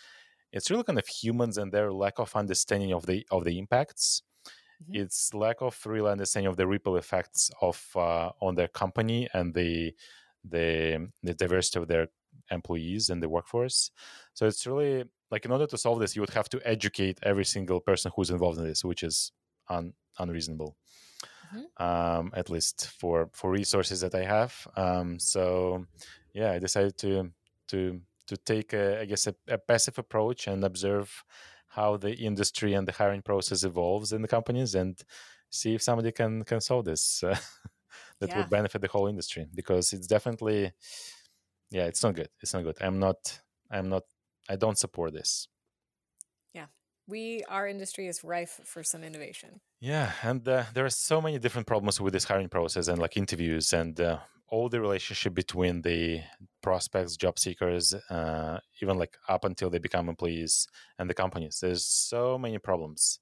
it's 0.51 0.69
really 0.69 0.83
kind 0.83 0.99
of 0.99 1.07
humans 1.07 1.57
and 1.57 1.71
their 1.71 1.91
lack 1.91 2.19
of 2.19 2.35
understanding 2.35 2.93
of 2.93 3.05
the 3.05 3.25
of 3.31 3.43
the 3.43 3.57
impacts. 3.57 4.21
Mm-hmm. 4.83 5.01
It's 5.01 5.33
lack 5.33 5.57
of 5.61 5.79
real 5.85 6.07
understanding 6.07 6.49
of 6.49 6.57
the 6.57 6.67
ripple 6.67 6.97
effects 6.97 7.49
of 7.61 7.83
uh, 7.95 8.29
on 8.41 8.55
their 8.55 8.67
company 8.67 9.27
and 9.33 9.53
the 9.53 9.93
the 10.43 11.09
the 11.23 11.33
diversity 11.33 11.79
of 11.79 11.87
their 11.87 12.07
employees 12.51 13.09
and 13.09 13.21
the 13.21 13.29
workforce. 13.29 13.91
So 14.33 14.45
it's 14.45 14.67
really 14.67 15.05
like 15.33 15.45
in 15.45 15.51
order 15.51 15.65
to 15.73 15.77
solve 15.77 15.99
this, 15.99 16.15
you 16.15 16.21
would 16.21 16.37
have 16.39 16.49
to 16.49 16.59
educate 16.63 17.17
every 17.23 17.47
single 17.55 17.79
person 17.89 18.11
who's 18.15 18.29
involved 18.29 18.59
in 18.59 18.65
this, 18.69 18.85
which 18.89 19.01
is 19.09 19.31
un- 19.67 19.93
unreasonable. 20.19 20.77
Mm-hmm. 21.47 21.83
Um, 21.87 22.31
at 22.41 22.47
least 22.55 22.77
for 22.99 23.17
for 23.33 23.47
resources 23.61 23.97
that 24.01 24.15
I 24.21 24.25
have. 24.35 24.53
Um, 24.83 25.19
so 25.33 25.43
yeah, 26.39 26.51
I 26.55 26.59
decided 26.59 26.95
to 27.03 27.31
to 27.69 27.79
to 28.29 28.35
take 28.37 28.69
a, 28.73 29.01
I 29.01 29.05
guess 29.05 29.27
a, 29.27 29.35
a, 29.47 29.57
passive 29.57 29.97
approach 29.99 30.47
and 30.47 30.63
observe 30.63 31.07
how 31.67 31.97
the 31.97 32.13
industry 32.29 32.71
and 32.77 32.87
the 32.87 32.97
hiring 33.01 33.23
process 33.29 33.63
evolves 33.63 34.13
in 34.13 34.21
the 34.21 34.33
companies 34.37 34.75
and 34.75 34.93
see 35.49 35.73
if 35.75 35.81
somebody 35.81 36.11
can 36.11 36.43
can 36.43 36.61
solve 36.61 36.85
this 36.85 37.23
uh, 37.23 37.35
that 38.19 38.29
yeah. 38.29 38.37
would 38.37 38.49
benefit 38.49 38.81
the 38.81 38.93
whole 38.95 39.07
industry 39.07 39.45
because 39.53 39.93
it's 39.93 40.07
definitely 40.07 40.71
yeah 41.69 41.85
it's 41.91 42.03
not 42.03 42.15
good 42.15 42.29
it's 42.41 42.53
not 42.53 42.63
good 42.63 42.77
i'm 42.81 42.99
not 42.99 43.19
i'm 43.69 43.89
not 43.89 44.03
i 44.49 44.55
don't 44.55 44.77
support 44.77 45.13
this. 45.13 45.47
Yeah. 46.53 46.67
We 47.07 47.43
our 47.49 47.67
industry 47.67 48.07
is 48.07 48.23
rife 48.23 48.59
for 48.65 48.83
some 48.83 49.03
innovation. 49.03 49.61
Yeah 49.79 50.11
and 50.21 50.47
uh, 50.47 50.63
there 50.73 50.85
are 50.85 50.89
so 50.89 51.21
many 51.21 51.39
different 51.39 51.67
problems 51.67 51.99
with 51.99 52.13
this 52.13 52.25
hiring 52.25 52.49
process 52.49 52.87
and 52.87 52.99
like 52.99 53.17
interviews 53.17 53.73
and 53.73 53.99
uh, 53.99 54.19
all 54.47 54.69
the 54.69 54.79
relationship 54.79 55.33
between 55.33 55.81
the 55.81 56.21
prospects 56.61 57.17
job 57.17 57.39
seekers 57.39 57.93
uh, 58.09 58.59
even 58.81 58.97
like 58.97 59.17
up 59.27 59.45
until 59.45 59.69
they 59.69 59.79
become 59.79 60.09
employees 60.09 60.67
and 60.99 61.09
the 61.09 61.13
companies. 61.13 61.59
There's 61.61 61.85
so 61.85 62.37
many 62.37 62.57
problems. 62.59 63.19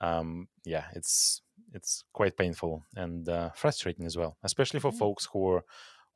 Um, 0.00 0.48
yeah 0.64 0.84
it's 0.94 1.40
it's 1.72 2.04
quite 2.12 2.36
painful 2.36 2.84
and 2.94 3.26
uh, 3.28 3.50
frustrating 3.54 4.04
as 4.04 4.16
well 4.16 4.36
especially 4.44 4.80
for 4.80 4.90
mm-hmm. 4.90 4.98
folks 4.98 5.26
who 5.32 5.48
are 5.48 5.64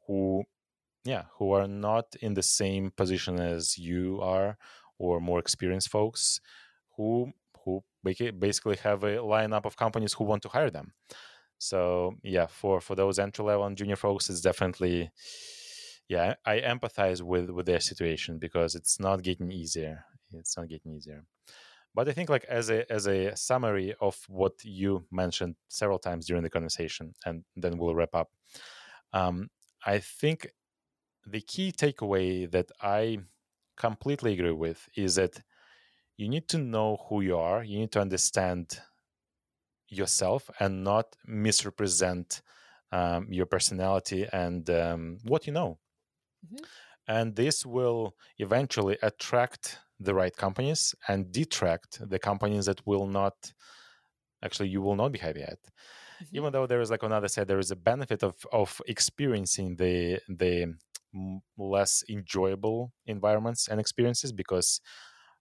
who 0.06 0.44
yeah 1.04 1.24
who 1.38 1.52
are 1.52 1.66
not 1.68 2.14
in 2.20 2.34
the 2.34 2.42
same 2.42 2.90
position 2.96 3.40
as 3.40 3.78
you 3.78 4.20
are 4.20 4.56
or 4.98 5.20
more 5.20 5.38
experienced 5.38 5.88
folks 5.88 6.40
who 6.96 7.32
who 7.64 7.82
basically 8.38 8.76
have 8.76 9.04
a 9.04 9.16
lineup 9.16 9.64
of 9.64 9.76
companies 9.76 10.12
who 10.14 10.24
want 10.24 10.42
to 10.42 10.48
hire 10.48 10.70
them. 10.70 10.92
So 11.58 12.14
yeah 12.22 12.46
for 12.46 12.80
for 12.80 12.94
those 12.94 13.18
entry 13.18 13.44
level 13.44 13.66
and 13.66 13.76
junior 13.76 13.96
folks 13.96 14.30
it's 14.30 14.40
definitely 14.40 15.10
yeah 16.08 16.34
i 16.46 16.60
empathize 16.60 17.22
with 17.22 17.50
with 17.50 17.66
their 17.66 17.80
situation 17.80 18.38
because 18.38 18.74
it's 18.74 18.98
not 19.00 19.22
getting 19.22 19.50
easier. 19.52 20.04
It's 20.32 20.56
not 20.56 20.68
getting 20.68 20.92
easier. 20.94 21.24
But 21.94 22.08
i 22.08 22.12
think 22.12 22.28
like 22.30 22.44
as 22.44 22.70
a 22.70 22.90
as 22.90 23.06
a 23.08 23.36
summary 23.36 23.94
of 24.00 24.16
what 24.28 24.52
you 24.64 25.06
mentioned 25.10 25.56
several 25.68 25.98
times 25.98 26.26
during 26.26 26.42
the 26.44 26.50
conversation 26.50 27.14
and 27.26 27.44
then 27.56 27.78
we'll 27.78 27.94
wrap 27.96 28.14
up 28.14 28.28
um, 29.12 29.50
i 29.84 29.98
think 29.98 30.46
the 31.26 31.40
key 31.40 31.72
takeaway 31.72 32.50
that 32.50 32.70
I 32.80 33.18
completely 33.76 34.34
agree 34.34 34.52
with 34.52 34.88
is 34.96 35.14
that 35.16 35.40
you 36.16 36.28
need 36.28 36.48
to 36.48 36.58
know 36.58 36.98
who 37.08 37.22
you 37.22 37.36
are, 37.38 37.64
you 37.64 37.78
need 37.78 37.92
to 37.92 38.00
understand 38.00 38.80
yourself 39.88 40.50
and 40.60 40.84
not 40.84 41.16
misrepresent 41.26 42.42
um, 42.92 43.26
your 43.30 43.46
personality 43.46 44.26
and 44.32 44.68
um, 44.70 45.18
what 45.24 45.46
you 45.46 45.52
know. 45.52 45.78
Mm-hmm. 46.46 46.64
And 47.08 47.36
this 47.36 47.66
will 47.66 48.14
eventually 48.38 48.98
attract 49.02 49.78
the 49.98 50.14
right 50.14 50.36
companies 50.36 50.94
and 51.08 51.32
detract 51.32 52.08
the 52.08 52.18
companies 52.18 52.66
that 52.66 52.86
will 52.86 53.06
not 53.06 53.34
actually 54.42 54.68
you 54.68 54.80
will 54.80 54.96
not 54.96 55.12
be 55.12 55.18
happy 55.18 55.42
at 55.42 55.60
mm-hmm. 55.60 56.36
even 56.36 56.52
though 56.52 56.66
there 56.66 56.80
is 56.80 56.90
like 56.90 57.04
on 57.04 57.10
the 57.10 57.16
other 57.16 57.28
side 57.28 57.46
there 57.46 57.58
is 57.58 57.70
a 57.70 57.76
benefit 57.76 58.22
of 58.22 58.34
of 58.50 58.80
experiencing 58.88 59.76
the 59.76 60.18
the 60.28 60.74
less 61.58 62.04
enjoyable 62.08 62.92
environments 63.06 63.68
and 63.68 63.80
experiences 63.80 64.32
because 64.32 64.80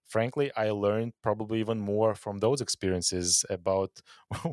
frankly 0.05 0.51
i 0.55 0.69
learned 0.69 1.13
probably 1.21 1.59
even 1.59 1.79
more 1.79 2.15
from 2.15 2.39
those 2.39 2.61
experiences 2.61 3.45
about 3.49 4.01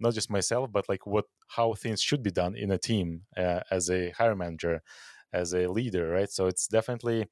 not 0.00 0.14
just 0.14 0.30
myself 0.30 0.70
but 0.70 0.88
like 0.88 1.06
what 1.06 1.26
how 1.48 1.74
things 1.74 2.00
should 2.00 2.22
be 2.22 2.30
done 2.30 2.54
in 2.56 2.70
a 2.70 2.78
team 2.78 3.26
uh, 3.36 3.60
as 3.70 3.90
a 3.90 4.10
hire 4.10 4.36
manager 4.36 4.82
as 5.32 5.54
a 5.54 5.66
leader 5.68 6.10
right? 6.10 6.30
So 6.30 6.46
it's 6.46 6.68
definitely 6.68 7.26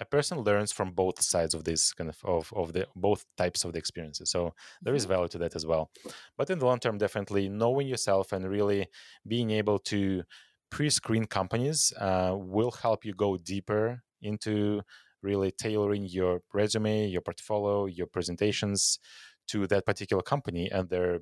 a 0.00 0.04
person 0.04 0.38
learns 0.38 0.70
from 0.70 0.92
both 0.92 1.20
sides 1.20 1.54
of 1.54 1.64
this 1.64 1.92
kind 1.92 2.08
of 2.08 2.24
of, 2.24 2.52
of 2.54 2.72
the 2.72 2.86
both 2.94 3.24
types 3.36 3.64
of 3.64 3.72
the 3.72 3.78
experiences. 3.80 4.30
So 4.30 4.54
there 4.80 4.94
is 4.94 5.06
Mhm. 5.06 5.06
value 5.06 5.26
to 5.28 5.38
that 5.38 5.56
as 5.56 5.66
well. 5.66 5.90
But 6.36 6.50
in 6.50 6.60
the 6.60 6.66
long 6.66 6.78
term 6.78 6.98
definitely 6.98 7.48
knowing 7.48 7.88
yourself 7.88 8.32
and 8.32 8.48
really 8.48 8.86
being 9.26 9.50
able 9.50 9.80
to 9.90 10.22
pre-screen 10.70 11.24
companies 11.26 11.92
uh, 11.98 12.34
will 12.38 12.70
help 12.70 13.04
you 13.04 13.14
go 13.14 13.36
deeper 13.36 14.02
into 14.20 14.82
really 15.22 15.50
tailoring 15.50 16.04
your 16.04 16.42
resume 16.52 17.06
your 17.08 17.20
portfolio 17.20 17.86
your 17.86 18.06
presentations 18.06 18.98
to 19.46 19.66
that 19.66 19.84
particular 19.86 20.22
company 20.22 20.70
and 20.70 20.90
their 20.90 21.20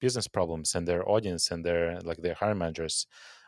business 0.00 0.28
problems 0.28 0.74
and 0.74 0.86
their 0.88 1.08
audience 1.08 1.50
and 1.50 1.64
their 1.64 2.00
like 2.00 2.18
their 2.18 2.34
hiring 2.34 2.58
managers 2.58 3.06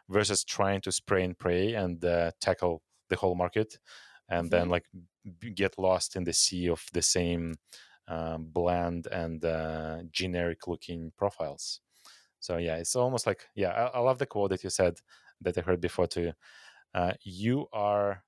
versus 0.09 0.45
trying 0.45 0.81
to 0.81 0.93
spray 0.93 1.25
and 1.25 1.39
pray 1.39 1.75
and 1.75 2.05
uh, 2.05 2.31
tackle 2.41 2.83
the 3.09 3.16
whole 3.16 3.35
market 3.35 3.79
and 4.29 4.51
then 4.51 4.69
Mhm. 4.69 4.70
like 4.70 4.87
b- 5.39 5.51
get 5.51 5.79
lost 5.79 6.16
in 6.16 6.25
the 6.25 6.33
sea 6.33 6.69
of 6.69 6.87
the 6.93 7.03
same 7.03 7.55
um, 8.07 8.47
bland 8.47 9.07
and 9.09 9.45
uh, 9.45 10.03
generic 10.11 10.66
looking 10.66 11.12
profiles 11.16 11.81
so 12.41 12.57
yeah 12.57 12.77
it's 12.77 12.97
almost 12.97 13.27
like 13.27 13.47
yeah 13.55 13.70
I, 13.70 13.99
I 13.99 14.01
love 14.01 14.19
the 14.19 14.27
quote 14.27 14.51
that 14.51 14.65
you 14.65 14.70
said 14.70 15.01
that 15.40 15.59
i 15.59 15.60
heard 15.60 15.81
before 15.81 16.06
too 16.06 16.32
uh, 16.94 17.12
you 17.23 17.69
are 17.73 18.24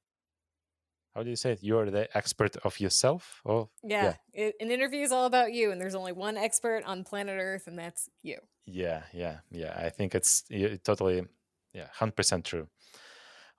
how 1.14 1.22
do 1.22 1.30
you 1.30 1.36
say 1.36 1.52
it? 1.52 1.62
You 1.62 1.78
are 1.78 1.90
the 1.90 2.14
expert 2.16 2.56
of 2.58 2.78
yourself? 2.80 3.40
Oh 3.44 3.70
Yeah, 3.82 4.16
It, 4.32 4.54
an 4.60 4.70
interview 4.70 5.02
is 5.02 5.12
all 5.12 5.26
about 5.26 5.52
you, 5.52 5.70
and 5.70 5.80
there's 5.80 5.94
only 5.94 6.12
one 6.12 6.36
expert 6.36 6.84
on 6.84 7.04
planet 7.04 7.38
Earth, 7.40 7.66
and 7.66 7.78
that's 7.78 8.08
you. 8.22 8.38
yeah 8.66 9.04
yeah 9.12 9.40
yeah 9.50 9.74
i 9.76 9.88
think 9.88 10.14
it's 10.14 10.44
totally 10.84 11.26
yeah 11.72 11.82
100% 11.84 12.44
true. 12.44 12.68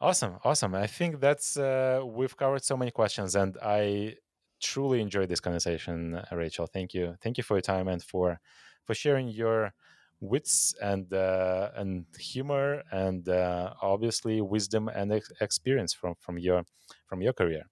Awesome 0.02 0.38
awesome 0.44 0.76
i 0.76 0.88
think 0.88 1.20
that's 1.20 1.58
uh, 1.58 2.02
we've 2.06 2.38
covered 2.38 2.64
so 2.64 2.78
many 2.78 2.92
questions 2.92 3.36
and 3.36 3.58
i 3.62 4.16
truly 4.62 5.02
enjoyed 5.02 5.30
this 5.30 5.40
conversation 5.40 6.22
rachel. 6.32 6.68
Thank 6.68 6.94
you 6.94 7.16
thank 7.22 7.38
you 7.38 7.44
for 7.44 7.56
your 7.58 7.62
time 7.62 7.88
and 7.88 8.04
for 8.04 8.40
for 8.86 8.94
sharing 8.96 9.28
your 9.30 9.74
wits 10.22 10.76
and 10.82 11.12
uh, 11.14 11.72
and 11.76 12.06
humor 12.18 12.84
and 12.92 13.28
uh, 13.28 13.74
obviously 13.82 14.40
wisdom 14.40 14.88
and 14.88 15.12
ex- 15.12 15.32
experience 15.42 15.94
from 15.94 16.14
from 16.20 16.38
your 16.38 16.64
from 17.08 17.22
your 17.22 17.34
career 17.34 17.64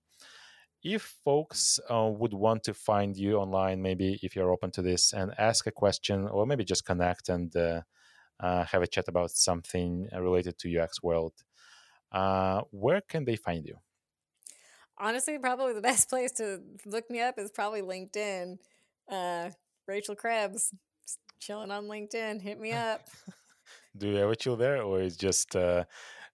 if 0.84 1.16
folks 1.24 1.80
uh, 1.92 2.10
would 2.12 2.34
want 2.34 2.64
to 2.64 2.74
find 2.74 3.16
you 3.16 3.36
online 3.36 3.82
maybe 3.82 4.20
if 4.24 4.36
you're 4.36 4.52
open 4.52 4.72
to 4.72 4.82
this 4.82 5.14
and 5.14 5.32
ask 5.38 5.68
a 5.68 5.72
question 5.72 6.28
or 6.28 6.46
maybe 6.48 6.66
just 6.66 6.86
connect 6.86 7.30
and 7.30 7.56
uh, 7.56 7.82
uh, 8.40 8.64
have 8.66 8.82
a 8.82 8.88
chat 8.88 9.08
about 9.08 9.30
something 9.30 10.08
related 10.18 10.58
to 10.58 10.76
ux 10.80 11.04
world 11.04 11.34
uh, 12.12 12.62
where 12.72 13.02
can 13.02 13.26
they 13.26 13.36
find 13.36 13.66
you 13.66 13.76
Honestly, 15.02 15.40
probably 15.40 15.72
the 15.72 15.80
best 15.80 16.10
place 16.14 16.34
to 16.34 16.60
look 16.86 17.10
me 17.10 17.22
up 17.22 17.36
is 17.38 17.52
probably 17.52 17.82
LinkedIn. 17.82 18.58
Rachel 19.88 20.14
Krebs, 20.14 20.74
chilling 21.40 21.72
on 21.72 21.86
LinkedIn. 21.86 22.42
Hit 22.42 22.60
me 22.60 22.72
up. 22.88 23.08
do 23.98 24.08
you 24.08 24.18
ever 24.18 24.36
chill 24.36 24.56
there 24.56 24.82
or 24.82 25.02
is 25.02 25.18
just 25.18 25.56
uh, 25.56 25.84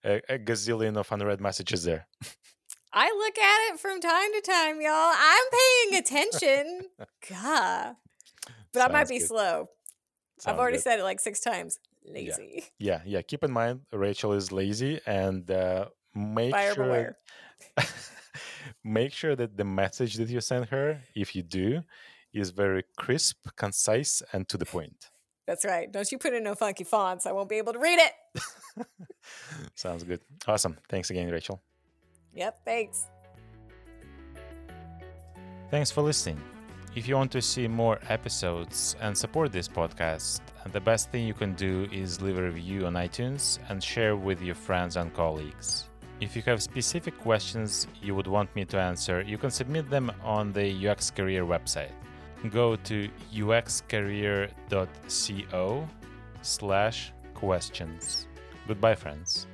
a, 0.03 0.21
a 0.29 0.39
gazillion 0.39 0.97
of 0.97 1.11
unread 1.11 1.41
messages 1.41 1.83
there 1.83 2.07
I 2.97 3.07
look 3.09 3.37
at 3.37 3.73
it 3.73 3.79
from 3.81 3.99
time 3.99 4.31
to 4.31 4.41
time, 4.41 4.79
y'all. 4.79 5.11
I'm 5.13 5.45
paying 5.51 5.99
attention. 5.99 6.81
God. 7.29 7.97
But 8.71 8.89
I 8.89 8.93
might 8.93 9.09
be 9.09 9.19
good. 9.19 9.27
slow. 9.27 9.69
I've 10.45 10.57
already 10.57 10.77
good. 10.77 10.83
said 10.83 10.99
it 10.99 11.03
like 11.03 11.19
six 11.19 11.41
times. 11.41 11.79
Lazy. 12.07 12.63
yeah 12.77 13.01
yeah 13.03 13.21
keep 13.23 13.43
in 13.43 13.51
mind 13.51 13.81
rachel 13.91 14.33
is 14.33 14.51
lazy 14.51 14.99
and 15.07 15.49
uh, 15.49 15.85
make 16.13 16.51
Buyer 16.51 16.73
sure 16.75 17.17
make 18.83 19.11
sure 19.11 19.35
that 19.35 19.57
the 19.57 19.63
message 19.63 20.15
that 20.15 20.29
you 20.29 20.39
send 20.39 20.65
her 20.65 21.01
if 21.15 21.35
you 21.35 21.41
do 21.41 21.81
is 22.41 22.51
very 22.51 22.83
crisp 22.97 23.47
concise 23.55 24.21
and 24.33 24.47
to 24.47 24.57
the 24.57 24.65
point 24.65 25.11
That's 25.47 25.63
right. 25.63 25.91
Don't 25.91 26.11
you 26.11 26.17
put 26.17 26.33
in 26.33 26.43
no 26.43 26.55
funky 26.55 26.83
fonts. 26.83 27.25
I 27.27 27.31
won't 27.31 27.49
be 27.49 27.57
able 27.57 27.73
to 27.73 27.79
read 27.79 27.99
it. 27.99 28.13
sounds 29.75 30.03
good 30.03 30.21
awesome 30.47 30.77
thanks 30.89 31.09
again 31.09 31.29
rachel 31.29 31.61
Yep, 32.35 32.59
thanks. 32.65 33.07
Thanks 35.71 35.89
for 35.89 36.01
listening. 36.01 36.39
If 36.95 37.07
you 37.07 37.15
want 37.15 37.31
to 37.31 37.41
see 37.41 37.67
more 37.67 37.99
episodes 38.09 38.95
and 39.01 39.17
support 39.17 39.51
this 39.51 39.67
podcast, 39.67 40.41
the 40.71 40.79
best 40.79 41.11
thing 41.11 41.25
you 41.25 41.33
can 41.33 41.53
do 41.55 41.87
is 41.91 42.21
leave 42.21 42.37
a 42.37 42.43
review 42.43 42.85
on 42.85 42.93
iTunes 42.93 43.59
and 43.69 43.83
share 43.83 44.15
with 44.15 44.41
your 44.41 44.55
friends 44.55 44.95
and 44.95 45.13
colleagues. 45.13 45.89
If 46.21 46.35
you 46.35 46.41
have 46.43 46.61
specific 46.61 47.17
questions 47.19 47.87
you 48.01 48.15
would 48.15 48.27
want 48.27 48.55
me 48.55 48.63
to 48.65 48.79
answer, 48.79 49.21
you 49.21 49.37
can 49.37 49.51
submit 49.51 49.89
them 49.89 50.11
on 50.23 50.53
the 50.53 50.87
UX 50.87 51.11
Career 51.11 51.43
website. 51.43 51.91
Go 52.49 52.75
to 52.75 53.09
uxcareer.co 53.33 54.49
slash 56.41 57.11
questions. 57.33 58.27
Goodbye, 58.67 58.95
friends. 58.95 59.47